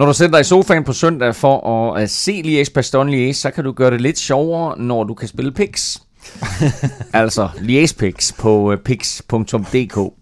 [0.00, 3.64] Når du sætter dig i sofaen på søndag for at se Liège Bastogne så kan
[3.64, 6.02] du gøre det lidt sjovere, når du kan spille picks.
[7.12, 7.48] altså
[7.98, 9.96] Picks på uh, pix.dk.
[9.96, 10.12] Uh,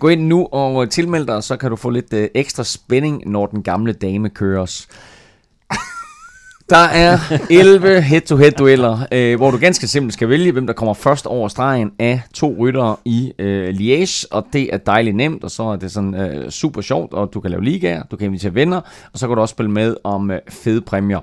[0.00, 3.46] gå ind nu og tilmeld dig, så kan du få lidt uh, ekstra spænding, når
[3.46, 4.88] den gamle dame køres.
[6.70, 7.18] Der er
[7.50, 11.48] 11 head-to-head dueller, øh, hvor du ganske simpelt skal vælge, hvem der kommer først over
[11.48, 15.76] stregen af to ryttere i øh, Liège, og det er dejligt nemt, og så er
[15.76, 18.80] det sådan øh, super sjovt, og du kan lave ligaer, du kan invitere venner,
[19.12, 21.20] og så kan du også spille med om øh, fede præmier.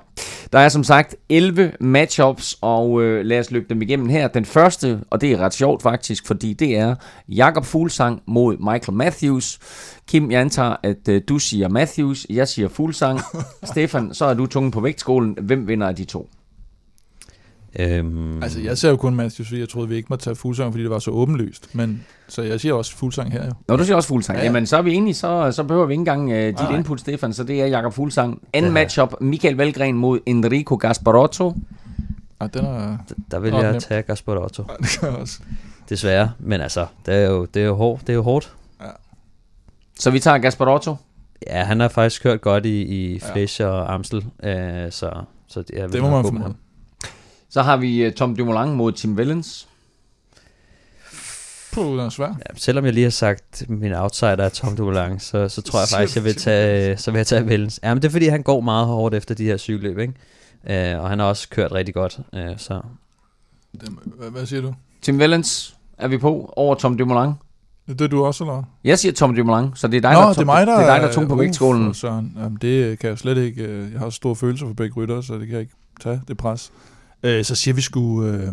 [0.52, 4.28] Der er som sagt 11 matchups, og øh, lad os løbe dem igennem her.
[4.28, 6.94] Den første, og det er ret sjovt faktisk, fordi det er
[7.28, 9.58] Jakob Fuglsang mod Michael Matthews.
[10.08, 13.20] Kim, jeg antager, at øh, du siger Matthews, jeg siger Fuglsang.
[13.72, 15.38] Stefan, så er du tungen på vægtskolen.
[15.40, 16.28] Hvem vinder af de to?
[17.78, 18.42] Øhm...
[18.42, 20.82] Altså, jeg ser jo kun Matthews, fordi jeg troede, vi ikke måtte tage Fuglsang, fordi
[20.82, 21.74] det var så åbenlyst.
[21.74, 23.52] Men, så jeg siger også Fuglsang her jo.
[23.68, 24.36] Nå, du siger også Fuglsang.
[24.36, 24.46] Ja, ja.
[24.46, 26.76] Jamen, så er vi enige, så, så behøver vi ikke engang uh, dit Nej.
[26.76, 27.32] input, Stefan.
[27.32, 28.42] Så det er Jakob Fuglsang.
[28.52, 31.54] Anden matchup, Michael Valgren mod Enrico Gasparotto.
[32.40, 32.98] Ja, den er...
[33.30, 34.64] Der vil jeg tage Gasparotto.
[34.68, 35.38] Ja, det kan jeg også.
[35.88, 38.00] Desværre, men altså, det er jo, det er jo, hårdt.
[38.00, 38.52] Det er jo hårdt.
[39.98, 40.96] Så vi tager Gasparotto?
[41.46, 43.66] Ja, han har faktisk kørt godt i, i Flesch ja.
[43.66, 45.10] og Amstel, øh, så,
[45.48, 46.56] så det, jeg det må man få ham.
[47.50, 49.68] Så har vi uh, Tom Dumoulin mod Tim Wellens.
[51.72, 52.30] Puh, det er svært.
[52.30, 55.78] Ja, selvom jeg lige har sagt, at min outsider er Tom Dumoulin, så, så tror
[55.78, 57.80] jeg faktisk, jeg vil tage, så vil jeg tage Wellens.
[57.82, 60.12] Ja, men det er fordi, han går meget hårdt efter de her cykelløb, ikke?
[60.94, 62.80] Uh, og han har også kørt rigtig godt, uh, så...
[64.04, 64.74] Hvad, hvad siger du?
[65.02, 67.32] Tim Wellens er vi på over Tom Dumoulin.
[67.88, 70.28] Det er du også, eller Jeg siger Tom Dumoulin, så det er dig, Nå, der,
[70.28, 71.94] det er mig, der, det er dig, der er tung på uh, vægtskålen.
[72.02, 73.62] Jamen, det kan jeg slet ikke.
[73.62, 76.36] Øh, jeg har store følelser for begge rytter, så det kan jeg ikke tage, det
[76.36, 76.72] pres.
[77.26, 78.24] Øh, så siger vi sgu...
[78.24, 78.52] Øh,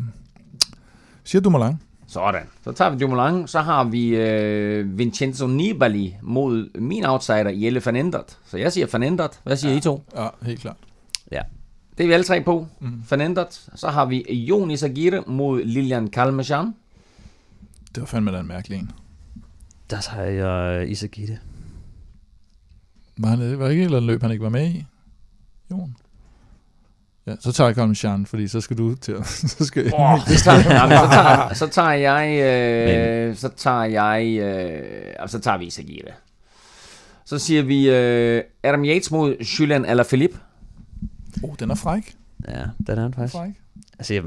[1.24, 1.78] siger Dumoulin.
[2.08, 2.44] Sådan.
[2.64, 3.48] Så tager vi Dumoulin.
[3.48, 8.38] Så har vi øh, Vincenzo Nibali mod min outsider, Jelle van Endert.
[8.46, 9.40] Så jeg siger van Endert.
[9.44, 10.04] Hvad siger ja, I to?
[10.16, 10.78] Ja, helt klart.
[11.32, 11.42] Ja.
[11.98, 12.68] Det er vi alle tre på.
[12.80, 13.04] Mm.
[13.10, 13.68] Van Endert.
[13.76, 16.74] Så har vi Jonis Agire mod Lilian Kalmachan.
[17.96, 18.92] Det var fandme da en mærkelig en.
[19.90, 21.40] Der tager jeg Isagite.
[23.18, 24.86] Var, han, var ikke et eller andet løb, han ikke var med i?
[25.72, 25.96] Jon?
[27.28, 29.28] Ja, så tager jeg Kalmachan, fordi så skal du til at...
[29.58, 32.40] så, skal oh, det tager, jamen, så, tager, så tager jeg...
[32.42, 34.38] Øh, så tager jeg...
[34.40, 36.12] Øh, så tager vi Isagite.
[37.26, 40.38] Så siger vi øh, Adam Yates mod Julian Alaphilippe.
[41.44, 42.16] Oh, den er fræk.
[42.48, 43.34] Ja, den er faktisk.
[43.34, 43.52] Fræk.
[44.00, 44.22] Altså,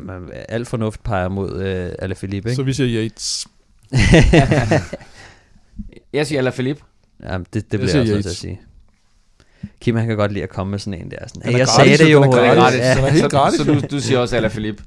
[0.49, 2.57] alt fornuft peger mod øh, Alaphilippe, ikke?
[2.57, 3.47] Så vi siger Yates.
[6.13, 6.83] Jeg siger Alaphilippe.
[7.23, 8.61] Ja, det, det bliver jeg også nødt til at sige.
[9.81, 11.19] Kim, han kan godt lide at komme med sådan en der.
[11.27, 12.23] Sådan, hey, jeg sagde det jo.
[12.23, 12.79] Den er gratis.
[12.79, 13.07] Ja.
[13.07, 13.59] er helt gratis.
[13.59, 14.83] Så, så du, du siger også Alaphilippe.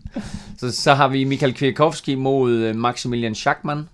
[0.57, 3.79] Så, så har vi Michael Kwiatkowski mod uh, Maximilian Schachmann.
[3.79, 3.85] Åh,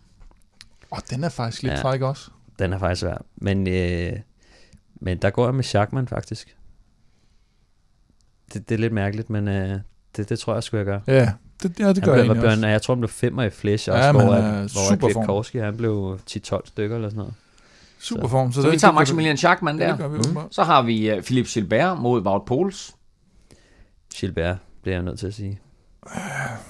[0.97, 2.29] oh, den er faktisk lidt ja, fræk også.
[2.59, 3.17] Den er faktisk svær.
[3.35, 4.13] Men, øh,
[5.01, 6.55] men der går jeg med Schachmann faktisk.
[8.53, 9.79] Det, det er lidt mærkeligt, men øh,
[10.17, 11.01] det, det tror jeg skulle jeg gøre.
[11.07, 11.31] Ja,
[11.63, 12.67] det, ja, det gør jeg egentlig også.
[12.67, 16.19] Jeg tror, han blev femmer i Flash, ja, også, hvor, at, hvor Kwiatkowski, han blev
[16.31, 17.33] 10-12 stykker eller sådan noget.
[18.05, 18.51] Super form.
[18.51, 19.97] Så, så, så vi tager Maximilian Schachmann der.
[19.97, 20.37] Det vi mm.
[20.51, 22.95] Så har vi uh, Philip Gilbert mod Wout Poels.
[24.15, 25.59] Gilbert bliver jeg nødt til at sige.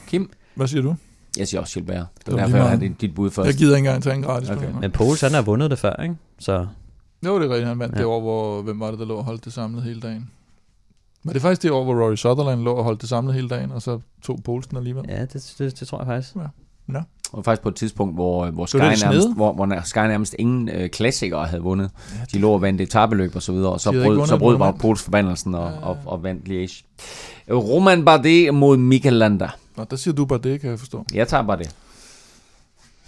[0.08, 0.32] Kim?
[0.56, 0.96] Hvad siger du?
[1.38, 2.06] Jeg siger også Gilbert.
[2.26, 3.48] Det er derfor, jeg har dit, dit bud først.
[3.48, 4.50] Jeg gider ikke engang tage en gratis.
[4.50, 4.72] Okay.
[4.82, 6.16] Men Poels, han har vundet det før, ikke?
[6.40, 6.68] Så...
[7.26, 7.68] Jo, det er rigtigt.
[7.68, 8.00] Han vandt ja.
[8.00, 8.62] det år, hvor...
[8.62, 10.32] Hvem var det, der lå og holdt det samlet hele dagen?
[11.24, 13.50] Men det er faktisk det år, hvor Rory Sutherland lå og holdt det samlet hele
[13.50, 15.06] dagen, og så tog Poulsen alligevel.
[15.08, 16.36] Ja, det, det, det tror jeg faktisk.
[16.36, 16.48] Ja.
[16.94, 17.02] Ja.
[17.32, 20.89] Og faktisk på et tidspunkt, hvor, hvor, Sky, nærmest, hvor, hvor Sky nærmest ingen øh,
[20.89, 21.92] klassikere havde vundet.
[22.20, 24.78] Ja, de lå og vandt etabeløb og så videre, og så brød, så brød Wout
[24.78, 25.86] Poels forbandelsen og, ja, ja.
[25.86, 26.84] og, og vandt Liège.
[27.54, 29.50] Roman Bardet mod Mikel Landa.
[29.78, 31.06] Nå, der siger du Bardet, kan jeg forstå.
[31.14, 31.76] Jeg tager Bardet.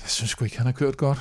[0.01, 1.19] Jeg synes sgu ikke, han har kørt godt.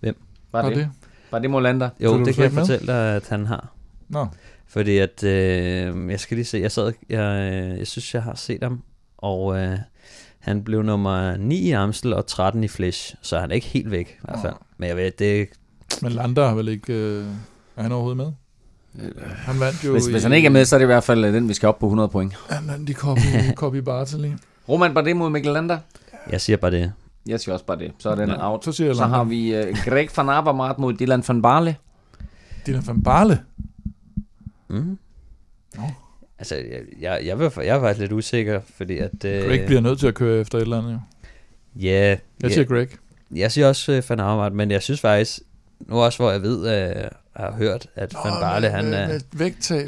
[0.00, 0.16] Hvem?
[0.52, 0.70] Bardet.
[0.72, 0.90] Bardet,
[1.30, 1.88] Bardet mod Landa.
[2.00, 2.62] Jo, det kan jeg med?
[2.62, 3.72] fortælle dig, at han har.
[4.08, 4.26] Nå.
[4.66, 8.62] Fordi at, øh, jeg skal lige se, jeg sad, jeg, jeg synes, jeg har set
[8.62, 8.82] ham,
[9.18, 9.78] og øh,
[10.42, 13.90] han blev nummer 9 i Amstel og 13 i Flesh, så han er ikke helt
[13.90, 14.54] væk i hvert fald.
[14.78, 15.48] Men jeg ved, det...
[16.02, 16.92] Men Lander har vel ikke...
[16.92, 17.24] Øh,
[17.76, 18.32] er han overhovedet med?
[19.36, 21.04] Han vandt jo hvis, i, hvis han ikke er med, så er det i hvert
[21.04, 22.36] fald øh, den, vi skal op på 100 point.
[22.50, 23.20] Han vandt i Copy,
[23.54, 24.32] Copy Bartoli.
[24.68, 25.78] Roman Bardet mod Mikkel Lander?
[26.30, 26.92] Jeg siger bare det.
[27.26, 27.92] Jeg siger også bare det.
[27.98, 28.64] Så er den ja, out.
[28.64, 31.76] Så, siger så har vi uh, Greg van Avermaet mod Dylan van Barle.
[32.66, 33.40] Dylan van Barle?
[34.68, 34.98] Mm.
[35.76, 35.82] No.
[36.42, 36.56] Altså,
[37.00, 39.24] jeg, jeg, vil, jeg er faktisk lidt usikker, fordi at...
[39.24, 40.98] Øh, Greg bliver nødt til at køre efter et eller andet, jo.
[41.80, 42.16] Ja.
[42.42, 42.88] Jeg siger Greg.
[43.34, 45.40] Jeg siger også uh, Van Avermaet, men jeg synes faktisk,
[45.80, 49.18] nu også hvor jeg ved, uh, jeg har hørt, at Van Barle, han er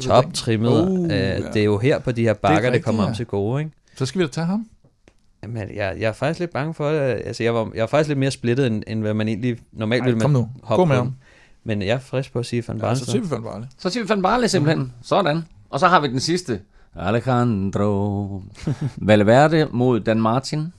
[0.01, 0.89] toptrimmet.
[0.89, 1.37] Uh, uh, ja.
[1.37, 3.09] Det er jo her på de her bakker, det, det kommer ja.
[3.09, 3.71] om til gode, ikke?
[3.95, 4.67] Så skal vi da tage ham.
[5.43, 6.99] Jamen, jeg, jeg er faktisk lidt bange for det.
[6.99, 10.03] Altså, jeg, var, jeg er faktisk lidt mere splittet, end, end hvad man egentlig normalt
[10.03, 10.49] Ej, vil kom nu.
[10.63, 11.15] hoppe Gå med ham.
[11.63, 12.89] Men jeg er frisk på at sige Van Barle.
[12.89, 13.67] Ja, så siger vi Van Barle.
[13.77, 14.79] Så siger vi Van Barle simpelthen.
[14.79, 14.91] Mm.
[15.03, 15.43] Sådan.
[15.75, 16.61] Og så har vi den sidste.
[16.95, 18.41] Alejandro
[18.97, 20.73] Valverde mod Dan Martin.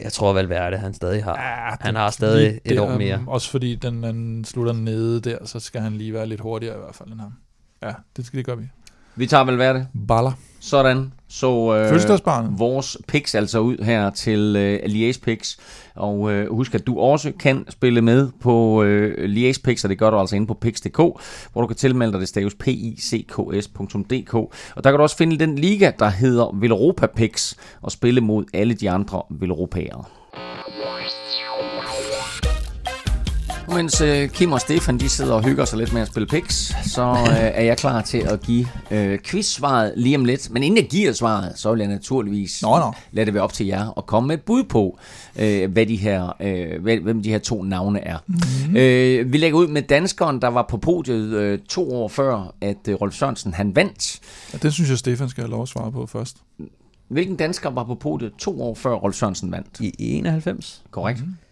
[0.00, 1.36] Jeg tror Valverde, han stadig har.
[1.36, 3.24] Ja, han har stadig et år mere.
[3.26, 6.78] Også fordi den, den slutter nede der, så skal han lige være lidt hurtigere i
[6.78, 7.32] hvert fald end ham.
[7.82, 8.68] Ja, det skal det gøre vi.
[9.16, 9.86] Vi tager Valverde.
[10.08, 10.32] Baller.
[10.60, 11.12] Sådan.
[11.28, 11.88] Så øh,
[12.58, 15.58] vores picks altså ud her til øh, Liège picks.
[15.94, 19.98] Og øh, husk, at du også kan spille med på øh, Liège picks, og det
[19.98, 20.96] gør du altså inde på picks.dk,
[21.52, 24.34] hvor du kan tilmelde dig det staves picks.dk.
[24.34, 28.44] Og der kan du også finde den liga, der hedder Villeuropa Picks, og spille mod
[28.54, 30.04] alle de andre Villeuropæere.
[33.74, 36.74] Mens øh, Kim og Stefan de sidder og hygger sig lidt med at spille picks,
[36.84, 40.50] så øh, er jeg klar til at give øh, quiz-svaret lige om lidt.
[40.50, 42.92] Men inden jeg giver svaret, så vil jeg naturligvis nå, nå.
[43.12, 44.98] lade det være op til jer at komme med et bud på,
[45.38, 48.18] øh, hvad de her, øh, hvem de her to navne er.
[48.26, 48.76] Mm-hmm.
[48.76, 52.88] Øh, vi lægger ud med danskeren, der var på podiet øh, to år før, at
[52.88, 54.20] øh, Rolf Sørensen han vandt.
[54.52, 56.36] Ja, det synes jeg, Stefan skal have lov at svare på først.
[57.08, 59.80] Hvilken dansker var på podiet to år før Rolf Sørensen vandt?
[59.80, 60.82] I 91.
[60.90, 61.20] Korrekt.
[61.20, 61.47] Mm-hmm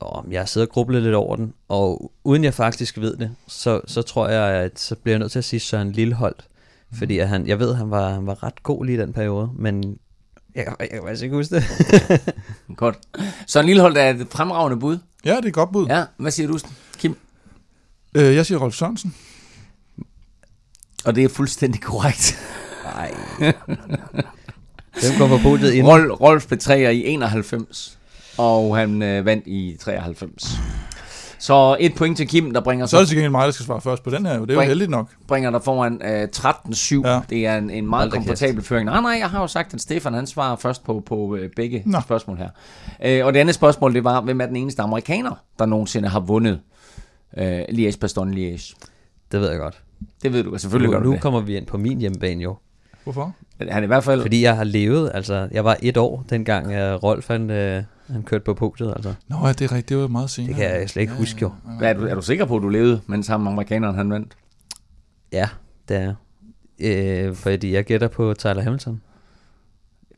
[0.00, 3.80] og jeg sidder og grublet lidt over den, og uden jeg faktisk ved det, så,
[3.86, 6.48] så tror jeg, at så bliver jeg nødt til at sige Søren Lilleholdt,
[6.90, 6.98] mm.
[6.98, 9.12] fordi at han, jeg ved, at han var, han var ret god lige i den
[9.12, 9.98] periode, men
[10.54, 11.64] jeg, jeg kan faktisk ikke huske det.
[12.76, 12.98] godt.
[13.46, 14.98] Søren Lilleholdt er et fremragende bud.
[15.24, 15.86] Ja, det er et godt bud.
[15.86, 16.58] Ja, hvad siger du,
[16.98, 17.16] Kim?
[18.14, 19.14] Øh, jeg siger Rolf Sørensen.
[21.04, 22.38] Og det er fuldstændig korrekt.
[22.84, 23.14] Nej.
[25.00, 25.92] Hvem kom på podiet inden?
[25.92, 27.95] Rolf, Rolf Petræer i 91
[28.38, 30.58] og han øh, vandt i 93.
[31.38, 32.86] Så et point til Kim, der bringer...
[32.86, 34.32] Så er det til gengæld mig, der skal svare først på den her.
[34.32, 35.08] Det er bring, jo heldigt nok.
[35.28, 37.08] Bringer der foran øh, 13-7.
[37.08, 37.20] Ja.
[37.30, 38.86] Det er en, en meget komfortabel føring.
[38.86, 41.82] Nej, nej, jeg har jo sagt, at Stefan han svarer først på, på øh, begge
[41.86, 42.00] Nå.
[42.00, 42.48] spørgsmål her.
[43.04, 46.20] Øh, og det andet spørgsmål, det var, hvem er den eneste amerikaner, der nogensinde har
[46.20, 46.60] vundet
[47.36, 48.74] øh, Liège Bastogne Liège?
[49.32, 49.82] Det ved jeg godt.
[50.22, 51.04] Det ved du, selvfølgelig nu, godt.
[51.04, 51.20] Nu det.
[51.20, 52.56] kommer vi ind på min hjemmebane jo.
[53.04, 53.34] Hvorfor?
[53.68, 54.20] Han i hvert fald...
[54.20, 58.22] Fordi jeg har levet, altså jeg var et år dengang uh, Rolf han, uh, han
[58.22, 59.14] kørte på podiet, altså.
[59.28, 60.48] Nå, ja, det er rigtigt, det var meget senere.
[60.48, 61.52] Det kan jeg slet ikke ja, huske jo.
[61.80, 61.90] Ja, ja.
[61.90, 64.36] Er, du, er du sikker på, at du levede, mens ham amerikaneren han vandt?
[65.32, 65.48] Ja,
[65.88, 66.14] det er
[66.80, 69.00] øh, fordi jeg gætter på Tyler Hamilton.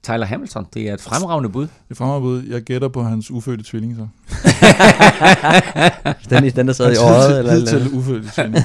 [0.02, 1.62] Tyler Hamilton, det er et fremragende bud.
[1.62, 2.43] Det er et fremragende bud.
[2.43, 4.06] Jeg gætter på hans ufødte tvilling, så.
[6.31, 7.39] den, den, der sad i øjet?
[7.39, 7.66] Eller, eller?
[7.66, 8.65] til ufødte tvilling.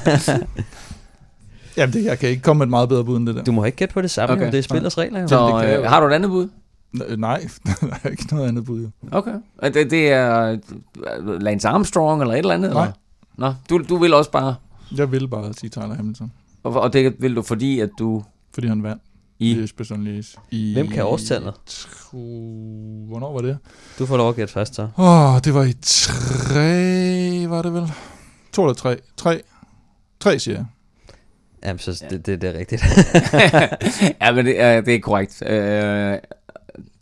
[1.76, 3.44] Jamen, det, jeg kan ikke komme med et meget bedre bud end det der.
[3.44, 4.52] Du må ikke gætte på det samme, okay.
[4.52, 5.20] det er spillets regler.
[5.20, 5.28] Jo.
[5.28, 6.48] Så øh, har du et andet bud?
[7.16, 7.48] Nej,
[7.80, 8.82] der er ikke noget andet bud.
[8.82, 8.88] Jo.
[9.10, 9.34] Okay.
[9.62, 10.58] Det, det er
[11.38, 12.72] Lance Armstrong eller et eller andet?
[12.72, 12.82] Nej.
[12.82, 12.94] Eller?
[13.36, 14.54] Nå, du, du vil også bare...
[14.96, 16.32] Jeg vil bare sige Tyler Hamilton.
[16.62, 18.24] Og, og det vil du, fordi at du...
[18.54, 19.02] Fordi han vandt.
[19.38, 19.66] I?
[20.50, 21.54] I Hvem kan årstallet?
[21.66, 22.18] Tro...
[23.08, 23.58] Hvornår var det?
[23.98, 24.82] Du får lov at gætte først, så.
[24.98, 27.92] Åh, oh, det var i tre, var det vel?
[28.52, 28.96] To eller tre?
[29.16, 29.42] Tre.
[30.20, 30.66] Tre, siger jeg.
[31.64, 32.08] Jamen, så ja.
[32.08, 32.82] det, det, det er rigtigt.
[34.20, 35.42] ja, men det, er, det er korrekt.
[35.42, 36.36] Uh,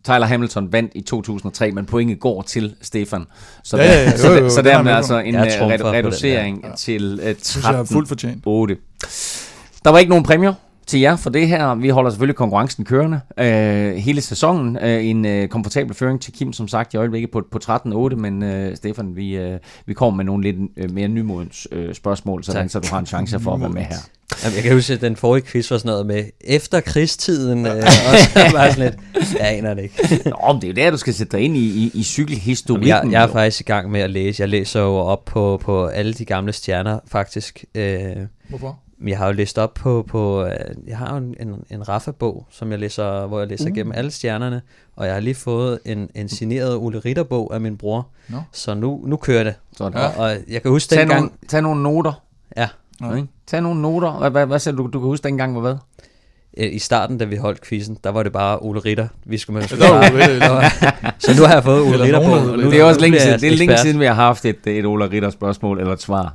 [0.04, 3.26] Tyler Hamilton vandt i 2003, men pointet går til Stefan.
[3.64, 6.74] Så, ja, ja, ja, så, jo, jo, så dermed altså en uh, reducering ja.
[6.76, 7.34] til uh, 13-8.
[9.84, 10.54] Der var ikke nogen præmier
[10.92, 11.74] til jer for det her.
[11.74, 14.76] Vi holder selvfølgelig konkurrencen kørende øh, hele sæsonen.
[14.76, 18.42] Øh, en øh, komfortabel føring til Kim, som sagt, i øjeblikket på, på 13-8, men
[18.42, 22.64] øh, Stefan, vi, øh, vi kommer med nogle lidt øh, mere nymodens øh, spørgsmål, så,
[22.68, 23.96] så du har en chance for at være med her.
[24.44, 27.76] Jamen, jeg kan huske, at den forrige quiz var sådan noget med efter krigstiden, øh,
[28.08, 28.94] og så var sådan lidt,
[29.38, 30.20] jeg aner det ikke.
[30.30, 32.88] Nå, men det er jo der, du skal sætte dig ind i, i, i cykelhistorikken.
[32.88, 34.40] Jeg, jeg er faktisk i gang med at læse.
[34.40, 37.64] Jeg læser jo op på, på alle de gamle stjerner, faktisk.
[37.74, 38.16] Øh,
[38.48, 38.81] Hvorfor?
[39.06, 40.52] Jeg har jo læst op på, på øh,
[40.86, 43.76] jeg har en, en, en Raffa-bog, som jeg læser, hvor jeg læser uh.
[43.76, 44.62] gennem alle stjernerne,
[44.96, 48.38] og jeg har lige fået en, en signeret Ole Ritter-bog af min bror, no.
[48.52, 49.54] så nu, nu kører det.
[49.76, 50.00] Sådan.
[50.00, 51.20] Og, og jeg kan huske tag dengang...
[51.20, 52.22] Nogle, tag nogle noter.
[52.56, 52.68] Ja.
[53.04, 53.24] Okay.
[53.46, 54.10] Tag nogle noter.
[54.10, 55.76] Hvad, hvad, hvad siger du, du kan huske dengang var hvad?
[56.56, 59.08] I starten, da vi holdt quizzen, der var det bare Ole Ritter.
[59.24, 59.68] Vi skulle med
[61.18, 62.56] Så nu har jeg fået Ole Ritter på.
[62.56, 64.86] Nu, det er også længe siden, det er længe siden, vi har haft et, et
[64.86, 66.34] Ole Ritter spørgsmål eller et svar.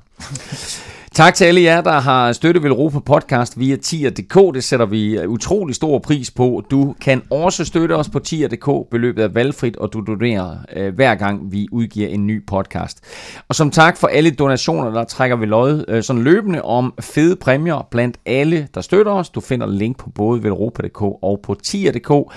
[1.17, 4.55] Tak til alle jer, der har støttet Velropa podcast via tier.dk.
[4.55, 6.63] Det sætter vi utrolig stor pris på.
[6.71, 8.89] Du kan også støtte os på tier.dk.
[8.91, 13.03] Beløbet er valgfrit, og du donerer øh, hver gang vi udgiver en ny podcast.
[13.47, 17.35] Og som tak for alle donationer, der trækker vi lod øh, sådan løbende om fede
[17.35, 19.29] præmier blandt alle, der støtter os.
[19.29, 22.33] Du finder link på både velropa.dk og på tier.dk.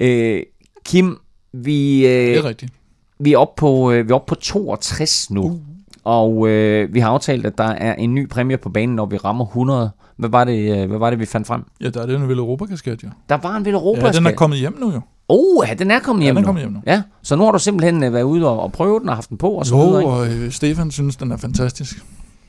[0.00, 0.42] Øh,
[0.84, 1.18] Kim,
[1.52, 2.72] vi, øh, det er rigtigt.
[3.18, 5.42] vi er oppe på, øh, vi er oppe på 62 nu.
[5.42, 5.69] Uh.
[6.04, 9.16] Og øh, vi har aftalt, at der er en ny præmie på banen, når vi
[9.16, 9.90] rammer 100.
[10.16, 11.62] Hvad var det, øh, hvad var det vi fandt frem?
[11.80, 13.08] Ja, der er den Ville Europa-kasket, jo.
[13.28, 15.00] Der var en Ville europa Ja, den er kommet hjem nu jo.
[15.28, 16.80] Oh, ja, den er kommet hjem ja, den er kommet hjem nu.
[16.86, 19.28] Ja, så nu har du simpelthen øh, været ude og, og prøvet den og haft
[19.28, 20.12] den på og så jo, videre, ikke?
[20.12, 22.04] og øh, Stefan synes, den er fantastisk.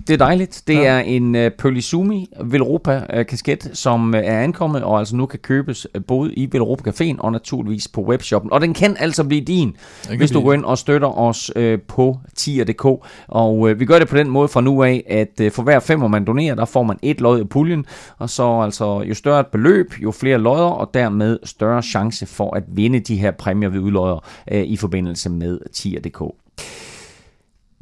[0.07, 0.63] Det er dejligt.
[0.67, 0.83] Det ja.
[0.83, 6.33] er en uh, Pearlizumi Velropa-kasket, som uh, er ankommet og altså nu kan købes både
[6.33, 8.53] i Velropa Caféen og naturligvis på webshoppen.
[8.53, 9.75] Og den kan altså blive din,
[10.17, 12.85] hvis du går ind og støtter os uh, på tier.dk.
[13.27, 15.79] Og uh, vi gør det på den måde fra nu af, at uh, for hver
[15.79, 17.85] femmer man donerer, der får man et lod i puljen.
[18.17, 22.55] Og så altså jo større et beløb, jo flere lodder, og dermed større chance for
[22.55, 26.21] at vinde de her præmier, vi udlodder uh, i forbindelse med tier.dk.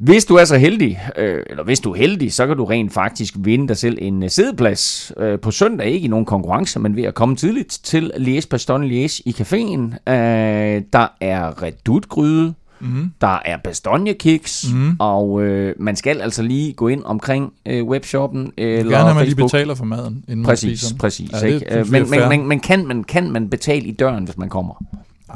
[0.00, 2.92] Hvis du er så heldig, øh, eller hvis du er heldig, så kan du rent
[2.92, 6.96] faktisk vinde dig selv en øh, sædeplads øh, på søndag, ikke i nogen konkurrence, men
[6.96, 10.12] ved at komme tidligt til Liège Bastogne Liège i caféen.
[10.12, 13.10] Øh, der er redutgryde, mm.
[13.20, 14.96] der er bastogne kiks, mm.
[14.98, 19.24] og øh, man skal altså lige gå ind omkring øh, webshoppen eller Gerne, at man
[19.24, 21.66] lige betaler for maden, inden præcis, man spiser Præcis, ja, ikke?
[21.70, 24.84] Det, men, men, men, men, kan man, kan man betale i døren, hvis man kommer?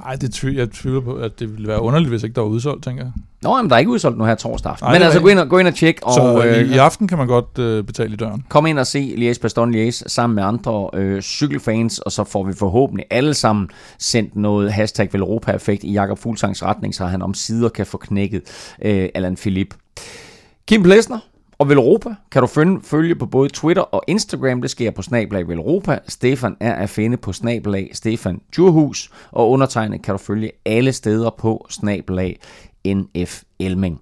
[0.05, 2.49] Nej, det tvivl, jeg tvivler på, at det ville være underligt, hvis ikke der var
[2.49, 3.13] udsolgt, tænker jeg.
[3.43, 4.93] Nå, men der er ikke udsolgt nu her torsdag aften.
[4.93, 5.99] men altså, gå ind og, gå ind og tjek.
[5.99, 8.45] Så og, øh, i aften kan man godt øh, betale i døren.
[8.49, 12.45] Kom ind og se Liège Bastogne Liège sammen med andre øh, cykelfans, og så får
[12.45, 13.69] vi forhåbentlig alle sammen
[13.99, 18.43] sendt noget hashtag Velropa-effekt i Jakob Fuglsangs retning, så han om sider kan få knækket
[18.83, 19.75] øh, Allan Philip.
[20.69, 21.19] Kim Plesner,
[21.59, 22.47] og Velropa kan du
[22.83, 24.63] følge, på både Twitter og Instagram.
[24.63, 25.99] Det sker på Snablag Velropa.
[26.09, 29.11] Stefan er at finde på Snablag Stefan Djurhus.
[29.31, 32.41] Og undertegnet kan du følge alle steder på Snablag
[32.87, 34.01] NF Elming.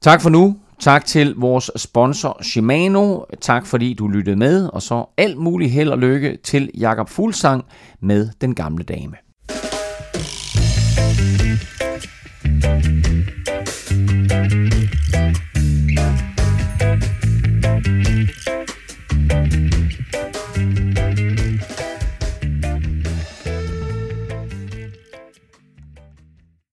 [0.00, 0.56] Tak for nu.
[0.80, 3.20] Tak til vores sponsor Shimano.
[3.40, 4.68] Tak fordi du lyttede med.
[4.68, 7.64] Og så alt muligt held og lykke til Jakob Fuglsang
[8.00, 9.16] med Den Gamle Dame.